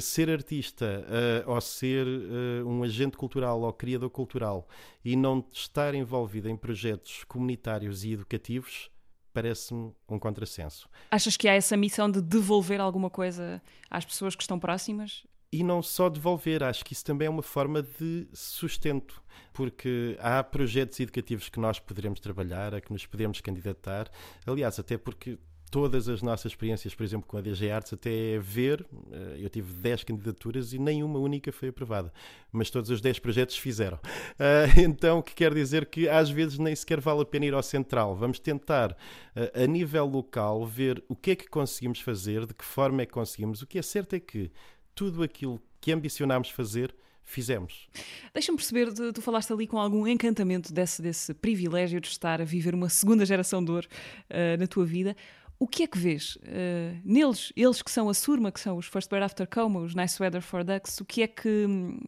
ser 0.00 0.30
artista 0.30 1.04
uh, 1.46 1.50
ou 1.50 1.60
ser 1.60 2.06
uh, 2.06 2.66
um 2.66 2.82
agente 2.82 3.16
cultural 3.16 3.60
ou 3.60 3.72
criador 3.72 4.10
cultural 4.10 4.68
e 5.04 5.16
não 5.16 5.44
estar 5.52 5.94
envolvido 5.94 6.48
em 6.48 6.56
projetos 6.56 7.24
comunitários 7.24 8.04
e 8.04 8.12
educativos 8.12 8.90
parece-me 9.34 9.92
um 10.08 10.18
contrassenso. 10.18 10.88
Achas 11.10 11.36
que 11.36 11.48
há 11.48 11.54
essa 11.54 11.76
missão 11.76 12.08
de 12.08 12.22
devolver 12.22 12.80
alguma 12.80 13.10
coisa 13.10 13.60
às 13.90 14.04
pessoas 14.04 14.36
que 14.36 14.42
estão 14.42 14.60
próximas? 14.60 15.26
E 15.52 15.62
não 15.62 15.82
só 15.82 16.08
devolver, 16.08 16.62
acho 16.62 16.84
que 16.84 16.92
isso 16.92 17.04
também 17.04 17.26
é 17.26 17.30
uma 17.30 17.42
forma 17.42 17.82
de 17.82 18.26
sustento, 18.32 19.22
porque 19.52 20.16
há 20.20 20.42
projetos 20.42 20.98
educativos 20.98 21.48
que 21.48 21.60
nós 21.60 21.78
poderemos 21.78 22.18
trabalhar, 22.20 22.74
a 22.74 22.80
que 22.80 22.92
nos 22.92 23.06
podemos 23.06 23.40
candidatar. 23.40 24.10
Aliás, 24.46 24.78
até 24.78 24.96
porque 24.96 25.38
todas 25.74 26.08
as 26.08 26.22
nossas 26.22 26.52
experiências, 26.52 26.94
por 26.94 27.02
exemplo, 27.02 27.26
com 27.26 27.36
a 27.36 27.40
DG 27.40 27.68
Arts, 27.68 27.92
até 27.92 28.38
ver, 28.38 28.86
eh, 29.10 29.38
eu 29.40 29.50
tive 29.50 29.72
10 29.72 30.04
candidaturas 30.04 30.72
e 30.72 30.78
nenhuma 30.78 31.18
única 31.18 31.50
foi 31.50 31.70
aprovada, 31.70 32.12
mas 32.52 32.70
todos 32.70 32.90
os 32.90 33.00
10 33.00 33.18
projetos 33.18 33.56
fizeram. 33.56 33.98
Eh, 34.38 34.66
então, 34.86 35.18
o 35.18 35.22
que 35.22 35.34
quer 35.34 35.52
dizer 35.52 35.86
que 35.86 36.08
às 36.08 36.30
vezes 36.30 36.60
nem 36.60 36.76
sequer 36.76 37.00
vale 37.00 37.22
a 37.22 37.24
pena 37.24 37.46
ir 37.46 37.54
ao 37.54 37.62
central. 37.62 38.14
Vamos 38.14 38.38
tentar, 38.38 38.96
eh, 39.34 39.64
a 39.64 39.66
nível 39.66 40.06
local, 40.06 40.64
ver 40.64 41.02
o 41.08 41.16
que 41.16 41.32
é 41.32 41.34
que 41.34 41.48
conseguimos 41.48 41.98
fazer, 41.98 42.46
de 42.46 42.54
que 42.54 42.64
forma 42.64 43.02
é 43.02 43.06
que 43.06 43.12
conseguimos. 43.12 43.60
O 43.60 43.66
que 43.66 43.76
é 43.76 43.82
certo 43.82 44.14
é 44.14 44.20
que 44.20 44.52
tudo 44.94 45.24
aquilo 45.24 45.60
que 45.80 45.90
ambicionámos 45.90 46.50
fazer 46.50 46.94
fizemos. 47.24 47.88
Deixa-me 48.32 48.56
perceber, 48.56 48.92
tu 49.12 49.22
falaste 49.22 49.52
ali 49.52 49.66
com 49.66 49.78
algum 49.78 50.06
encantamento 50.06 50.72
desse, 50.72 51.02
desse 51.02 51.32
privilégio 51.34 52.00
de 52.00 52.08
estar 52.08 52.40
a 52.40 52.44
viver 52.44 52.74
uma 52.74 52.88
segunda 52.88 53.24
geração 53.24 53.60
de 53.60 53.66
dor 53.66 53.86
uh, 54.30 54.58
na 54.58 54.66
tua 54.66 54.84
vida. 54.84 55.16
O 55.64 55.66
que 55.66 55.84
é 55.84 55.86
que 55.86 55.96
vês 55.96 56.36
uh, 56.36 57.00
neles, 57.02 57.50
eles 57.56 57.80
que 57.80 57.90
são 57.90 58.10
a 58.10 58.12
Surma, 58.12 58.52
que 58.52 58.60
são 58.60 58.76
os 58.76 58.84
First 58.84 59.08
Bird 59.08 59.24
After 59.24 59.48
Coma, 59.48 59.80
os 59.80 59.94
Nice 59.94 60.22
Weather 60.22 60.42
for 60.42 60.62
Ducks, 60.62 61.00
o 61.00 61.06
que 61.06 61.22
é 61.22 61.26
que, 61.26 61.64
hum, 61.66 61.98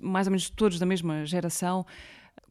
mais 0.00 0.26
ou 0.26 0.32
menos 0.32 0.50
todos 0.50 0.80
da 0.80 0.84
mesma 0.84 1.24
geração, 1.24 1.86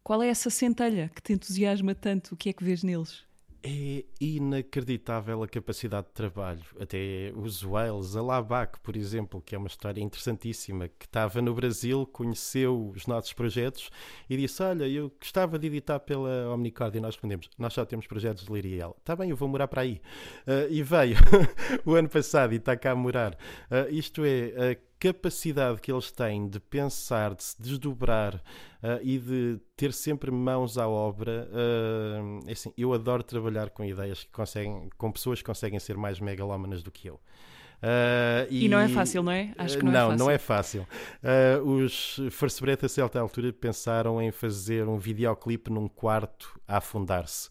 qual 0.06 0.24
é 0.24 0.30
essa 0.30 0.50
centelha 0.50 1.12
que 1.14 1.22
te 1.22 1.34
entusiasma 1.34 1.94
tanto? 1.94 2.34
O 2.34 2.38
que 2.38 2.48
é 2.48 2.54
que 2.54 2.64
vês 2.64 2.82
neles? 2.82 3.27
É 3.64 4.06
inacreditável 4.22 5.44
a 5.44 5.48
capacidade 5.48 6.08
de 6.08 6.14
trabalho. 6.14 6.64
Até 6.80 7.32
os 7.36 7.62
Wales, 7.64 8.16
a 8.16 8.22
Labac, 8.22 8.80
por 8.82 8.96
exemplo, 8.96 9.42
que 9.42 9.56
é 9.56 9.58
uma 9.58 9.68
história 9.68 10.02
interessantíssima, 10.02 10.88
que 10.88 11.06
estava 11.06 11.42
no 11.42 11.54
Brasil, 11.54 12.06
conheceu 12.06 12.90
os 12.96 13.08
nossos 13.08 13.34
projetos 13.34 13.90
e 14.30 14.38
disse: 14.38 14.62
Olha, 14.62 14.88
eu 14.88 15.12
gostava 15.20 15.58
de 15.58 15.68
editar 15.68 16.00
pela 16.00 16.54
Omnicord. 16.54 16.98
E 16.98 17.02
nós 17.02 17.16
respondemos: 17.16 17.50
Nós 17.58 17.74
só 17.74 17.84
temos 17.86 18.08
projetos 18.08 18.46
de 18.46 18.54
Liria. 18.54 18.84
Ela: 18.84 18.96
Está 18.98 19.16
bem, 19.16 19.30
eu 19.30 19.36
vou 19.36 19.50
morar 19.50 19.68
para 19.68 19.82
aí. 19.82 20.02
Uh, 20.46 20.72
e 20.72 20.84
veio 20.84 21.18
o 21.86 21.96
ano 21.96 22.10
passado 22.10 22.54
e 22.54 22.58
está 22.58 22.78
cá 22.78 22.92
a 22.92 22.96
morar. 22.96 23.34
Uh, 23.70 23.92
isto 23.92 24.24
é, 24.24 24.72
a 24.72 24.87
capacidade 25.00 25.82
que 25.82 25.92
eles 25.92 26.12
têm 26.12 26.48
de 26.48 26.60
pensar, 26.60 27.36
de 27.36 27.44
se 27.44 27.62
desdobrar 27.62 28.36
uh, 28.36 29.00
e 29.02 29.18
de 29.18 29.60
ter 29.76 29.94
sempre 29.94 30.32
mãos 30.32 30.78
à 30.78 30.88
obra. 30.88 31.50
Uh, 31.52 32.52
assim, 32.52 32.74
eu 32.78 32.94
adoro 32.94 33.24
trabalhar 33.24 33.70
com 33.70 33.84
ideias 33.84 34.24
que 34.24 34.32
conseguem, 34.32 34.90
com 34.98 35.12
pessoas 35.12 35.40
que 35.40 35.46
conseguem 35.46 35.80
ser 35.80 35.98
mais 35.98 36.20
megalómanas 36.20 36.84
do 36.84 36.92
que 36.92 37.08
eu. 37.08 37.20
Uh, 37.78 38.50
e, 38.50 38.66
e, 38.66 38.68
não 38.68 38.80
é 38.80 38.88
fácil, 38.88 39.22
não 39.22 39.32
é? 39.32 39.54
Acho 39.56 39.78
que 39.78 39.86
não, 39.86 39.92
não 39.92 40.00
é 40.00 40.08
fácil. 40.08 40.26
Não 40.26 40.32
é 40.32 40.38
fácil. 40.38 40.88
Uh, 41.64 41.84
os 41.84 42.20
First 42.32 42.60
Breath, 42.60 42.84
a 42.84 42.90
certa 42.90 43.20
altura, 43.20 43.54
pensaram 43.54 44.20
em 44.22 44.32
fazer 44.32 44.88
um 44.88 44.98
videoclipe 44.98 45.70
num 45.70 45.88
quarto 45.88 46.60
a 46.68 46.78
afundar-se 46.78 47.50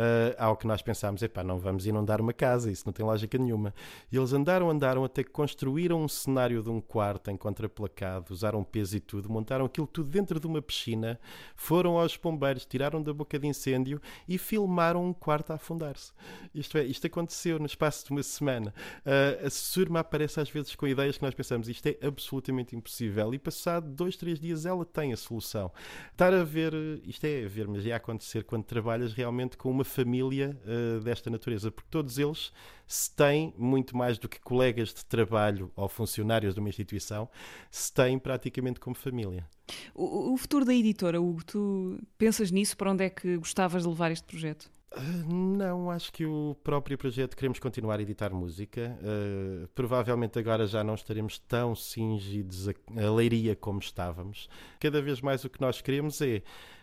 uh, 0.00 0.34
ao 0.38 0.56
que 0.56 0.66
nós 0.66 0.80
pensámos, 0.80 1.22
epá, 1.22 1.44
não 1.44 1.58
vamos 1.58 1.86
inundar 1.86 2.20
uma 2.20 2.32
casa, 2.32 2.70
isso 2.70 2.84
não 2.86 2.92
tem 2.92 3.04
lógica 3.04 3.36
nenhuma. 3.36 3.74
E 4.10 4.16
eles 4.16 4.32
andaram, 4.32 4.70
andaram 4.70 5.04
até 5.04 5.22
que 5.22 5.30
construíram 5.30 6.02
um 6.02 6.08
cenário 6.08 6.62
de 6.62 6.70
um 6.70 6.80
quarto 6.80 7.30
em 7.30 7.36
contraplacado, 7.36 8.32
usaram 8.32 8.64
peso 8.64 8.96
e 8.96 9.00
tudo, 9.00 9.30
montaram 9.30 9.66
aquilo 9.66 9.86
tudo 9.86 10.08
dentro 10.08 10.40
de 10.40 10.46
uma 10.46 10.62
piscina, 10.62 11.20
foram 11.54 11.98
aos 11.98 12.16
bombeiros, 12.16 12.64
tiraram 12.64 13.02
da 13.02 13.12
boca 13.12 13.38
de 13.38 13.46
incêndio 13.46 14.00
e 14.26 14.38
filmaram 14.38 15.04
um 15.04 15.12
quarto 15.12 15.50
a 15.50 15.56
afundar-se. 15.56 16.12
Isto 16.54 16.78
é, 16.78 16.84
isto 16.84 17.06
aconteceu 17.06 17.58
no 17.58 17.66
espaço 17.66 18.06
de 18.06 18.12
uma 18.12 18.22
semana. 18.22 18.74
Uh, 19.04 19.46
a 19.46 19.50
Surma 19.50 20.00
aparece 20.00 20.40
às 20.40 20.48
vezes 20.48 20.74
com 20.74 20.86
ideias 20.86 21.18
que 21.18 21.22
nós 21.22 21.34
pensamos, 21.34 21.68
isto 21.68 21.86
é 21.86 21.98
absolutamente 22.02 22.74
impossível, 22.74 23.34
e 23.34 23.38
passado 23.38 23.88
dois, 23.90 24.16
três 24.16 24.40
dias 24.40 24.64
ela 24.64 24.84
tem 24.84 25.12
a 25.12 25.16
solução. 25.16 25.70
Estar 26.12 26.32
a 26.32 26.42
ver, 26.42 26.72
isto 27.04 27.24
é 27.24 27.44
a 27.44 27.48
ver, 27.48 27.68
mas 27.68 27.84
ia 27.84 27.96
acontecer 27.96 28.44
quando 28.44 28.64
trabalhas 28.64 29.12
realmente 29.12 29.56
com 29.56 29.70
uma 29.70 29.84
família 29.90 30.58
uh, 30.64 31.00
desta 31.00 31.28
natureza, 31.28 31.70
porque 31.70 31.88
todos 31.90 32.18
eles 32.18 32.52
se 32.86 33.14
têm, 33.14 33.54
muito 33.56 33.96
mais 33.96 34.18
do 34.18 34.28
que 34.28 34.40
colegas 34.40 34.94
de 34.94 35.04
trabalho 35.04 35.70
ou 35.76 35.88
funcionários 35.88 36.54
de 36.54 36.60
uma 36.60 36.68
instituição, 36.68 37.28
se 37.70 37.92
têm 37.92 38.18
praticamente 38.18 38.80
como 38.80 38.96
família. 38.96 39.46
O, 39.94 40.32
o 40.32 40.36
futuro 40.36 40.64
da 40.64 40.74
editora, 40.74 41.20
Hugo, 41.20 41.44
tu 41.44 41.98
pensas 42.18 42.50
nisso? 42.50 42.76
Para 42.76 42.90
onde 42.90 43.04
é 43.04 43.10
que 43.10 43.36
gostavas 43.36 43.82
de 43.82 43.88
levar 43.88 44.10
este 44.10 44.26
projeto? 44.26 44.70
Uh, 44.92 45.32
não, 45.32 45.88
acho 45.88 46.12
que 46.12 46.26
o 46.26 46.56
próprio 46.64 46.98
projeto 46.98 47.36
queremos 47.36 47.60
continuar 47.60 48.00
a 48.00 48.02
editar 48.02 48.30
música. 48.34 48.98
Uh, 49.00 49.68
provavelmente 49.68 50.36
agora 50.38 50.66
já 50.66 50.82
não 50.82 50.94
estaremos 50.94 51.38
tão 51.38 51.76
cingidos 51.76 52.68
a, 52.68 52.72
a 52.96 53.10
leiria 53.14 53.54
como 53.54 53.78
estávamos. 53.78 54.48
Cada 54.80 55.00
vez 55.00 55.20
mais 55.20 55.44
o 55.44 55.48
que 55.48 55.60
nós 55.60 55.80
queremos 55.80 56.20
é 56.20 56.42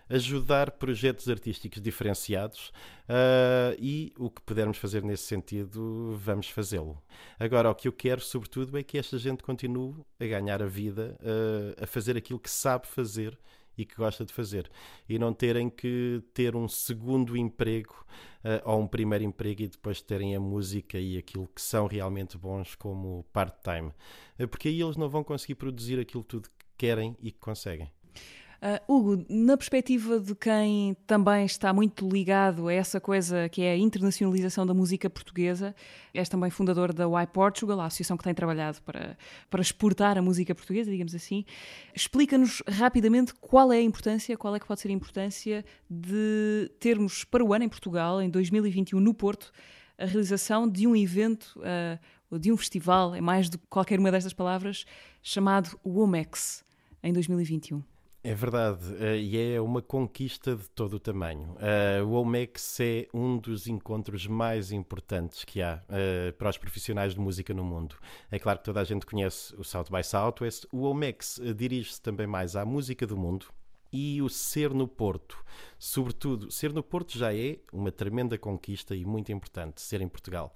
ajudar 0.09 0.71
projetos 0.71 1.27
artísticos 1.29 1.81
diferenciados 1.81 2.69
uh, 3.09 3.75
e 3.79 4.13
o 4.17 4.29
que 4.29 4.41
pudermos 4.41 4.77
fazer 4.77 5.03
nesse 5.03 5.23
sentido, 5.23 6.17
vamos 6.17 6.49
fazê-lo. 6.49 7.01
Agora, 7.39 7.69
o 7.69 7.75
que 7.75 7.87
eu 7.87 7.93
quero, 7.93 8.21
sobretudo, 8.21 8.77
é 8.77 8.83
que 8.83 8.97
esta 8.97 9.17
gente 9.17 9.43
continue 9.43 9.95
a 10.19 10.25
ganhar 10.25 10.61
a 10.61 10.67
vida, 10.67 11.17
uh, 11.21 11.83
a 11.83 11.87
fazer 11.87 12.15
aquilo 12.17 12.39
que 12.39 12.49
sabe 12.49 12.87
fazer 12.87 13.37
e 13.77 13.85
que 13.85 13.95
gosta 13.95 14.25
de 14.25 14.33
fazer 14.33 14.71
e 15.07 15.19
não 15.19 15.31
terem 15.31 15.69
que 15.69 16.23
ter 16.33 16.55
um 16.55 16.67
segundo 16.67 17.37
emprego 17.37 17.93
uh, 18.43 18.71
ou 18.71 18.81
um 18.81 18.87
primeiro 18.87 19.23
emprego 19.23 19.61
e 19.61 19.67
depois 19.67 20.01
terem 20.01 20.35
a 20.35 20.39
música 20.39 20.97
e 20.97 21.17
aquilo 21.17 21.47
que 21.53 21.61
são 21.61 21.85
realmente 21.85 22.37
bons 22.37 22.73
como 22.75 23.23
part-time, 23.31 23.91
porque 24.49 24.69
aí 24.69 24.81
eles 24.81 24.97
não 24.97 25.09
vão 25.09 25.23
conseguir 25.23 25.55
produzir 25.55 25.99
aquilo 25.99 26.23
tudo 26.23 26.49
que 26.49 26.65
querem 26.77 27.15
e 27.19 27.31
que 27.31 27.39
conseguem. 27.39 27.91
Uh, 28.59 28.91
Hugo, 28.91 29.25
na 29.29 29.55
perspectiva 29.55 30.19
de 30.19 30.33
quem 30.33 30.97
também 31.05 31.45
está 31.45 31.71
muito 31.71 32.09
ligado 32.09 32.67
a 32.67 32.73
essa 32.73 32.99
coisa 32.99 33.47
que 33.49 33.61
é 33.61 33.73
a 33.73 33.77
internacionalização 33.77 34.65
da 34.65 34.73
música 34.73 35.07
portuguesa, 35.09 35.75
és 36.11 36.27
também 36.27 36.49
fundador 36.49 36.91
da 36.91 37.07
Why 37.07 37.27
Portugal, 37.27 37.79
a 37.79 37.85
associação 37.85 38.17
que 38.17 38.23
tem 38.23 38.33
trabalhado 38.33 38.81
para, 38.81 39.15
para 39.47 39.61
exportar 39.61 40.17
a 40.17 40.23
música 40.23 40.55
portuguesa, 40.55 40.89
digamos 40.89 41.13
assim. 41.13 41.45
Explica-nos 41.93 42.63
rapidamente 42.67 43.31
qual 43.35 43.71
é 43.71 43.77
a 43.77 43.81
importância, 43.81 44.35
qual 44.35 44.55
é 44.55 44.59
que 44.59 44.65
pode 44.65 44.81
ser 44.81 44.87
a 44.89 44.93
importância 44.93 45.63
de 45.87 46.71
termos 46.79 47.23
para 47.23 47.45
o 47.45 47.53
ano 47.53 47.65
em 47.65 47.69
Portugal, 47.69 48.19
em 48.19 48.29
2021, 48.29 48.99
no 48.99 49.13
Porto, 49.13 49.51
a 49.99 50.05
realização 50.05 50.67
de 50.67 50.87
um 50.87 50.95
evento, 50.95 51.59
uh, 51.59 52.39
de 52.39 52.51
um 52.51 52.57
festival, 52.57 53.13
é 53.13 53.21
mais 53.21 53.49
do 53.49 53.59
que 53.59 53.67
qualquer 53.67 53.99
uma 53.99 54.11
destas 54.11 54.33
palavras, 54.33 54.83
chamado 55.21 55.79
WOMEX, 55.85 56.65
em 57.03 57.13
2021. 57.13 57.96
É 58.27 58.35
verdade, 58.35 58.83
uh, 58.95 59.15
e 59.15 59.53
é 59.53 59.61
uma 59.61 59.81
conquista 59.81 60.53
de 60.53 60.69
todo 60.71 60.95
o 60.95 60.99
tamanho. 60.99 61.55
Uh, 61.55 62.05
o 62.05 62.11
OMEX 62.11 62.77
é 62.81 63.07
um 63.13 63.37
dos 63.37 63.67
encontros 63.67 64.27
mais 64.27 64.69
importantes 64.73 65.45
que 65.45 65.61
há 65.61 65.81
uh, 65.87 66.33
para 66.33 66.49
os 66.49 66.57
profissionais 66.57 67.13
de 67.13 67.21
música 67.21 67.53
no 67.53 67.63
mundo. 67.63 67.95
É 68.29 68.37
claro 68.37 68.59
que 68.59 68.65
toda 68.65 68.81
a 68.81 68.83
gente 68.83 69.05
conhece 69.05 69.55
o 69.55 69.63
South 69.63 69.85
by 69.89 70.03
Southwest. 70.03 70.67
O 70.73 70.81
OMEX 70.81 71.39
dirige-se 71.55 72.01
também 72.01 72.27
mais 72.27 72.57
à 72.57 72.65
música 72.65 73.07
do 73.07 73.15
mundo 73.15 73.45
e 73.93 74.21
o 74.21 74.27
ser 74.27 74.73
no 74.73 74.89
Porto. 74.89 75.41
Sobretudo, 75.79 76.51
ser 76.51 76.73
no 76.73 76.83
Porto 76.83 77.17
já 77.17 77.33
é 77.33 77.59
uma 77.71 77.93
tremenda 77.93 78.37
conquista 78.37 78.93
e 78.93 79.05
muito 79.05 79.31
importante, 79.31 79.81
ser 79.81 80.01
em 80.01 80.07
Portugal. 80.09 80.53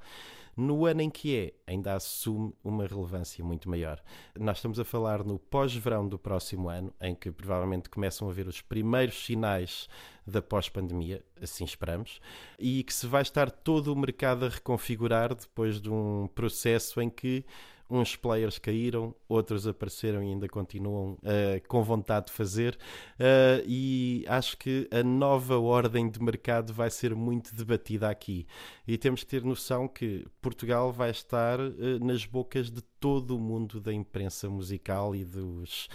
No 0.55 0.85
ano 0.85 1.01
em 1.01 1.09
que 1.09 1.35
é, 1.35 1.53
ainda 1.71 1.93
assume 1.93 2.53
uma 2.63 2.85
relevância 2.85 3.43
muito 3.43 3.69
maior. 3.69 4.01
Nós 4.39 4.57
estamos 4.57 4.79
a 4.79 4.85
falar 4.85 5.23
no 5.23 5.39
pós-verão 5.39 6.07
do 6.07 6.17
próximo 6.17 6.69
ano, 6.69 6.93
em 7.01 7.15
que 7.15 7.31
provavelmente 7.31 7.89
começam 7.89 8.29
a 8.29 8.33
ver 8.33 8.47
os 8.47 8.61
primeiros 8.61 9.25
sinais 9.25 9.87
da 10.25 10.41
pós-pandemia, 10.41 11.23
assim 11.41 11.63
esperamos, 11.63 12.21
e 12.59 12.83
que 12.83 12.93
se 12.93 13.07
vai 13.07 13.21
estar 13.21 13.49
todo 13.49 13.91
o 13.91 13.95
mercado 13.95 14.45
a 14.45 14.49
reconfigurar 14.49 15.33
depois 15.33 15.81
de 15.81 15.89
um 15.89 16.27
processo 16.33 17.01
em 17.01 17.09
que 17.09 17.43
uns 17.91 18.15
players 18.15 18.57
caíram, 18.57 19.13
outros 19.27 19.67
apareceram 19.67 20.23
e 20.23 20.27
ainda 20.27 20.47
continuam 20.47 21.13
uh, 21.15 21.67
com 21.67 21.83
vontade 21.83 22.27
de 22.27 22.31
fazer. 22.31 22.77
Uh, 23.19 23.61
e 23.67 24.23
acho 24.27 24.57
que 24.57 24.87
a 24.89 25.03
nova 25.03 25.59
ordem 25.59 26.09
de 26.09 26.21
mercado 26.23 26.73
vai 26.73 26.89
ser 26.89 27.13
muito 27.13 27.53
debatida 27.53 28.09
aqui. 28.09 28.47
E 28.87 28.97
temos 28.97 29.23
que 29.23 29.29
ter 29.29 29.43
noção 29.43 29.89
que 29.89 30.25
Portugal 30.41 30.91
vai 30.93 31.11
estar 31.11 31.59
uh, 31.59 31.73
nas 31.99 32.25
bocas 32.25 32.71
de 32.71 32.81
todo 33.01 33.35
o 33.35 33.39
mundo 33.39 33.81
da 33.81 33.91
imprensa 33.91 34.47
musical 34.47 35.15
e 35.15 35.25
dos, 35.25 35.89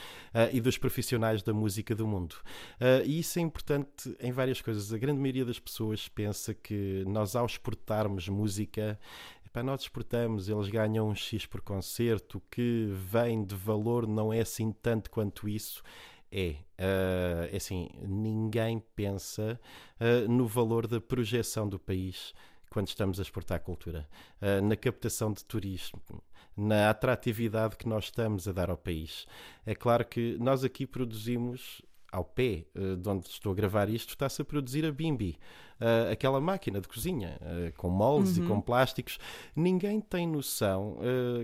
e 0.53 0.61
dos 0.61 0.77
profissionais 0.77 1.41
da 1.41 1.55
música 1.55 1.95
do 1.95 2.05
mundo. 2.05 2.35
e 3.05 3.21
isso 3.21 3.39
é 3.39 3.43
importante 3.43 4.13
em 4.19 4.33
várias 4.33 4.61
coisas. 4.61 4.93
A 4.93 4.99
grande 4.99 5.21
maioria 5.21 5.45
das 5.45 5.61
pessoas 5.61 6.09
pensa 6.09 6.53
que 6.53 7.05
nós, 7.07 7.37
ao 7.37 7.47
exportarmos 7.47 8.29
música, 8.29 8.99
Nós 9.63 9.83
exportamos, 9.83 10.49
eles 10.49 10.69
ganham 10.69 11.09
um 11.09 11.15
X 11.15 11.47
por 11.47 11.61
concerto, 11.61 12.43
que 12.51 12.89
vem 12.93 13.45
de 13.45 13.55
valor 13.55 14.07
não 14.07 14.33
é 14.33 14.41
assim 14.41 14.73
tanto 14.73 15.11
quanto 15.11 15.49
isso. 15.49 15.83
É, 16.31 16.57
uh, 16.79 17.57
assim, 17.57 17.89
ninguém 18.03 18.83
pensa 18.95 19.59
uh, 20.01 20.31
no 20.31 20.47
valor 20.47 20.87
da 20.87 21.01
projeção 21.01 21.69
do 21.69 21.79
país 21.79 22.35
quando 22.69 22.89
estamos 22.89 23.19
a 23.19 23.23
exportar 23.23 23.61
cultura, 23.61 24.07
uh, 24.43 24.63
na 24.63 24.77
captação 24.77 25.33
de 25.33 25.43
turismo, 25.45 26.03
na 26.55 26.91
atratividade 26.91 27.77
que 27.77 27.89
nós 27.89 28.05
estamos 28.05 28.47
a 28.47 28.53
dar 28.53 28.69
ao 28.69 28.77
país. 28.77 29.27
É 29.65 29.75
claro 29.75 30.05
que 30.05 30.37
nós 30.39 30.63
aqui 30.63 30.87
produzimos 30.87 31.81
ao 32.17 32.25
pé 32.25 32.65
de 32.75 33.09
onde 33.09 33.29
estou 33.29 33.53
a 33.53 33.55
gravar 33.55 33.89
isto, 33.89 34.11
está-se 34.11 34.41
a 34.41 34.45
produzir 34.45 34.85
a 34.87 34.93
Bimbi 34.93 35.39
uh, 35.81 36.11
aquela 36.11 36.41
máquina 36.41 36.81
de 36.81 36.89
cozinha, 36.89 37.39
uh, 37.41 37.73
com 37.77 37.89
moldes 37.89 38.39
uhum. 38.39 38.45
e 38.45 38.49
com 38.49 38.61
plásticos. 38.61 39.19
Ninguém 39.55 40.01
tem 40.01 40.27
noção, 40.27 40.99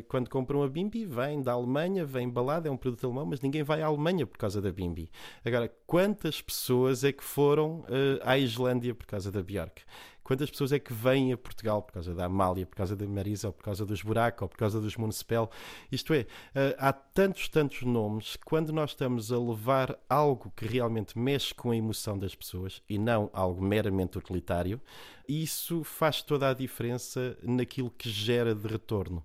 quando 0.08 0.28
compra 0.28 0.56
uma 0.56 0.68
Bimbi, 0.68 1.04
vem 1.04 1.42
da 1.42 1.52
Alemanha, 1.52 2.04
vem 2.04 2.26
embalado, 2.26 2.68
é 2.68 2.70
um 2.70 2.76
produto 2.76 3.04
alemão, 3.04 3.26
mas 3.26 3.40
ninguém 3.40 3.62
vai 3.62 3.82
à 3.82 3.86
Alemanha 3.86 4.26
por 4.26 4.38
causa 4.38 4.60
da 4.60 4.72
Bimbi. 4.72 5.10
Agora, 5.44 5.72
quantas 5.86 6.40
pessoas 6.40 7.04
é 7.04 7.12
que 7.12 7.24
foram 7.24 7.84
à 8.22 8.38
Islândia 8.38 8.94
por 8.94 9.06
causa 9.06 9.30
da 9.30 9.42
Björk? 9.42 9.82
Quantas 10.22 10.50
pessoas 10.50 10.72
é 10.72 10.78
que 10.78 10.92
vêm 10.92 11.32
a 11.32 11.36
Portugal 11.36 11.82
por 11.82 11.92
causa 11.92 12.14
da 12.14 12.26
Amália, 12.26 12.66
por 12.66 12.76
causa 12.76 12.94
da 12.94 13.06
Marisa, 13.06 13.48
ou 13.48 13.52
por 13.52 13.64
causa 13.64 13.84
dos 13.84 14.02
Buraco, 14.02 14.44
ou 14.44 14.48
por 14.48 14.56
causa 14.56 14.80
dos 14.80 14.96
Municipal? 14.96 15.50
Isto 15.90 16.14
é, 16.14 16.26
há 16.78 16.92
tantos, 16.92 17.48
tantos 17.48 17.82
nomes, 17.82 18.36
quando 18.44 18.72
nós 18.72 18.90
estamos 18.90 19.32
a 19.32 19.38
levar 19.38 19.98
algo 20.08 20.52
que 20.56 20.66
realmente 20.66 21.18
mexe 21.18 21.52
com 21.54 21.70
a 21.70 21.76
emoção 21.76 22.18
das 22.18 22.34
pessoas 22.34 22.82
e 22.88 22.98
não 22.98 23.30
algo 23.32 23.62
meramente 23.62 24.18
utilitário, 24.18 24.80
isso 25.28 25.84
faz 25.84 26.22
toda 26.22 26.48
a 26.48 26.54
diferença 26.54 27.36
naquilo 27.42 27.90
que 27.90 28.10
gera 28.10 28.54
de 28.54 28.66
retorno 28.66 29.24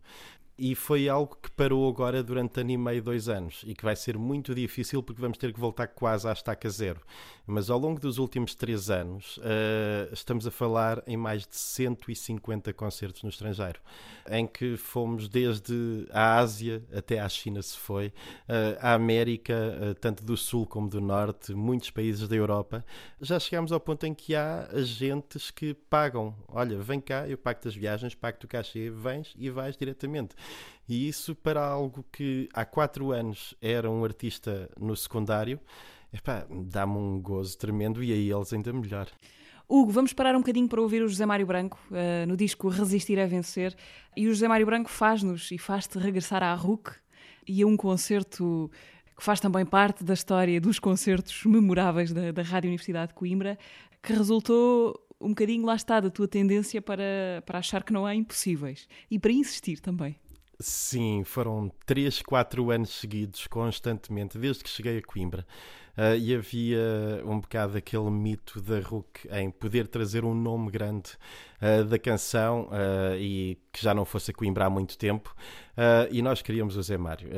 e 0.58 0.74
foi 0.74 1.08
algo 1.08 1.38
que 1.42 1.52
parou 1.52 1.88
agora 1.88 2.24
durante 2.24 2.60
ano 2.60 2.72
e 2.72 2.78
meio, 2.78 3.02
dois 3.02 3.30
anos, 3.30 3.64
e 3.66 3.76
que 3.76 3.84
vai 3.84 3.96
ser 3.96 4.18
muito 4.18 4.56
difícil 4.56 5.04
porque 5.04 5.22
vamos 5.22 5.38
ter 5.38 5.54
que 5.54 5.60
voltar 5.60 5.88
quase 5.88 6.28
à 6.28 6.34
estaca 6.34 6.70
zero. 6.70 7.02
Mas 7.46 7.70
ao 7.70 7.80
longo 7.80 8.00
dos 8.00 8.18
últimos 8.18 8.56
três 8.56 8.90
anos, 8.90 9.38
uh, 9.38 10.12
estamos 10.12 10.46
a 10.48 10.52
falar 10.52 11.02
em 11.08 11.16
mais 11.16 11.48
de 11.48 11.56
150 11.56 12.74
concertos 12.74 13.24
no 13.24 13.30
estrangeiro, 13.30 13.80
em 14.30 14.46
que 14.46 14.76
fomos 14.76 15.30
desde 15.30 16.08
a 16.12 16.38
Ásia 16.40 16.84
até 16.94 17.20
à 17.20 17.30
China, 17.30 17.62
se 17.62 17.78
foi, 17.78 18.08
uh, 18.08 18.78
à 18.82 18.94
América, 18.94 19.54
uh, 19.54 19.96
tanto 19.96 20.26
do 20.26 20.36
Sul 20.36 20.66
como 20.66 20.90
do 20.90 21.00
Norte, 21.00 21.54
muitos 21.54 21.90
países 21.90 22.28
da 22.28 22.36
Europa. 22.36 22.84
Já 23.22 23.40
chegámos 23.40 23.72
ao 23.72 23.80
ponto 23.80 24.06
em 24.06 24.14
que 24.14 24.36
há 24.36 24.68
agentes 24.74 25.52
que 25.52 25.74
pagam: 25.74 26.36
olha, 26.48 26.78
vem 26.80 27.00
cá, 27.00 27.30
eu 27.30 27.38
pago-te 27.38 27.68
as 27.68 27.76
viagens, 27.76 28.16
pago-te 28.16 28.46
o 28.46 28.48
cachê, 28.48 28.90
vens 28.90 29.34
e 29.38 29.50
vais 29.50 29.78
diretamente. 29.78 30.36
E 30.88 31.08
isso 31.08 31.36
para 31.36 31.66
algo 31.66 32.06
que 32.12 32.48
há 32.54 32.64
quatro 32.64 33.12
anos 33.12 33.54
era 33.62 33.90
um 33.90 34.04
artista 34.04 34.70
no 34.80 34.96
secundário, 34.96 35.60
dá-me 36.66 36.98
um 36.98 37.20
gozo 37.20 37.58
tremendo 37.58 38.04
e 38.04 38.12
a 38.12 38.16
eles 38.16 38.54
ainda 38.54 38.72
melhor. 38.72 39.08
Hugo, 39.70 39.92
vamos 39.92 40.14
parar 40.14 40.34
um 40.34 40.40
bocadinho 40.40 40.70
para 40.70 40.82
ouvir 40.82 41.04
o 41.04 41.10
José 41.10 41.26
Mário 41.26 41.46
Branco 41.46 41.78
uh, 41.92 42.26
no 42.26 42.38
disco 42.38 42.70
Resistir 42.70 43.20
a 43.20 43.28
Vencer. 43.28 43.76
E 44.16 44.26
o 44.26 44.34
José 44.34 44.48
Mário 44.48 44.66
Branco 44.66 44.90
faz-nos 44.90 45.52
e 45.52 45.58
faz-te 45.58 46.00
regressar 46.00 46.42
à 46.42 46.54
RUC 46.54 46.92
e 47.46 47.62
a 47.62 47.68
um 47.68 47.76
concerto 47.76 48.72
que 49.18 49.22
faz 49.22 49.42
também 49.42 49.66
parte 49.66 50.06
da 50.06 50.14
história 50.14 50.62
dos 50.62 50.80
concertos 50.80 51.44
memoráveis 51.44 52.14
da, 52.14 52.32
da 52.32 52.42
Rádio 52.44 52.70
Universidade 52.70 53.10
de 53.10 53.16
Coimbra, 53.16 53.60
que 54.02 54.14
resultou 54.14 54.98
um 55.20 55.30
bocadinho, 55.30 55.66
lá 55.66 55.76
está, 55.76 56.00
da 56.00 56.10
tua 56.10 56.30
tendência 56.30 56.82
para, 56.82 57.44
para 57.46 57.60
achar 57.60 57.84
que 57.84 57.92
não 57.92 58.06
há 58.06 58.16
impossíveis 58.16 58.88
e 59.12 59.20
para 59.20 59.34
insistir 59.34 59.82
também. 59.82 60.16
Sim, 60.60 61.24
foram 61.24 61.72
3, 61.86 62.24
4 62.24 62.72
anos 62.72 62.90
seguidos, 62.90 63.46
constantemente, 63.46 64.40
desde 64.40 64.64
que 64.64 64.70
cheguei 64.70 64.98
a 64.98 65.02
Coimbra. 65.04 65.46
Uh, 65.96 66.16
e 66.18 66.34
havia 66.36 67.24
um 67.26 67.40
bocado 67.40 67.78
aquele 67.78 68.10
mito 68.10 68.60
da 68.62 68.80
RUC 68.80 69.28
em 69.32 69.52
poder 69.52 69.88
trazer 69.88 70.26
um 70.26 70.34
nome 70.34 70.72
grande 70.72 71.12
uh, 71.62 71.84
da 71.86 72.00
canção 72.00 72.68
uh, 72.68 73.16
e 73.18 73.58
que 73.72 73.82
já 73.82 73.94
não 73.94 74.06
fosse 74.06 74.32
a 74.32 74.34
Coimbra 74.34 74.66
há 74.66 74.70
muito 74.70 74.98
tempo. 74.98 75.36
e 76.10 76.20
nós 76.24 76.42
queríamos 76.42 76.76
o 76.76 76.82
Zé 76.82 76.98
Mário. 76.98 77.30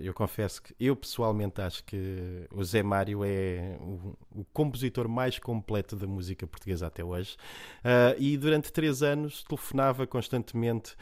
eu 0.00 0.14
confesso 0.14 0.62
que 0.62 0.74
eu 0.80 0.96
pessoalmente 0.96 1.60
acho 1.60 1.84
que 1.84 2.46
o 2.50 2.64
Zé 2.64 2.82
Mário 2.82 3.22
é 3.22 3.76
o, 3.78 4.16
o 4.34 4.44
compositor 4.54 5.06
mais 5.06 5.38
completo 5.38 5.94
da 5.94 6.06
música 6.06 6.46
portuguesa 6.46 6.86
até 6.86 7.04
hoje. 7.04 7.36
e 8.16 8.38
durante 8.38 8.72
três 8.72 9.02
anos 9.02 9.42
telefonava 9.42 10.06
constantemente 10.06 10.96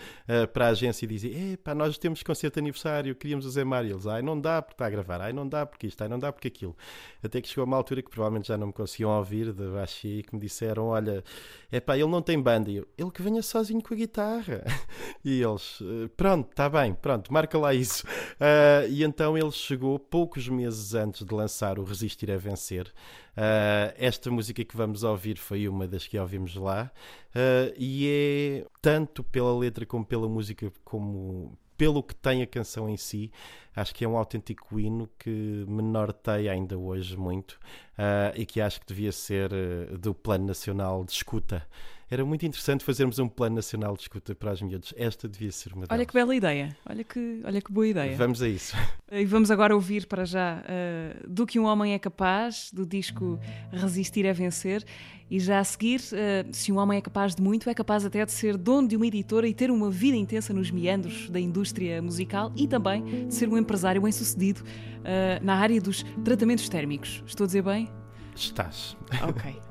para 0.52 0.66
a 0.66 0.70
agência 0.70 1.04
e 1.04 1.08
dizia: 1.08 1.52
Epá, 1.52 1.72
nós 1.72 1.96
temos 1.96 2.24
concerto 2.24 2.54
de 2.54 2.60
aniversário, 2.60 3.14
queríamos 3.14 3.46
o 3.46 3.50
Zé 3.50 3.62
Mário. 3.62 3.92
Eles, 3.92 4.08
ai, 4.08 4.22
não 4.22 4.40
dá 4.40 4.60
porque 4.60 4.74
está 4.74 4.86
a 4.86 4.90
gravar, 4.90 5.20
ai, 5.20 5.32
não 5.32 5.48
dá 5.48 5.64
porque 5.64 5.86
isto, 5.86 6.02
ai, 6.02 6.08
não 6.08 6.18
dá 6.18 6.32
porque 6.32 6.48
aquilo. 6.48 6.76
Até 7.22 7.40
que 7.40 7.46
chegou 7.46 7.66
uma 7.66 7.76
altura 7.76 8.02
que 8.02 8.10
provavelmente 8.10 8.48
já 8.48 8.58
não 8.58 8.66
me 8.66 8.72
conseguiam 8.72 9.16
ouvir 9.16 9.52
de 9.52 9.68
baixo 9.68 10.08
e 10.08 10.24
que 10.24 10.34
me 10.34 10.40
disseram: 10.40 10.88
Olha, 10.88 11.22
é 11.70 11.78
pá, 11.78 11.96
ele 11.96 12.08
não 12.08 12.20
tem 12.20 12.42
banda. 12.42 12.59
E 12.68 12.76
eu, 12.76 12.88
ele 12.98 13.10
que 13.10 13.22
venha 13.22 13.42
sozinho 13.42 13.82
com 13.82 13.94
a 13.94 13.96
guitarra. 13.96 14.64
E 15.22 15.42
eles, 15.42 15.78
eh, 15.82 16.08
pronto, 16.16 16.50
está 16.50 16.66
bem, 16.66 16.94
pronto, 16.94 17.30
marca 17.30 17.58
lá 17.58 17.74
isso. 17.74 18.06
Uh, 18.06 18.88
e 18.88 19.04
então 19.04 19.36
ele 19.36 19.50
chegou 19.50 19.98
poucos 19.98 20.48
meses 20.48 20.94
antes 20.94 21.26
de 21.26 21.34
lançar 21.34 21.78
o 21.78 21.84
Resistir 21.84 22.30
a 22.30 22.38
Vencer. 22.38 22.90
Uh, 23.36 23.94
esta 23.96 24.30
música 24.30 24.64
que 24.64 24.76
vamos 24.76 25.02
ouvir 25.02 25.38
foi 25.38 25.68
uma 25.68 25.86
das 25.86 26.06
que 26.06 26.18
ouvimos 26.18 26.56
lá. 26.56 26.90
Uh, 27.34 27.72
e 27.76 28.08
é 28.08 28.66
tanto 28.82 29.22
pela 29.22 29.56
letra 29.56 29.86
como 29.86 30.04
pela 30.04 30.28
música, 30.28 30.72
como 30.84 31.56
pelo 31.76 32.02
que 32.02 32.14
tem 32.14 32.42
a 32.42 32.46
canção 32.46 32.90
em 32.90 32.96
si, 32.98 33.32
acho 33.74 33.94
que 33.94 34.04
é 34.04 34.08
um 34.08 34.16
autêntico 34.16 34.78
hino 34.78 35.08
que 35.18 35.30
me 35.66 35.80
norteia 35.80 36.52
ainda 36.52 36.76
hoje 36.76 37.16
muito 37.16 37.52
uh, 37.98 38.36
e 38.36 38.44
que 38.44 38.60
acho 38.60 38.80
que 38.80 38.86
devia 38.86 39.10
ser 39.10 39.50
do 39.98 40.14
Plano 40.14 40.44
Nacional 40.44 41.02
de 41.04 41.12
Escuta 41.12 41.66
era 42.10 42.24
muito 42.24 42.44
interessante 42.44 42.84
fazermos 42.84 43.20
um 43.20 43.28
plano 43.28 43.54
nacional 43.54 43.94
de 43.94 44.02
escuta 44.02 44.34
para 44.34 44.50
as 44.50 44.60
miúdas. 44.60 44.92
Esta 44.96 45.28
devia 45.28 45.52
ser 45.52 45.72
uma 45.72 45.86
delas. 45.86 45.96
Olha 45.96 46.04
que 46.04 46.12
bela 46.12 46.34
ideia, 46.34 46.76
olha 46.88 47.04
que, 47.04 47.40
olha 47.44 47.62
que 47.62 47.72
boa 47.72 47.86
ideia. 47.86 48.16
Vamos 48.16 48.42
a 48.42 48.48
isso. 48.48 48.76
E 49.12 49.24
vamos 49.24 49.50
agora 49.50 49.74
ouvir 49.74 50.06
para 50.06 50.24
já 50.24 50.62
uh, 50.62 51.28
do 51.28 51.44
que 51.44 51.58
um 51.58 51.64
homem 51.64 51.94
é 51.94 51.98
capaz, 51.98 52.70
do 52.72 52.86
disco 52.86 53.40
Resistir 53.72 54.24
a 54.24 54.32
Vencer. 54.32 54.84
E 55.28 55.40
já 55.40 55.58
a 55.58 55.64
seguir, 55.64 55.98
uh, 55.98 56.48
se 56.52 56.70
um 56.70 56.78
homem 56.78 56.98
é 56.98 57.00
capaz 57.00 57.34
de 57.34 57.42
muito, 57.42 57.68
é 57.68 57.74
capaz 57.74 58.04
até 58.04 58.24
de 58.24 58.30
ser 58.30 58.56
dono 58.56 58.86
de 58.86 58.94
uma 58.94 59.04
editora 59.04 59.48
e 59.48 59.54
ter 59.54 59.68
uma 59.68 59.90
vida 59.90 60.16
intensa 60.16 60.52
nos 60.52 60.70
meandros 60.70 61.28
da 61.28 61.40
indústria 61.40 62.00
musical 62.00 62.52
e 62.54 62.68
também 62.68 63.26
de 63.26 63.34
ser 63.34 63.48
um 63.48 63.58
empresário 63.58 64.00
bem-sucedido 64.00 64.60
uh, 64.60 65.44
na 65.44 65.56
área 65.56 65.80
dos 65.80 66.04
tratamentos 66.24 66.68
térmicos. 66.68 67.24
Estou 67.26 67.44
a 67.44 67.46
dizer 67.48 67.62
bem? 67.62 67.90
Estás. 68.36 68.96
Ok. 69.28 69.60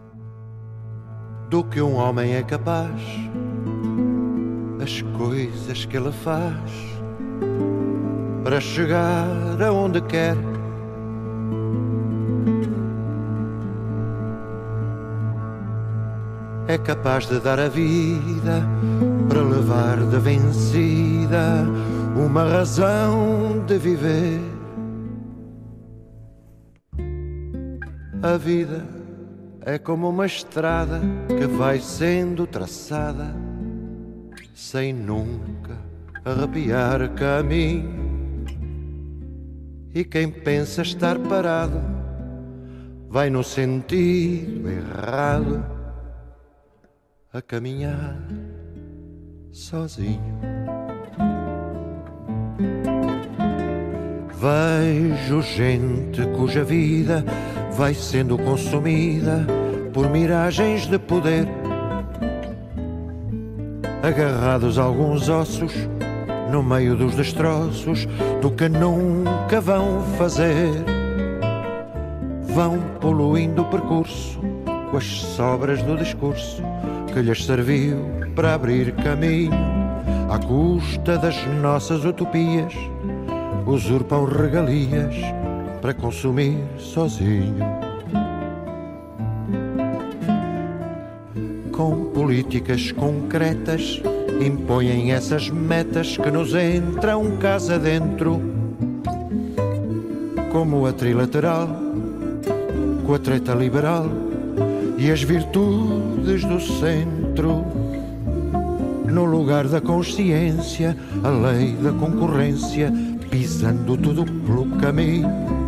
do 1.49 1.63
que 1.63 1.81
um 1.81 1.95
homem 1.95 2.35
é 2.35 2.43
capaz, 2.43 3.01
as 4.81 5.01
coisas 5.17 5.83
que 5.85 5.97
ele 5.97 6.11
faz 6.11 6.53
para 8.43 8.61
chegar 8.61 9.59
aonde 9.61 9.99
quer. 10.01 10.37
É 16.67 16.77
capaz 16.77 17.25
de 17.25 17.39
dar 17.39 17.59
a 17.59 17.67
vida 17.67 18.63
para 19.27 19.41
levar 19.41 19.97
de 19.97 20.19
vencida 20.19 21.65
uma 22.15 22.43
razão 22.43 23.63
de 23.65 23.77
viver. 23.79 24.39
A 28.21 28.37
vida 28.37 28.98
é 29.61 29.77
como 29.77 30.09
uma 30.09 30.25
estrada 30.25 31.01
que 31.27 31.45
vai 31.45 31.79
sendo 31.79 32.47
traçada 32.47 33.35
sem 34.53 34.93
nunca 34.93 35.77
arrepiar 36.23 37.13
caminho. 37.13 38.45
E 39.93 40.03
quem 40.03 40.29
pensa 40.29 40.81
estar 40.81 41.17
parado 41.17 41.79
vai 43.09 43.29
no 43.29 43.43
sentido 43.43 44.69
errado 44.69 45.65
a 47.33 47.41
caminhar 47.41 48.17
sozinho. 49.51 50.39
Vejo 54.39 55.41
gente 55.41 56.25
cuja 56.37 56.63
vida 56.63 57.25
vai 57.79 57.93
sendo 57.93 58.37
consumida 58.37 59.47
por 59.93 60.09
miragens 60.09 60.85
de 60.85 60.99
poder, 60.99 61.47
agarrados 64.03 64.77
a 64.77 64.83
alguns 64.83 65.29
ossos 65.29 65.71
no 66.51 66.61
meio 66.61 66.97
dos 66.97 67.15
destroços 67.15 68.05
do 68.41 68.51
que 68.51 68.67
nunca 68.67 69.61
vão 69.61 70.01
fazer. 70.17 70.73
Vão 72.53 72.81
poluindo 72.99 73.61
o 73.61 73.65
percurso 73.69 74.41
com 74.91 74.97
as 74.97 75.05
sobras 75.05 75.81
do 75.81 75.95
discurso 75.95 76.61
que 77.13 77.21
lhes 77.21 77.45
serviu 77.45 77.95
para 78.35 78.55
abrir 78.55 78.91
caminho 78.95 79.53
à 80.29 80.37
custa 80.37 81.17
das 81.17 81.37
nossas 81.61 82.03
utopias. 82.03 82.73
Usurpam 83.65 84.25
regalias 84.25 85.38
para 85.81 85.93
consumir 85.93 86.57
sozinho. 86.77 87.55
Com 91.71 92.11
políticas 92.13 92.91
concretas 92.91 94.01
impõem 94.45 95.11
essas 95.11 95.49
metas 95.49 96.17
que 96.17 96.31
nos 96.31 96.53
entram 96.53 97.37
casa 97.37 97.79
dentro, 97.79 98.41
como 100.51 100.85
a 100.85 100.93
trilateral, 100.93 101.67
com 103.05 103.13
a 103.13 103.19
treta 103.19 103.53
liberal 103.53 104.07
e 104.97 105.09
as 105.11 105.23
virtudes 105.23 106.43
do 106.43 106.59
centro. 106.59 107.65
No 109.05 109.25
lugar 109.25 109.67
da 109.67 109.81
consciência, 109.81 110.95
a 111.23 111.29
lei 111.29 111.73
da 111.73 111.91
concorrência, 111.91 112.93
pisando 113.31 113.97
tudo 113.97 114.23
pelo 114.23 114.65
caminho. 114.77 115.58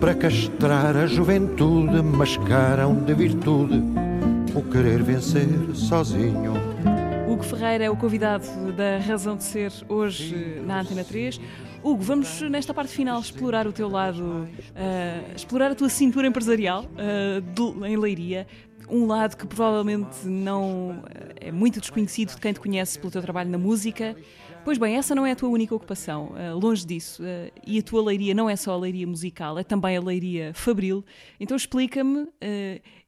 Para 0.00 0.14
castrar 0.14 0.96
a 0.96 1.06
juventude, 1.06 2.00
mascaram 2.02 2.94
de 3.04 3.12
virtude 3.14 3.82
o 4.54 4.62
querer 4.62 5.02
vencer 5.02 5.48
sozinho. 5.74 6.52
Hugo 7.28 7.42
Ferreira 7.42 7.84
é 7.84 7.90
o 7.90 7.96
convidado 7.96 8.46
da 8.72 8.98
Razão 8.98 9.36
de 9.36 9.42
Ser 9.42 9.72
hoje 9.88 10.62
na 10.64 10.82
Antena 10.82 11.02
3. 11.02 11.40
Hugo, 11.82 12.00
vamos 12.00 12.40
nesta 12.42 12.72
parte 12.72 12.92
final 12.92 13.20
explorar 13.20 13.66
o 13.66 13.72
teu 13.72 13.88
lado, 13.88 14.22
uh, 14.22 15.34
explorar 15.34 15.72
a 15.72 15.74
tua 15.74 15.88
cintura 15.88 16.28
empresarial 16.28 16.84
uh, 16.84 17.40
do, 17.40 17.84
em 17.84 17.96
Leiria. 17.96 18.46
Um 18.88 19.04
lado 19.04 19.36
que 19.36 19.46
provavelmente 19.46 20.26
não 20.26 21.02
é 21.40 21.50
muito 21.50 21.80
desconhecido 21.80 22.30
de 22.30 22.40
quem 22.40 22.52
te 22.52 22.60
conhece 22.60 22.98
pelo 22.98 23.10
teu 23.10 23.20
trabalho 23.20 23.50
na 23.50 23.58
música. 23.58 24.16
Pois 24.64 24.76
bem, 24.76 24.96
essa 24.96 25.14
não 25.14 25.24
é 25.24 25.32
a 25.32 25.36
tua 25.36 25.48
única 25.48 25.74
ocupação, 25.74 26.32
uh, 26.32 26.58
longe 26.58 26.86
disso. 26.86 27.22
Uh, 27.22 27.50
e 27.66 27.78
a 27.78 27.82
tua 27.82 28.02
leiria 28.02 28.34
não 28.34 28.50
é 28.50 28.56
só 28.56 28.72
a 28.72 28.76
leiria 28.76 29.06
musical, 29.06 29.58
é 29.58 29.64
também 29.64 29.96
a 29.96 30.00
leiria 30.00 30.52
fabril. 30.54 31.04
Então 31.40 31.56
explica-me, 31.56 32.20
uh, 32.20 32.30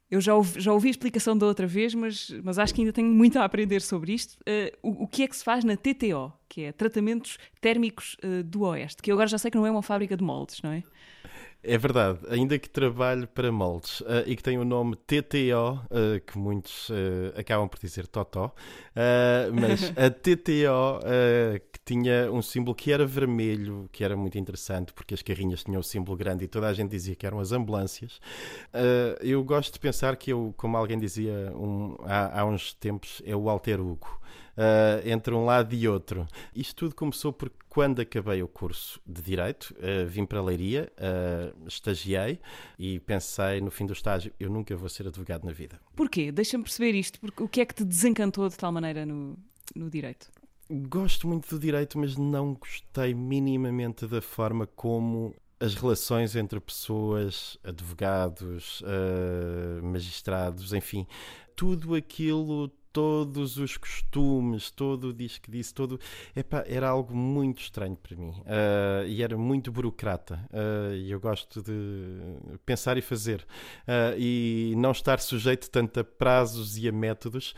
eu 0.09 0.19
já 0.19 0.33
ouvi, 0.33 0.59
já 0.59 0.73
ouvi 0.73 0.87
a 0.87 0.91
explicação 0.91 1.37
da 1.37 1.45
outra 1.45 1.67
vez, 1.67 1.93
mas, 1.93 2.29
mas 2.43 2.57
acho 2.57 2.73
que 2.73 2.81
ainda 2.81 2.91
tenho 2.91 3.09
muito 3.09 3.37
a 3.37 3.45
aprender 3.45 3.81
sobre 3.81 4.13
isto. 4.13 4.37
O, 4.81 5.03
o, 5.03 5.07
que 5.07 5.23
é 5.23 5.27
que 5.27 5.35
se 5.35 5.43
faz 5.43 5.63
na 5.63 5.77
TTO, 5.77 6.33
que 6.49 6.63
é 6.63 6.71
Tratamentos 6.73 7.37
Térmicos 7.61 8.17
do 8.45 8.63
Oeste, 8.63 9.01
que 9.01 9.09
eu 9.09 9.15
agora 9.15 9.27
já 9.27 9.37
sei 9.37 9.49
que 9.49 9.57
não 9.57 9.65
é 9.65 9.71
uma 9.71 9.81
fábrica 9.81 10.17
de 10.17 10.23
moldes, 10.23 10.61
não 10.61 10.71
é? 10.71 10.83
É 11.63 11.77
verdade, 11.77 12.17
ainda 12.27 12.57
que 12.57 12.67
trabalhe 12.67 13.27
para 13.27 13.51
moldes 13.51 14.01
uh, 14.01 14.23
e 14.25 14.35
que 14.35 14.41
tem 14.41 14.57
o 14.57 14.65
nome 14.65 14.95
TTO, 14.95 15.79
uh, 15.91 16.19
que 16.25 16.35
muitos 16.35 16.89
uh, 16.89 17.37
acabam 17.37 17.69
por 17.69 17.79
dizer 17.79 18.07
Totó, 18.07 18.51
mas 19.53 19.93
a 19.95 20.09
TTO 20.09 20.99
que 21.71 21.79
tinha 21.85 22.31
um 22.31 22.41
símbolo 22.41 22.73
que 22.73 22.91
era 22.91 23.05
vermelho, 23.05 23.87
que 23.91 24.03
era 24.03 24.17
muito 24.17 24.39
interessante, 24.39 24.91
porque 24.91 25.13
as 25.13 25.21
carrinhas 25.21 25.63
tinham 25.63 25.79
o 25.79 25.83
símbolo 25.83 26.17
grande 26.17 26.45
e 26.45 26.47
toda 26.47 26.67
a 26.67 26.73
gente 26.73 26.89
dizia 26.89 27.15
que 27.15 27.27
eram 27.27 27.39
as 27.39 27.51
ambulâncias. 27.51 28.19
eu 29.21 29.43
gosto 29.43 29.73
de 29.73 29.79
pensar 29.79 30.15
que 30.15 30.33
eu, 30.33 30.53
como 30.57 30.77
alguém 30.77 30.97
dizia 30.97 31.53
um, 31.55 31.95
há, 32.05 32.41
há 32.41 32.45
uns 32.45 32.73
tempos, 32.73 33.21
é 33.23 33.35
o 33.35 33.49
Alter 33.49 33.79
Hugo 33.79 34.19
uh, 34.61 35.07
entre 35.07 35.33
um 35.33 35.45
lado 35.45 35.73
e 35.73 35.87
outro. 35.87 36.27
Isto 36.55 36.75
tudo 36.75 36.95
começou 36.95 37.33
porque 37.33 37.57
quando 37.67 38.01
acabei 38.01 38.43
o 38.43 38.47
curso 38.47 39.01
de 39.05 39.21
Direito, 39.21 39.75
uh, 39.77 40.07
vim 40.07 40.25
para 40.25 40.39
a 40.39 40.43
Leiria, 40.43 40.91
uh, 40.97 41.67
estagiei 41.67 42.39
e 42.77 42.99
pensei 42.99 43.59
no 43.59 43.71
fim 43.71 43.85
do 43.85 43.93
estágio, 43.93 44.31
eu 44.39 44.49
nunca 44.49 44.75
vou 44.75 44.89
ser 44.89 45.07
advogado 45.07 45.45
na 45.45 45.51
vida. 45.51 45.79
Porquê? 45.95 46.31
Deixa-me 46.31 46.63
perceber 46.63 46.93
isto, 46.93 47.19
porque 47.19 47.41
o 47.41 47.47
que 47.47 47.61
é 47.61 47.65
que 47.65 47.73
te 47.73 47.83
desencantou 47.83 48.47
de 48.47 48.57
tal 48.57 48.71
maneira 48.71 49.05
no, 49.05 49.37
no 49.75 49.89
Direito? 49.89 50.29
Gosto 50.69 51.27
muito 51.27 51.49
do 51.49 51.59
Direito, 51.59 51.97
mas 51.97 52.15
não 52.15 52.53
gostei 52.53 53.13
minimamente 53.13 54.07
da 54.07 54.21
forma 54.21 54.65
como 54.67 55.35
as 55.59 55.75
relações 55.75 56.35
entre 56.35 56.59
pessoas, 56.59 57.57
advogados, 57.63 58.81
uh, 58.81 59.83
magistrados, 59.83 60.73
enfim, 60.73 61.05
tudo 61.55 61.93
aquilo 61.93 62.71
todos 62.91 63.57
os 63.57 63.77
costumes, 63.77 64.69
todo 64.71 65.09
o 65.09 65.15
que 65.15 65.51
disse, 65.51 65.73
todo. 65.73 65.99
Epá, 66.35 66.63
era 66.67 66.89
algo 66.89 67.15
muito 67.15 67.61
estranho 67.61 67.95
para 67.95 68.15
mim 68.15 68.31
uh, 68.41 69.07
e 69.07 69.23
era 69.23 69.37
muito 69.37 69.71
burocrata. 69.71 70.39
Uh, 70.51 70.95
e 70.95 71.11
eu 71.11 71.19
gosto 71.19 71.61
de 71.61 72.57
pensar 72.65 72.97
e 72.97 73.01
fazer 73.01 73.45
uh, 73.87 74.17
e 74.17 74.73
não 74.77 74.91
estar 74.91 75.19
sujeito 75.19 75.69
tanto 75.69 75.99
a 75.99 76.03
prazos 76.03 76.77
e 76.77 76.87
a 76.87 76.91
métodos. 76.91 77.53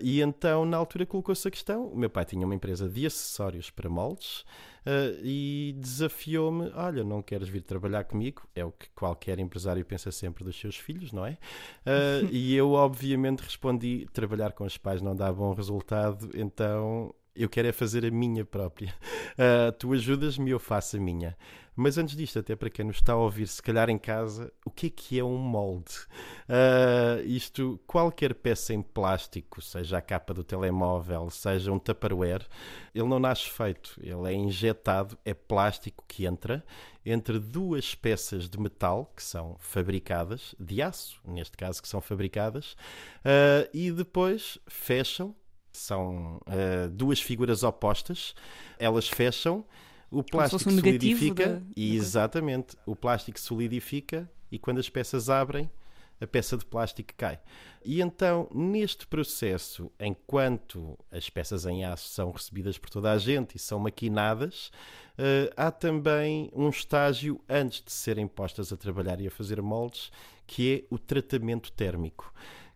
e 0.00 0.20
então, 0.20 0.64
na 0.64 0.76
altura, 0.76 1.06
colocou-se 1.06 1.46
a 1.46 1.50
questão: 1.50 1.86
o 1.86 1.96
meu 1.96 2.10
pai 2.10 2.24
tinha 2.24 2.44
uma 2.44 2.54
empresa 2.54 2.88
de 2.88 3.06
acessórios 3.06 3.70
para 3.70 3.88
moldes. 3.88 4.44
Uh, 4.84 5.18
e 5.22 5.76
desafiou-me: 5.78 6.70
Olha, 6.74 7.04
não 7.04 7.22
queres 7.22 7.48
vir 7.48 7.62
trabalhar 7.62 8.04
comigo? 8.04 8.42
É 8.54 8.64
o 8.64 8.72
que 8.72 8.88
qualquer 8.90 9.38
empresário 9.38 9.84
pensa 9.84 10.10
sempre 10.10 10.42
dos 10.42 10.58
seus 10.58 10.76
filhos, 10.76 11.12
não 11.12 11.24
é? 11.24 11.38
Uh, 11.86 12.26
e 12.32 12.54
eu, 12.54 12.72
obviamente, 12.72 13.40
respondi: 13.40 14.06
Trabalhar 14.12 14.52
com 14.52 14.64
os 14.64 14.76
pais 14.76 15.00
não 15.00 15.14
dá 15.14 15.32
bom 15.32 15.54
resultado, 15.54 16.30
então 16.34 17.14
eu 17.34 17.48
quero 17.48 17.68
é 17.68 17.72
fazer 17.72 18.04
a 18.04 18.10
minha 18.10 18.44
própria. 18.44 18.94
Uh, 19.32 19.72
tu 19.78 19.92
ajudas-me 19.92 20.50
eu 20.50 20.58
faço 20.58 20.96
a 20.96 21.00
minha. 21.00 21.36
Mas 21.74 21.96
antes 21.96 22.14
disto, 22.14 22.38
até 22.38 22.54
para 22.54 22.68
quem 22.68 22.84
nos 22.84 22.96
está 22.96 23.14
a 23.14 23.16
ouvir, 23.16 23.46
se 23.46 23.62
calhar 23.62 23.88
em 23.88 23.96
casa, 23.96 24.52
o 24.66 24.70
que 24.70 24.88
é 24.88 24.90
que 24.90 25.18
é 25.18 25.24
um 25.24 25.38
molde? 25.38 25.94
Uh, 26.46 27.24
isto, 27.24 27.80
qualquer 27.86 28.34
peça 28.34 28.74
em 28.74 28.82
plástico, 28.82 29.62
seja 29.62 29.96
a 29.96 30.02
capa 30.02 30.34
do 30.34 30.44
telemóvel, 30.44 31.30
seja 31.30 31.72
um 31.72 31.78
tupperware, 31.78 32.46
ele 32.94 33.08
não 33.08 33.18
nasce 33.18 33.48
feito, 33.48 33.98
ele 34.02 34.28
é 34.28 34.34
injetado, 34.34 35.16
é 35.24 35.32
plástico 35.32 36.04
que 36.06 36.26
entra 36.26 36.62
entre 37.06 37.38
duas 37.38 37.94
peças 37.94 38.50
de 38.50 38.60
metal 38.60 39.10
que 39.16 39.22
são 39.22 39.56
fabricadas, 39.58 40.54
de 40.60 40.82
aço, 40.82 41.22
neste 41.24 41.56
caso, 41.56 41.80
que 41.80 41.88
são 41.88 42.02
fabricadas, 42.02 42.72
uh, 43.24 43.68
e 43.72 43.90
depois 43.90 44.58
fecham. 44.68 45.34
São 45.72 46.36
uh, 46.46 46.88
duas 46.90 47.20
figuras 47.20 47.62
opostas, 47.62 48.34
elas 48.78 49.08
fecham 49.08 49.64
o 50.10 50.22
plástico 50.22 50.68
um 50.68 50.74
solidifica. 50.74 51.62
e 51.74 51.96
exatamente, 51.96 52.76
o 52.84 52.94
plástico 52.94 53.40
solidifica 53.40 54.30
e 54.50 54.58
quando 54.58 54.78
as 54.78 54.90
peças 54.90 55.30
abrem, 55.30 55.70
a 56.20 56.26
peça 56.26 56.56
de 56.56 56.64
plástico 56.64 57.12
cai. 57.16 57.40
E 57.84 58.00
então, 58.00 58.48
neste 58.54 59.06
processo, 59.06 59.90
enquanto 59.98 60.96
as 61.10 61.28
peças 61.28 61.66
em 61.66 61.84
aço 61.84 62.08
são 62.10 62.30
recebidas 62.30 62.78
por 62.78 62.90
toda 62.90 63.10
a 63.10 63.18
gente 63.18 63.56
e 63.56 63.58
são 63.58 63.78
maquinadas, 63.78 64.70
uh, 65.18 65.52
há 65.56 65.70
também 65.70 66.50
um 66.54 66.68
estágio 66.68 67.40
antes 67.48 67.82
de 67.82 67.90
serem 67.90 68.28
postas 68.28 68.72
a 68.72 68.76
trabalhar 68.76 69.20
e 69.20 69.26
a 69.26 69.30
fazer 69.30 69.60
moldes, 69.60 70.12
que 70.46 70.74
é 70.74 70.94
o 70.94 70.98
tratamento 70.98 71.72
térmico 71.72 72.32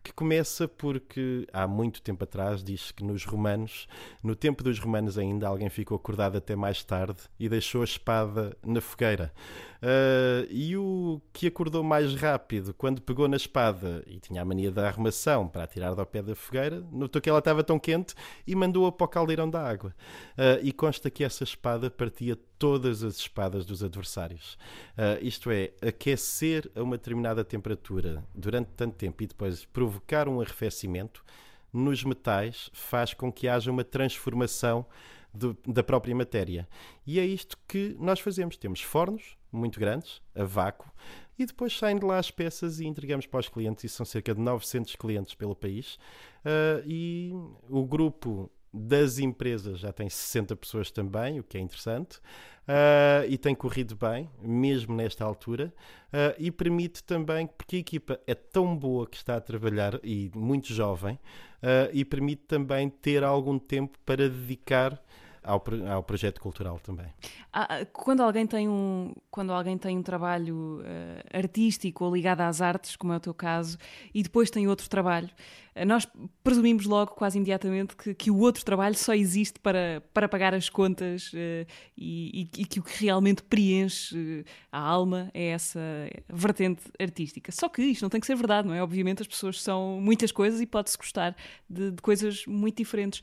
que 0.07 0.13
começa 0.13 0.69
porque 0.69 1.49
há 1.53 1.67
muito 1.67 2.01
tempo 2.01 2.23
atrás 2.23 2.63
diz 2.63 2.93
que 2.93 3.03
nos 3.03 3.25
romanos, 3.25 3.89
no 4.23 4.37
tempo 4.37 4.63
dos 4.63 4.79
romanos 4.79 5.19
ainda, 5.19 5.49
alguém 5.49 5.69
ficou 5.69 5.97
acordado 5.97 6.39
até 6.39 6.55
mais 6.55 6.85
tarde 6.85 7.19
e 7.41 7.49
deixou 7.49 7.81
a 7.81 7.85
espada 7.85 8.57
na 8.65 8.81
fogueira. 8.81 9.33
Uh, 9.77 10.47
e 10.51 10.77
o 10.77 11.21
que 11.33 11.47
acordou 11.47 11.83
mais 11.83 12.15
rápido, 12.15 12.73
quando 12.75 13.03
pegou 13.03 13.29
na 13.29 13.37
espada 13.37 14.03
e 14.07 14.19
tinha 14.19 14.43
a 14.43 14.45
mania 14.45 14.71
da 14.71 14.87
arrumação 14.89 15.47
para 15.47 15.65
atirar 15.65 15.95
do 15.95 16.07
pé 16.07 16.23
da 16.23 16.35
fogueira, 16.35 16.85
notou 16.91 17.21
que 17.21 17.29
ela 17.29 17.39
estava 17.39 17.63
tão 17.63 17.79
quente 17.79 18.15
e 18.47 18.55
mandou-a 18.55 18.91
para 18.91 19.05
o 19.05 19.09
caldeirão 19.09 19.49
da 19.49 19.63
água. 19.63 19.95
Uh, 20.33 20.63
e 20.63 20.73
consta 20.73 21.11
que 21.11 21.25
essa 21.25 21.45
espada 21.45 21.91
partia 21.91 22.39
todas 22.59 23.03
as 23.03 23.17
espadas 23.17 23.67
dos 23.67 23.83
adversários. 23.83 24.59
Uh, 24.97 25.23
isto 25.23 25.51
é, 25.51 25.73
aquecer 25.87 26.71
a 26.75 26.83
uma 26.83 26.97
determinada 26.97 27.45
temperatura 27.45 28.25
durante 28.35 28.69
tanto 28.77 28.97
tempo 28.97 29.23
e 29.23 29.27
depois 29.27 29.65
provocar 29.65 30.29
um 30.29 30.41
arrefecimento 30.41 31.25
nos 31.73 32.03
metais 32.03 32.71
faz 32.73 33.13
com 33.13 33.31
que 33.31 33.49
haja 33.49 33.71
uma 33.71 33.85
transformação 33.85 34.87
da 35.67 35.83
própria 35.83 36.15
matéria. 36.15 36.67
E 37.07 37.21
é 37.21 37.25
isto 37.25 37.59
que 37.69 37.95
nós 38.01 38.21
fazemos. 38.21 38.57
Temos 38.57 38.81
fornos 38.81 39.36
muito 39.53 39.79
grandes, 39.81 40.21
a 40.35 40.45
vácuo, 40.45 40.91
e 41.39 41.45
depois 41.45 41.77
saem 41.77 41.99
de 41.99 42.05
lá 42.05 42.19
as 42.19 42.31
peças 42.31 42.81
e 42.81 42.87
entregamos 42.87 43.27
para 43.27 43.41
os 43.41 43.49
clientes, 43.49 43.85
e 43.85 43.89
são 43.89 44.07
cerca 44.07 44.35
de 44.35 44.41
900 44.41 44.97
clientes 44.97 45.35
pelo 45.35 45.55
país. 45.55 45.99
Uh, 46.45 46.83
e 46.87 47.33
o 47.69 47.85
grupo 47.85 48.51
das 48.73 49.19
empresas 49.19 49.79
já 49.79 49.93
tem 49.93 50.09
60 50.09 50.55
pessoas 50.57 50.91
também, 50.91 51.41
o 51.41 51.45
que 51.45 51.57
é 51.57 51.61
interessante, 51.61 52.17
uh, 52.17 53.27
e 53.29 53.37
tem 53.37 53.55
corrido 53.55 53.97
bem, 53.97 54.31
mesmo 54.41 54.95
nesta 54.95 55.25
altura, 55.25 55.73
uh, 56.09 56.35
e 56.39 56.51
permite 56.51 57.03
também, 57.03 57.47
porque 57.47 57.77
a 57.77 57.81
equipa 57.81 58.21
é 58.27 58.35
tão 58.35 58.77
boa 58.77 59.07
que 59.07 59.17
está 59.17 59.37
a 59.37 59.41
trabalhar 59.41 60.01
e 60.03 60.31
muito 60.35 60.73
jovem, 60.73 61.19
e 61.93 62.05
permite 62.05 62.43
também 62.43 62.89
ter 62.89 63.25
algum 63.25 63.59
tempo 63.59 63.99
para 64.05 64.29
dedicar 64.29 65.03
ao, 65.47 65.63
ao 65.93 66.03
projeto 66.03 66.41
cultural 66.41 66.79
também. 66.81 67.07
Ah, 67.53 67.87
quando 67.93 68.23
alguém 68.23 68.47
tem 68.47 68.69
um, 68.69 69.15
quando 69.31 69.53
alguém 69.53 69.79
tem 69.79 69.97
um 69.97 70.03
trabalho 70.03 70.81
uh, 70.81 71.39
artístico 71.39 72.05
ou 72.05 72.15
ligado 72.15 72.41
às 72.41 72.61
artes, 72.61 72.97
como 72.97 73.13
é 73.13 73.17
o 73.17 73.21
teu 73.21 73.33
caso, 73.33 73.79
e 74.13 74.23
depois 74.23 74.51
tem 74.51 74.67
outro 74.69 74.89
trabalho, 74.91 75.31
uh, 75.75 75.87
nós 75.87 76.07
presumimos 76.43 76.85
logo, 76.85 77.13
quase 77.13 77.39
imediatamente, 77.39 77.97
que, 77.97 78.13
que, 78.15 78.31
o 78.31 78.39
outro 78.39 78.65
trabalho 78.65 78.97
só 78.97 79.15
existe 79.15 79.61
para, 79.61 80.03
para 80.13 80.29
pagar 80.29 80.53
as 80.53 80.69
contas 80.69 81.33
uh, 81.33 81.67
e, 81.97 82.49
e, 82.57 82.63
e, 82.63 82.65
que 82.67 82.81
o 82.81 82.83
que 82.83 83.05
realmente 83.05 83.43
preenche 83.43 84.45
a 84.71 84.81
alma 84.81 85.31
é 85.33 85.47
essa 85.47 85.81
vertente 86.29 86.83
artística. 87.01 87.53
Só 87.53 87.69
que 87.69 87.83
isto 87.83 88.03
não 88.03 88.11
tem 88.11 88.21
que 88.21 88.27
ser 88.27 88.37
verdade, 88.37 88.67
não 88.67 88.75
é? 88.75 88.83
Obviamente 88.83 89.23
as 89.23 89.29
pessoas 89.29 89.63
são 89.63 90.01
muitas 90.01 90.33
coisas 90.33 90.61
e 90.61 90.67
pode-se 90.67 90.99
gostar 90.99 91.35
de, 91.71 91.93
de 91.93 92.03
coisas 92.03 92.45
muito 92.47 92.77
diferentes 92.77 93.23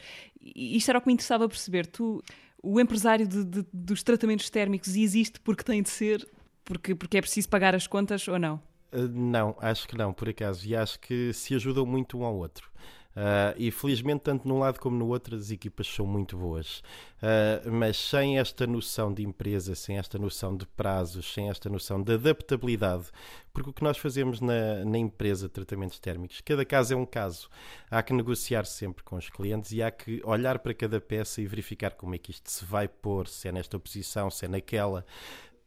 isto 0.56 0.90
era 0.90 1.00
o 1.00 1.02
que 1.02 1.08
me 1.08 1.14
interessava 1.14 1.48
perceber. 1.48 1.88
Tu, 1.88 2.24
o 2.62 2.80
empresário 2.80 3.28
de, 3.28 3.44
de, 3.44 3.66
dos 3.72 4.04
tratamentos 4.04 4.50
térmicos 4.50 4.96
existe 4.96 5.40
porque 5.40 5.64
tem 5.64 5.82
de 5.82 5.90
ser, 5.90 6.28
porque, 6.64 6.96
porque 6.96 7.18
é 7.18 7.22
preciso 7.22 7.50
pagar 7.50 7.76
as 7.76 7.88
contas 7.88 8.28
ou 8.28 8.40
não? 8.40 8.56
Uh, 8.92 9.08
não, 9.08 9.56
acho 9.60 9.88
que 9.88 9.98
não, 9.98 10.14
por 10.14 10.30
acaso. 10.30 10.68
E 10.68 10.76
acho 10.76 11.00
que 11.00 11.34
se 11.34 11.56
ajudam 11.56 11.86
muito 11.86 12.18
um 12.18 12.24
ao 12.24 12.36
outro. 12.36 12.72
Uh, 13.16 13.54
e 13.58 13.70
felizmente, 13.70 14.22
tanto 14.22 14.48
num 14.48 14.58
lado 14.58 14.80
como 14.80 14.98
no 14.98 15.08
outro, 15.08 15.36
as 15.36 15.52
equipas 15.52 15.88
são 15.88 16.06
muito 16.06 16.36
boas. 16.36 16.80
Uh, 17.22 17.72
mas 17.72 17.96
sem 17.98 18.40
esta 18.40 18.66
noção 18.66 19.14
de 19.14 19.24
empresa, 19.24 19.76
sem 19.76 19.98
esta 19.98 20.18
noção 20.18 20.58
de 20.58 20.66
prazos, 20.66 21.32
sem 21.32 21.50
esta 21.50 21.70
noção 21.70 22.02
de 22.02 22.14
adaptabilidade, 22.14 23.06
porque 23.54 23.70
o 23.70 23.74
que 23.74 23.84
nós 23.84 23.98
fazemos 23.98 24.42
na, 24.42 24.84
na 24.84 24.98
empresa 24.98 25.48
de 25.48 25.54
tratamentos 25.54 26.00
térmicos, 26.00 26.42
cada 26.42 26.66
caso 26.66 26.94
é 26.94 26.98
um 26.98 27.06
caso. 27.06 27.50
Há 27.90 28.02
que 28.02 28.14
negociar 28.14 28.66
sempre 28.66 29.04
com 29.04 29.16
os 29.16 29.30
clientes 29.30 29.72
e 29.72 29.84
há 29.84 29.92
que 29.92 30.20
olhar 30.26 30.58
para 30.60 30.74
cada 30.74 31.00
peça 31.00 31.40
e 31.40 31.46
verificar 31.46 31.92
como 31.92 32.16
é 32.16 32.18
que 32.18 32.32
isto 32.32 32.50
se 32.50 32.66
vai 32.66 32.88
pôr, 32.88 33.28
se 33.28 33.48
é 33.48 33.52
nesta 33.52 33.78
posição, 33.78 34.32
se 34.32 34.46
é 34.46 34.48
naquela 34.48 35.06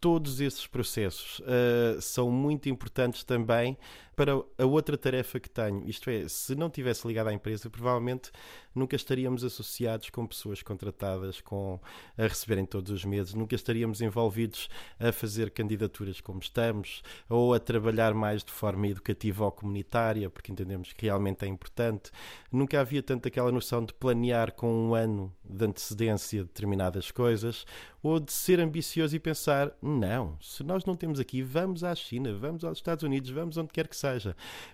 todos 0.00 0.40
esses 0.40 0.66
processos 0.66 1.40
uh, 1.40 2.00
são 2.00 2.30
muito 2.30 2.68
importantes 2.68 3.24
também 3.24 3.78
para 4.16 4.32
a 4.32 4.64
outra 4.64 4.96
tarefa 4.96 5.38
que 5.38 5.50
tenho. 5.50 5.86
Isto 5.86 6.08
é, 6.08 6.26
se 6.26 6.54
não 6.54 6.70
tivesse 6.70 7.06
ligado 7.06 7.28
à 7.28 7.34
empresa, 7.34 7.68
provavelmente 7.68 8.32
nunca 8.74 8.96
estaríamos 8.96 9.44
associados 9.44 10.10
com 10.10 10.26
pessoas 10.26 10.62
contratadas 10.62 11.40
com 11.40 11.78
a 12.16 12.22
receberem 12.22 12.64
todos 12.64 12.90
os 12.90 13.04
meses, 13.04 13.34
nunca 13.34 13.54
estaríamos 13.54 14.00
envolvidos 14.00 14.68
a 14.98 15.12
fazer 15.12 15.50
candidaturas 15.50 16.20
como 16.20 16.40
estamos, 16.40 17.02
ou 17.28 17.54
a 17.54 17.60
trabalhar 17.60 18.14
mais 18.14 18.42
de 18.42 18.52
forma 18.52 18.88
educativa 18.88 19.44
ou 19.44 19.52
comunitária, 19.52 20.30
porque 20.30 20.52
entendemos 20.52 20.92
que 20.92 21.06
realmente 21.06 21.44
é 21.44 21.48
importante. 21.48 22.10
Nunca 22.50 22.80
havia 22.80 23.02
tanto 23.02 23.28
aquela 23.28 23.52
noção 23.52 23.84
de 23.84 23.92
planear 23.94 24.52
com 24.52 24.88
um 24.88 24.94
ano 24.94 25.34
de 25.44 25.64
antecedência 25.64 26.42
determinadas 26.44 27.10
coisas, 27.10 27.66
ou 28.02 28.20
de 28.20 28.32
ser 28.32 28.60
ambicioso 28.60 29.16
e 29.16 29.18
pensar: 29.18 29.72
não, 29.82 30.38
se 30.40 30.62
nós 30.62 30.84
não 30.84 30.94
temos 30.94 31.18
aqui, 31.18 31.42
vamos 31.42 31.82
à 31.82 31.94
China, 31.94 32.32
vamos 32.34 32.64
aos 32.64 32.78
Estados 32.78 33.02
Unidos, 33.04 33.30
vamos 33.30 33.56
onde 33.56 33.72
quer 33.72 33.88
que 33.88 33.96
seja. 33.96 34.05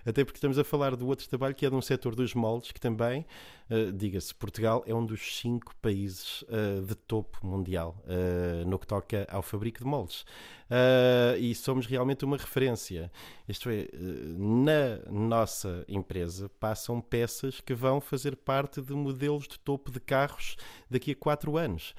Até 0.05 0.23
porque 0.23 0.37
estamos 0.37 0.57
a 0.59 0.63
falar 0.63 0.95
do 0.95 1.07
outro 1.07 1.27
trabalho 1.27 1.55
que 1.55 1.65
é 1.65 1.69
de 1.69 1.75
um 1.75 1.81
setor 1.81 2.15
dos 2.15 2.33
moldes 2.33 2.71
que 2.71 2.79
também, 2.79 3.25
uh, 3.69 3.91
diga-se, 3.91 4.33
Portugal 4.33 4.83
é 4.85 4.93
um 4.93 5.05
dos 5.05 5.37
cinco 5.37 5.75
países 5.81 6.43
uh, 6.43 6.81
de 6.85 6.95
topo 6.95 7.45
mundial 7.45 7.95
uh, 8.05 8.67
no 8.67 8.79
que 8.79 8.87
toca 8.87 9.27
ao 9.29 9.41
fabrico 9.41 9.79
de 9.79 9.85
moldes. 9.85 10.25
e 11.39 11.53
somos 11.53 11.85
realmente 11.85 12.25
uma 12.25 12.37
referência. 12.37 13.11
Isto 13.47 13.69
é, 13.69 13.87
na 14.37 15.11
nossa 15.11 15.85
empresa 15.87 16.49
passam 16.59 16.99
peças 16.99 17.61
que 17.61 17.75
vão 17.75 18.01
fazer 18.01 18.35
parte 18.35 18.81
de 18.81 18.93
modelos 18.93 19.47
de 19.47 19.59
topo 19.59 19.91
de 19.91 19.99
carros 19.99 20.55
daqui 20.89 21.11
a 21.11 21.15
quatro 21.15 21.57
anos. 21.57 21.93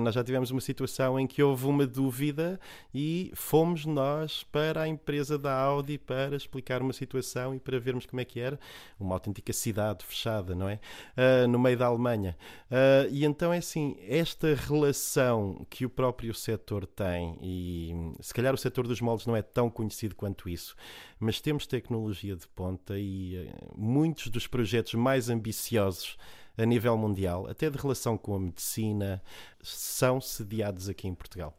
nós 0.00 0.14
já 0.14 0.22
tivemos 0.22 0.50
uma 0.50 0.60
situação 0.60 1.18
em 1.18 1.26
que 1.26 1.42
houve 1.42 1.66
uma 1.66 1.86
dúvida 1.86 2.60
e 2.92 3.32
fomos 3.34 3.86
nós 3.86 4.42
para 4.42 4.82
a 4.82 4.88
empresa 4.88 5.38
da 5.38 5.54
Audi 5.58 5.96
para 5.96 6.36
explicar 6.36 6.82
uma 6.82 6.92
situação 6.92 7.54
e 7.54 7.60
para 7.60 7.78
vermos 7.78 8.04
como 8.04 8.20
é 8.20 8.24
que 8.24 8.40
era. 8.40 8.58
Uma 9.00 9.14
autêntica 9.14 9.52
cidade 9.54 10.04
fechada, 10.04 10.54
não 10.54 10.68
é? 10.68 10.80
Uh, 11.16 11.48
no 11.48 11.58
meio 11.58 11.76
da 11.76 11.86
Alemanha. 11.86 12.36
Uh, 12.70 13.08
e 13.10 13.24
então 13.24 13.52
é 13.52 13.58
assim, 13.58 13.96
esta 14.00 14.54
relação 14.54 15.66
que 15.70 15.84
o 15.84 15.90
próprio 15.90 16.34
setor 16.34 16.86
tem, 16.86 17.38
e 17.40 17.94
se 18.20 18.34
calhar 18.34 18.52
o 18.52 18.58
setor 18.58 18.86
dos 18.86 19.00
moldes 19.00 19.26
não 19.26 19.36
é 19.36 19.42
tão 19.42 19.70
conhecido 19.70 20.14
quanto 20.14 20.48
isso, 20.48 20.76
mas 21.18 21.40
temos 21.40 21.66
tecnologia 21.66 22.36
de 22.36 22.46
ponta 22.48 22.98
e 22.98 23.48
uh, 23.48 23.72
muitos 23.76 24.28
dos 24.28 24.46
projetos 24.46 24.94
mais 24.94 25.28
ambiciosos 25.30 26.16
a 26.58 26.64
nível 26.64 26.96
mundial, 26.96 27.46
até 27.48 27.68
de 27.68 27.76
relação 27.76 28.16
com 28.16 28.34
a 28.34 28.40
medicina, 28.40 29.22
são 29.62 30.20
sediados 30.20 30.88
aqui 30.88 31.06
em 31.06 31.14
Portugal. 31.14 31.54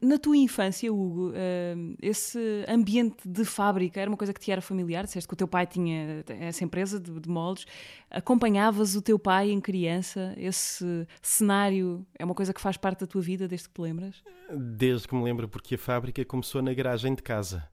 Na 0.00 0.18
tua 0.18 0.36
infância, 0.36 0.90
Hugo, 0.90 1.32
eh, 1.34 1.74
esse 2.00 2.64
ambiente 2.66 3.28
de 3.28 3.44
fábrica 3.44 4.00
era 4.00 4.10
uma 4.10 4.16
coisa 4.16 4.32
que 4.32 4.40
te 4.40 4.50
era 4.50 4.62
familiar? 4.62 5.04
Disseste 5.04 5.28
que 5.28 5.34
o 5.34 5.36
teu 5.36 5.46
pai 5.46 5.66
tinha 5.66 6.24
essa 6.40 6.64
empresa 6.64 6.98
de, 6.98 7.28
moldes. 7.28 7.66
Acompanhavas 8.10 8.96
o 8.96 9.02
teu 9.02 9.18
pai 9.18 9.50
em 9.50 9.60
criança? 9.60 10.32
Esse 10.38 11.06
cenário 11.20 12.06
é 12.18 12.24
uma 12.24 12.34
coisa 12.34 12.54
que 12.54 12.60
faz 12.62 12.78
parte 12.78 13.00
da 13.00 13.06
tua 13.06 13.20
vida 13.20 13.46
desde 13.46 13.68
que 13.68 13.74
te 13.74 13.80
lembras? 13.82 14.22
Desde 14.56 15.06
que 15.06 15.14
me 15.14 15.22
lembro, 15.22 15.46
porque 15.46 15.74
a 15.74 15.78
fábrica 15.78 16.24
começou 16.24 16.62
na 16.62 16.72
garagem 16.72 17.14
de 17.14 17.22
casa. 17.22 17.68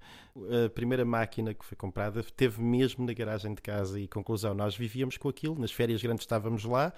A 0.66 0.70
primeira 0.70 1.06
máquina 1.06 1.54
que 1.54 1.66
foi 1.66 1.78
comprada 1.78 2.22
teve 2.36 2.62
mesmo 2.62 3.06
na 3.06 3.14
garagem 3.14 3.56
de 3.56 3.62
casa 3.62 4.00
e, 4.00 4.08
conclusão, 4.08 4.54
nós 4.54 4.76
vivíamos 4.76 5.16
com 5.16 5.30
aquilo. 5.30 5.58
Nas 5.58 5.72
férias 5.72 6.02
grandes 6.02 6.24
estávamos 6.24 6.66
lá 6.66 6.94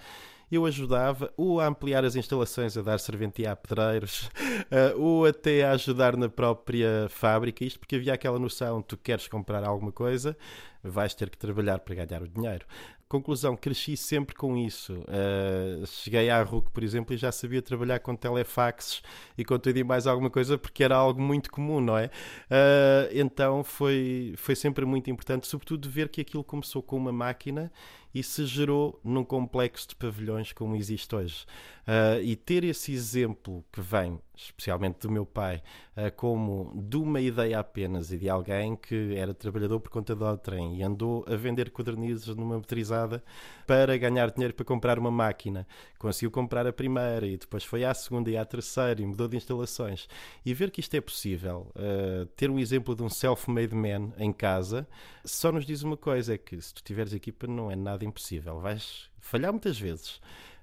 eu 0.56 0.66
ajudava 0.66 1.32
ou 1.36 1.60
a 1.60 1.66
ampliar 1.66 2.04
as 2.04 2.16
instalações, 2.16 2.76
a 2.76 2.82
dar 2.82 2.98
serventia 2.98 3.52
a 3.52 3.56
pedreiros, 3.56 4.30
uh, 4.70 5.00
ou 5.00 5.26
até 5.26 5.64
a 5.64 5.72
ajudar 5.72 6.16
na 6.16 6.28
própria 6.28 7.06
fábrica, 7.08 7.64
isto 7.64 7.78
porque 7.78 7.96
havia 7.96 8.14
aquela 8.14 8.38
noção, 8.38 8.82
tu 8.82 8.96
queres 8.96 9.28
comprar 9.28 9.64
alguma 9.64 9.92
coisa, 9.92 10.36
vais 10.82 11.14
ter 11.14 11.30
que 11.30 11.38
trabalhar 11.38 11.78
para 11.80 11.94
ganhar 11.94 12.22
o 12.22 12.28
dinheiro. 12.28 12.64
Conclusão, 13.08 13.56
cresci 13.56 13.96
sempre 13.96 14.36
com 14.36 14.56
isso. 14.56 14.94
Uh, 15.00 15.84
cheguei 15.84 16.30
à 16.30 16.40
RUC, 16.44 16.70
por 16.70 16.84
exemplo, 16.84 17.12
e 17.12 17.18
já 17.18 17.32
sabia 17.32 17.60
trabalhar 17.60 17.98
com 17.98 18.14
telefaxes 18.14 19.02
e 19.36 19.44
com 19.44 19.58
tudo 19.58 19.76
e 19.76 19.82
mais 19.82 20.06
alguma 20.06 20.30
coisa, 20.30 20.56
porque 20.56 20.84
era 20.84 20.94
algo 20.94 21.20
muito 21.20 21.50
comum, 21.50 21.80
não 21.80 21.98
é? 21.98 22.06
Uh, 22.06 23.10
então 23.12 23.64
foi, 23.64 24.34
foi 24.36 24.54
sempre 24.54 24.84
muito 24.84 25.10
importante, 25.10 25.48
sobretudo 25.48 25.90
ver 25.90 26.08
que 26.08 26.20
aquilo 26.20 26.44
começou 26.44 26.82
com 26.82 26.96
uma 26.96 27.10
máquina 27.10 27.72
e 28.14 28.22
se 28.22 28.44
gerou 28.44 29.00
num 29.04 29.24
complexo 29.24 29.88
de 29.88 29.96
pavilhões 29.96 30.52
como 30.52 30.76
existe 30.76 31.12
hoje. 31.14 31.46
Uh, 31.90 32.22
e 32.22 32.36
ter 32.36 32.62
esse 32.62 32.92
exemplo 32.92 33.64
que 33.72 33.80
vem, 33.80 34.20
especialmente 34.36 35.00
do 35.00 35.10
meu 35.10 35.26
pai, 35.26 35.60
uh, 35.96 36.14
como 36.14 36.72
de 36.88 36.96
uma 36.96 37.20
ideia 37.20 37.58
apenas 37.58 38.12
e 38.12 38.16
de 38.16 38.28
alguém 38.28 38.76
que 38.76 39.16
era 39.16 39.34
trabalhador 39.34 39.80
por 39.80 39.90
conta 39.90 40.14
do 40.14 40.36
trem 40.36 40.76
e 40.76 40.84
andou 40.84 41.24
a 41.26 41.34
vender 41.34 41.72
codernizes 41.72 42.28
numa 42.28 42.54
motorizada 42.54 43.24
para 43.66 43.96
ganhar 43.96 44.30
dinheiro 44.30 44.54
para 44.54 44.64
comprar 44.64 45.00
uma 45.00 45.10
máquina. 45.10 45.66
Conseguiu 45.98 46.30
comprar 46.30 46.64
a 46.64 46.72
primeira 46.72 47.26
e 47.26 47.36
depois 47.36 47.64
foi 47.64 47.84
à 47.84 47.92
segunda 47.92 48.30
e 48.30 48.36
à 48.36 48.44
terceira 48.44 49.02
e 49.02 49.04
mudou 49.06 49.26
de 49.26 49.36
instalações. 49.36 50.06
E 50.46 50.54
ver 50.54 50.70
que 50.70 50.78
isto 50.78 50.94
é 50.94 51.00
possível, 51.00 51.72
uh, 51.74 52.24
ter 52.36 52.50
um 52.50 52.60
exemplo 52.60 52.94
de 52.94 53.02
um 53.02 53.08
self-made 53.08 53.74
man 53.74 54.12
em 54.16 54.32
casa, 54.32 54.86
só 55.24 55.50
nos 55.50 55.66
diz 55.66 55.82
uma 55.82 55.96
coisa: 55.96 56.34
é 56.34 56.38
que 56.38 56.60
se 56.60 56.72
tu 56.72 56.84
tiveres 56.84 57.12
equipa, 57.12 57.48
não 57.48 57.68
é 57.68 57.74
nada 57.74 58.04
impossível. 58.04 58.60
Vais 58.60 59.10
falhar 59.18 59.50
muitas 59.50 59.76
vezes. 59.76 60.20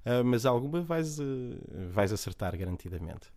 Uh, 0.08 0.24
mas 0.24 0.46
alguma 0.46 0.80
vais, 0.82 1.20
uh, 1.20 1.24
vais 1.90 2.14
acertar 2.14 2.58
garantidamente. 2.58 3.28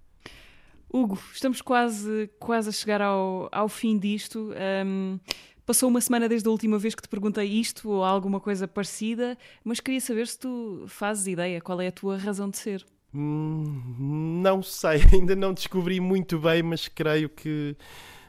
Hugo, 0.92 1.18
estamos 1.32 1.60
quase, 1.60 2.30
quase 2.38 2.68
a 2.68 2.72
chegar 2.72 3.02
ao, 3.02 3.48
ao 3.50 3.68
fim 3.68 3.98
disto. 3.98 4.52
Um, 4.86 5.18
passou 5.66 5.88
uma 5.88 6.00
semana 6.00 6.28
desde 6.28 6.48
a 6.48 6.50
última 6.50 6.78
vez 6.78 6.94
que 6.94 7.02
te 7.02 7.08
perguntei 7.08 7.46
isto 7.48 7.90
ou 7.90 8.04
alguma 8.04 8.38
coisa 8.38 8.68
parecida, 8.68 9.36
mas 9.64 9.80
queria 9.80 10.00
saber 10.00 10.28
se 10.28 10.38
tu 10.38 10.84
fazes 10.86 11.26
ideia 11.26 11.60
qual 11.60 11.80
é 11.80 11.88
a 11.88 11.92
tua 11.92 12.16
razão 12.16 12.48
de 12.48 12.58
ser. 12.58 12.86
Hum, 13.12 14.40
não 14.40 14.62
sei, 14.62 15.00
ainda 15.12 15.34
não 15.34 15.52
descobri 15.52 15.98
muito 15.98 16.38
bem, 16.38 16.62
mas 16.62 16.86
creio 16.86 17.28
que 17.28 17.76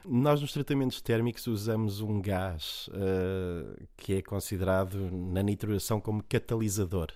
Nós 0.04 0.42
nos 0.42 0.52
tratamentos 0.52 1.00
térmicos 1.00 1.46
usamos 1.46 2.02
um 2.02 2.20
gás 2.20 2.90
uh, 2.90 3.88
que 3.96 4.16
é 4.16 4.22
considerado 4.22 4.98
na 5.12 5.44
nitroação 5.44 6.02
como 6.02 6.24
catalisador. 6.24 7.10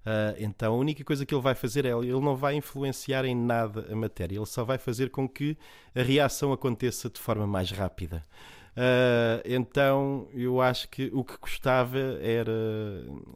Uh, 0.00 0.34
então 0.38 0.72
a 0.72 0.76
única 0.76 1.04
coisa 1.04 1.26
que 1.26 1.34
ele 1.34 1.42
vai 1.42 1.54
fazer 1.54 1.84
é 1.84 1.90
ele 1.90 2.12
não 2.12 2.34
vai 2.34 2.54
influenciar 2.54 3.24
em 3.26 3.34
nada 3.34 3.86
a 3.90 3.94
matéria, 3.94 4.36
ele 4.36 4.46
só 4.46 4.64
vai 4.64 4.78
fazer 4.78 5.10
com 5.10 5.28
que 5.28 5.58
a 5.94 6.02
reação 6.02 6.52
aconteça 6.52 7.10
de 7.10 7.20
forma 7.20 7.46
mais 7.46 7.70
rápida. 7.70 8.24
Uh, 8.70 9.42
então 9.44 10.28
eu 10.32 10.60
acho 10.60 10.88
que 10.88 11.10
o 11.12 11.22
que 11.22 11.36
gostava 11.38 11.98
era 12.22 12.52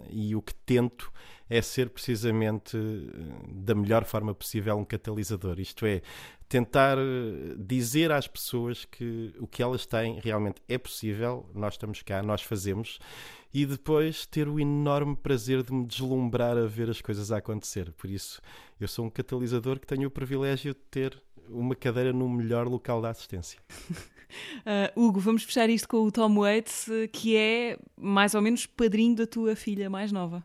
e 0.09 0.35
o 0.35 0.41
que 0.41 0.55
tento 0.55 1.13
é 1.51 1.61
ser 1.61 1.91
precisamente 1.91 2.79
da 3.49 3.75
melhor 3.75 4.05
forma 4.05 4.35
possível 4.35 4.77
um 4.77 4.85
catalisador, 4.85 5.61
isto 5.61 5.85
é, 5.85 6.01
tentar 6.49 6.97
dizer 7.59 8.13
às 8.13 8.27
pessoas 8.27 8.85
que 8.85 9.33
o 9.39 9.47
que 9.47 9.63
elas 9.63 9.87
têm 9.87 10.21
realmente 10.21 10.61
é 10.69 10.79
possível, 10.79 11.49
nós 11.55 11.75
estamos 11.75 12.03
cá, 12.03 12.23
nós 12.23 12.43
fazemos 12.43 12.99
e 13.53 13.65
depois 13.65 14.27
ter 14.27 14.49
o 14.49 14.59
enorme 14.59 15.15
prazer 15.15 15.63
de 15.63 15.73
me 15.73 15.87
deslumbrar 15.87 16.57
a 16.57 16.67
ver 16.67 16.91
as 16.91 17.01
coisas 17.01 17.31
a 17.31 17.37
acontecer. 17.37 17.93
Por 17.93 18.11
isso, 18.11 18.41
eu 18.81 18.89
sou 18.89 19.07
um 19.07 19.11
catalisador 19.11 19.79
que 19.79 19.87
tenho 19.87 20.09
o 20.09 20.11
privilégio 20.11 20.75
de 20.75 20.81
ter 20.91 21.23
uma 21.49 21.77
cadeira 21.77 22.13
no 22.13 22.29
melhor 22.29 22.67
local 22.67 23.01
da 23.01 23.11
assistência. 23.11 23.61
Uh, 23.71 24.91
Hugo, 25.01 25.21
vamos 25.21 25.45
fechar 25.45 25.71
isto 25.71 25.89
com 25.89 25.99
o 25.99 26.11
Tom 26.11 26.41
Waits, 26.41 26.89
que 27.13 27.37
é 27.37 27.79
mais 27.97 28.35
ou 28.35 28.43
menos 28.43 28.67
padrinho 28.67 29.15
da 29.15 29.27
tua 29.27 29.55
filha 29.55 29.89
mais 29.89 30.11
nova. 30.11 30.43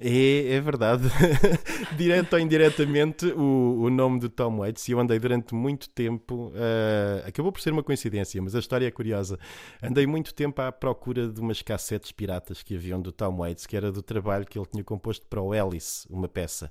É, 0.00 0.54
é 0.54 0.60
verdade. 0.60 1.08
Direto 1.96 2.34
ou 2.34 2.38
indiretamente, 2.38 3.26
o, 3.26 3.82
o 3.82 3.90
nome 3.90 4.20
do 4.20 4.28
Tom 4.28 4.58
Waits, 4.58 4.88
e 4.88 4.92
eu 4.92 5.00
andei 5.00 5.18
durante 5.18 5.54
muito 5.54 5.90
tempo, 5.90 6.52
uh, 6.54 7.26
acabou 7.26 7.50
por 7.50 7.60
ser 7.60 7.72
uma 7.72 7.82
coincidência, 7.82 8.40
mas 8.40 8.54
a 8.54 8.60
história 8.60 8.86
é 8.86 8.90
curiosa. 8.92 9.38
Andei 9.82 10.06
muito 10.06 10.32
tempo 10.32 10.62
à 10.62 10.70
procura 10.70 11.28
de 11.28 11.40
umas 11.40 11.62
cassetes 11.62 12.12
piratas 12.12 12.62
que 12.62 12.76
haviam 12.76 13.02
do 13.02 13.10
Tom 13.10 13.38
Waits, 13.38 13.66
que 13.66 13.76
era 13.76 13.90
do 13.90 14.00
trabalho 14.00 14.46
que 14.46 14.56
ele 14.56 14.66
tinha 14.66 14.84
composto 14.84 15.26
para 15.26 15.42
o 15.42 15.52
Alice, 15.52 16.06
uma 16.08 16.28
peça, 16.28 16.70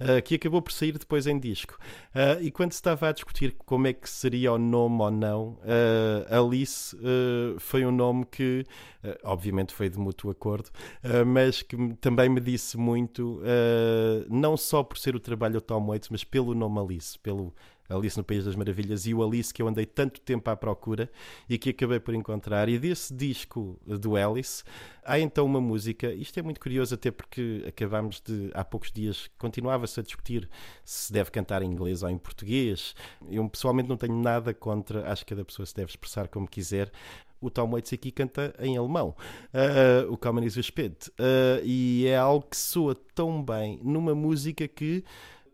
uh, 0.00 0.22
que 0.22 0.36
acabou 0.36 0.62
por 0.62 0.70
sair 0.70 0.92
depois 0.92 1.26
em 1.26 1.38
disco. 1.38 1.76
Uh, 2.14 2.40
e 2.40 2.50
quando 2.52 2.70
se 2.70 2.78
estava 2.78 3.08
a 3.08 3.12
discutir 3.12 3.56
como 3.66 3.88
é 3.88 3.92
que 3.92 4.08
seria 4.08 4.52
o 4.52 4.58
nome 4.58 5.02
ou 5.02 5.10
não, 5.10 5.58
Alice 6.30 6.96
foi 7.58 7.84
um 7.84 7.90
nome 7.90 8.24
que, 8.26 8.64
obviamente, 9.24 9.72
foi 9.72 9.88
de 9.88 9.98
mútuo 9.98 10.30
acordo, 10.30 10.70
mas 11.26 11.62
que 11.62 11.76
também 12.00 12.28
me 12.28 12.40
disse 12.40 12.67
muito, 12.76 13.40
uh, 13.40 14.26
não 14.28 14.56
só 14.56 14.82
por 14.82 14.98
ser 14.98 15.14
o 15.14 15.20
trabalho 15.20 15.54
do 15.54 15.60
Tom 15.60 15.86
Waits, 15.86 16.08
mas 16.10 16.24
pelo 16.24 16.54
nome 16.54 16.78
Alice, 16.80 17.18
pelo 17.18 17.54
Alice 17.88 18.18
no 18.18 18.24
País 18.24 18.44
das 18.44 18.54
Maravilhas 18.54 19.06
e 19.06 19.14
o 19.14 19.24
Alice 19.24 19.52
que 19.52 19.62
eu 19.62 19.68
andei 19.68 19.86
tanto 19.86 20.20
tempo 20.20 20.50
à 20.50 20.56
procura 20.56 21.10
e 21.48 21.56
que 21.56 21.70
acabei 21.70 21.98
por 21.98 22.14
encontrar. 22.14 22.68
E 22.68 22.78
desse 22.78 23.14
disco 23.14 23.78
do 23.86 24.14
Alice 24.14 24.62
há 25.02 25.18
então 25.18 25.46
uma 25.46 25.60
música, 25.60 26.12
isto 26.12 26.38
é 26.38 26.42
muito 26.42 26.60
curioso 26.60 26.94
até 26.94 27.10
porque 27.10 27.64
acabámos 27.66 28.20
de, 28.20 28.50
há 28.52 28.62
poucos 28.62 28.92
dias, 28.92 29.30
continuava-se 29.38 29.98
a 29.98 30.02
discutir 30.02 30.48
se 30.84 31.10
deve 31.10 31.30
cantar 31.30 31.62
em 31.62 31.70
inglês 31.70 32.02
ou 32.02 32.10
em 32.10 32.18
português. 32.18 32.94
Eu 33.30 33.48
pessoalmente 33.48 33.88
não 33.88 33.96
tenho 33.96 34.14
nada 34.20 34.52
contra, 34.52 35.10
acho 35.10 35.24
que 35.24 35.34
cada 35.34 35.44
pessoa 35.44 35.64
se 35.64 35.74
deve 35.74 35.90
expressar 35.90 36.28
como 36.28 36.46
quiser, 36.46 36.92
o 37.40 37.50
Tom 37.50 37.70
Waits 37.70 37.92
aqui 37.92 38.10
canta 38.10 38.54
em 38.58 38.76
alemão, 38.76 39.14
uh, 39.54 40.12
o 40.12 40.16
Kamen 40.16 40.44
is 40.44 40.56
Spät, 40.56 41.08
uh, 41.08 41.64
e 41.64 42.06
é 42.06 42.16
algo 42.16 42.46
que 42.48 42.56
soa 42.56 42.94
tão 43.14 43.42
bem 43.42 43.80
numa 43.82 44.14
música 44.14 44.66
que 44.66 45.04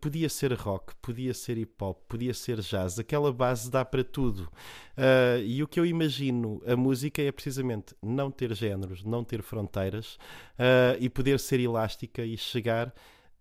podia 0.05 0.29
ser 0.29 0.53
rock, 0.53 0.95
podia 1.01 1.33
ser 1.33 1.57
hip 1.57 1.83
hop, 1.83 1.99
podia 2.07 2.35
ser 2.35 2.61
jazz, 2.61 2.99
aquela 2.99 3.33
base 3.33 3.71
dá 3.71 3.83
para 3.87 4.05
tudo. 4.05 4.43
Uh, 4.99 5.41
e 5.43 5.63
o 5.63 5.67
que 5.67 5.81
eu 5.81 5.87
imagino, 5.87 6.61
a 6.67 6.77
música 6.77 7.23
é 7.23 7.33
precisamente 7.33 7.95
não 8.03 8.31
ter 8.31 8.53
géneros, 8.55 9.03
não 9.03 9.25
ter 9.25 9.41
fronteiras 9.41 10.17
uh, 10.59 11.01
e 11.01 11.09
poder 11.09 11.41
ser 11.41 11.59
elástica 11.59 12.23
e 12.23 12.37
chegar 12.37 12.93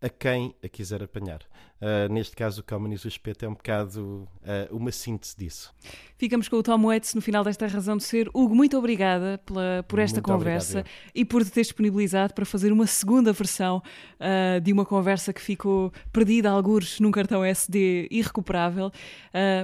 a 0.01 0.07
quem 0.07 0.55
a 0.63 0.69
quiser 0.69 1.03
apanhar. 1.03 1.41
Uh, 1.83 2.11
neste 2.13 2.33
caso, 2.33 2.61
o 2.61 2.63
Calmanis 2.63 3.03
o 3.03 3.09
Espeto 3.09 3.43
é 3.43 3.49
um 3.49 3.53
bocado 3.53 4.25
uh, 4.41 4.73
uma 4.73 4.89
síntese 4.89 5.35
disso. 5.37 5.73
Ficamos 6.17 6.47
com 6.47 6.55
o 6.55 6.63
Tom 6.63 6.81
Waits 6.81 7.13
no 7.13 7.21
final 7.21 7.43
desta 7.43 7.67
razão 7.67 7.97
de 7.97 8.05
ser. 8.05 8.29
Hugo, 8.33 8.55
muito 8.55 8.77
obrigada 8.77 9.37
pela, 9.45 9.83
por 9.85 9.99
esta 9.99 10.21
muito 10.21 10.31
conversa 10.31 10.79
obrigado, 10.79 11.11
e 11.13 11.25
por 11.25 11.43
te 11.43 11.51
ter 11.51 11.61
disponibilizado 11.63 12.33
para 12.33 12.45
fazer 12.45 12.71
uma 12.71 12.87
segunda 12.87 13.33
versão 13.33 13.83
uh, 14.17 14.61
de 14.61 14.71
uma 14.71 14.85
conversa 14.85 15.33
que 15.33 15.41
ficou 15.41 15.91
perdida, 16.13 16.49
algures, 16.49 17.01
num 17.01 17.11
cartão 17.11 17.43
SD 17.43 18.07
irrecuperável. 18.09 18.89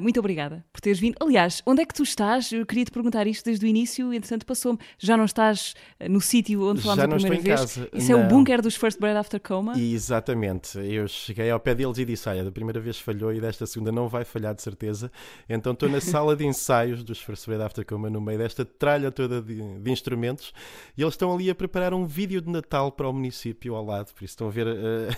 muito 0.01 0.19
obrigada 0.19 0.65
por 0.73 0.81
teres 0.81 0.99
vindo. 0.99 1.15
Aliás, 1.21 1.61
onde 1.65 1.81
é 1.81 1.85
que 1.85 1.93
tu 1.93 2.03
estás? 2.03 2.51
Eu 2.51 2.65
queria 2.65 2.83
te 2.83 2.91
perguntar 2.91 3.27
isto 3.27 3.45
desde 3.45 3.65
o 3.65 3.69
início, 3.69 4.13
entretanto 4.13 4.45
passou-me. 4.45 4.77
Já 4.97 5.15
não 5.15 5.23
estás 5.23 5.73
no 6.09 6.19
sítio 6.19 6.69
onde 6.69 6.81
falámos 6.81 7.05
a 7.05 7.07
primeira 7.07 7.41
vez? 7.41 7.59
Casa. 7.61 7.89
Isso 7.93 8.11
não. 8.11 8.19
é 8.19 8.25
o 8.25 8.27
bunker 8.27 8.61
dos 8.61 8.75
First 8.75 8.99
Bread 8.99 9.17
After 9.17 9.39
Coma? 9.39 9.79
Exatamente. 9.79 10.77
Eu 10.79 11.07
cheguei 11.07 11.49
ao 11.49 11.59
pé 11.59 11.73
deles 11.73 11.97
e 11.97 12.08
disse: 12.11 12.27
Olha, 12.29 12.43
da 12.43 12.51
primeira 12.51 12.79
vez 12.79 12.99
falhou 12.99 13.33
e 13.33 13.39
desta 13.39 13.65
segunda 13.65 13.91
não 13.91 14.07
vai 14.07 14.23
falhar 14.25 14.53
de 14.53 14.61
certeza. 14.61 15.11
Então 15.47 15.73
estou 15.73 15.89
na 15.89 16.01
sala 16.01 16.35
de 16.35 16.45
ensaios 16.45 17.03
dos 17.03 17.21
First 17.21 17.47
Aid 17.47 17.61
After 17.61 17.85
Coma, 17.85 18.09
no 18.09 18.21
meio 18.21 18.39
desta 18.39 18.65
tralha 18.65 19.11
toda 19.11 19.41
de, 19.41 19.79
de, 19.79 19.91
instrumentos, 19.91 20.53
e 20.97 21.01
eles 21.01 21.13
estão 21.13 21.33
ali 21.33 21.49
a 21.49 21.55
preparar 21.55 21.93
um 21.93 22.05
vídeo 22.05 22.41
de 22.41 22.49
Natal 22.49 22.91
para 22.91 23.07
o 23.07 23.13
município 23.13 23.75
ao 23.75 23.85
lado. 23.85 24.13
Por 24.13 24.23
isso 24.23 24.33
estão 24.33 24.47
a 24.47 24.51
ver 24.51 24.67
a, 24.67 24.71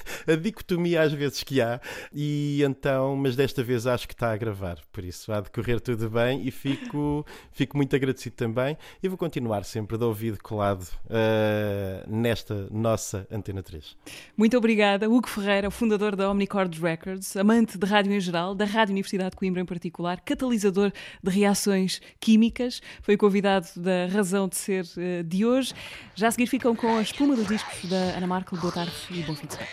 a 0.32 0.36
dicotomia 0.36 1.02
às 1.02 1.14
vezes 1.14 1.44
que 1.44 1.62
há. 1.62 1.80
E 2.14 2.62
então, 2.64 3.16
mas 3.16 3.36
desta 3.36 3.64
vez 3.64 3.88
acho 3.88 4.08
que 4.08 4.14
está 4.14 4.32
a 4.32 4.38
gravar. 4.38 4.78
Por 4.92 5.04
isso 5.04 5.32
há 5.32 5.42
de 5.42 5.50
correr 5.50 5.80
tudo 5.80 6.10
bem 6.10 6.46
e 6.46 6.52
fico, 6.52 7.26
fico 7.52 7.78
muito 7.78 7.96
agradecido 7.96 8.36
também. 8.36 8.78
E 9.02 9.08
vou 9.08 9.18
continuar 9.18 9.64
sempre 9.64 9.98
de 9.98 10.04
ouvido 10.04 10.38
colado 10.42 10.84
uh, 11.06 12.10
nesta 12.10 12.68
nossa 12.72 13.28
Antena 13.32 13.64
3. 13.64 13.96
Muito 14.36 14.58
obrigada, 14.58 15.10
Hugo 15.10 15.28
Ferreira, 15.28 15.70
fundador 15.72 16.16
da 16.16 16.30
Omnicord 16.30 16.80
Records, 16.82 17.36
amante 17.38 17.78
de 17.78 17.86
rádio 17.86 18.12
em 18.14 18.20
geral, 18.20 18.56
da 18.56 18.66
Rádio 18.66 18.92
Universidade 18.92 19.32
de 19.32 19.36
Coimbra 19.36 19.62
em 19.62 19.66
particular, 19.66 20.20
catalisador 20.22 20.92
de 21.22 21.32
reações 21.32 22.02
químicas, 22.20 22.82
foi 23.02 23.16
convidado 23.16 23.68
da 23.76 24.08
Razão 24.12 24.48
de 24.48 24.56
Ser 24.56 24.84
uh, 24.84 25.24
de 25.24 25.46
hoje. 25.46 25.74
Já 26.16 26.28
a 26.28 26.32
seguir 26.32 26.48
ficam 26.48 26.76
com 26.76 26.98
a 26.98 27.02
espuma 27.02 27.36
dos 27.36 27.48
discos 27.48 27.90
da 27.90 28.18
Ana 28.18 28.28
Marco. 28.28 28.58
Boa 28.58 28.74
tarde 28.74 28.92
e 29.10 29.22
bom 29.24 29.36
fim 29.36 29.48
de 29.48 29.54
semana. 29.54 29.70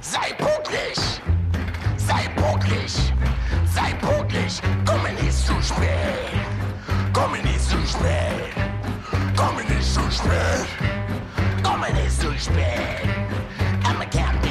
Sei 0.00 0.34
pünktlich! 0.34 1.20
Sei 1.96 2.28
pünktlich! 2.36 3.13
Komme 4.44 5.10
nicht 5.22 5.32
zu 5.32 5.54
spät. 5.62 6.34
Komme 7.14 7.38
nicht 7.38 7.60
zu 7.60 7.78
spät. 10.10 10.66
Komme 11.62 11.90
nicht 11.94 12.20
zu 12.20 12.30
spät. 12.38 13.08
I'm 13.84 14.02
a 14.02 14.04
can't 14.04 14.43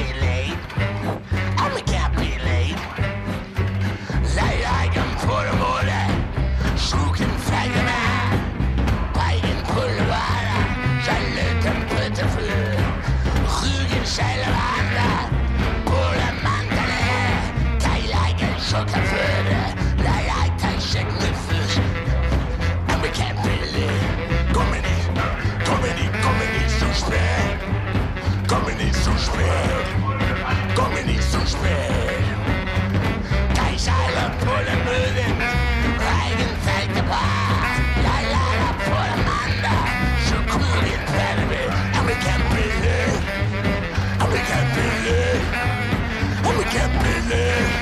can't 46.74 46.92
believe, 47.06 47.72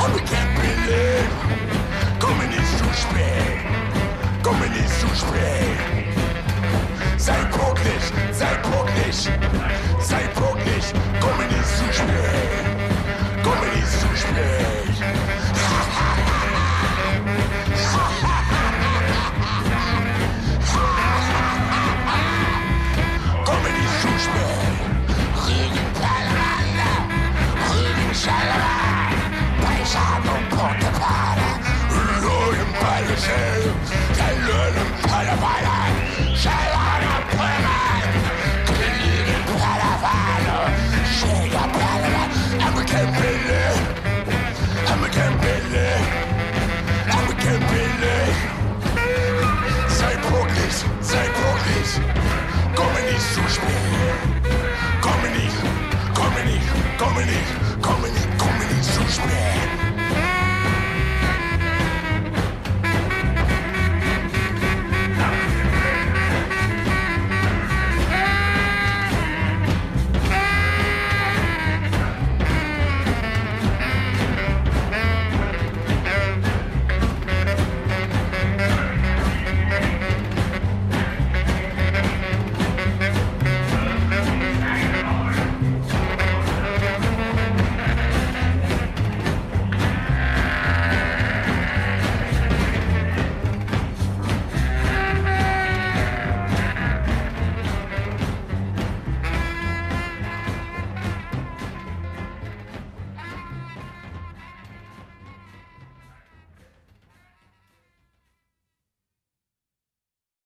oh 0.00 0.10
we 0.14 0.20
can't 0.32 0.52
believe. 0.58 1.30
Komünistischen 2.18 2.94
Spiel, 3.02 3.46
kommunistischen 4.42 5.16
Spiel 5.16 5.76
Seid 7.16 7.52
glücklich, 7.52 8.04
seid 8.32 8.62
glücklich 8.64 9.28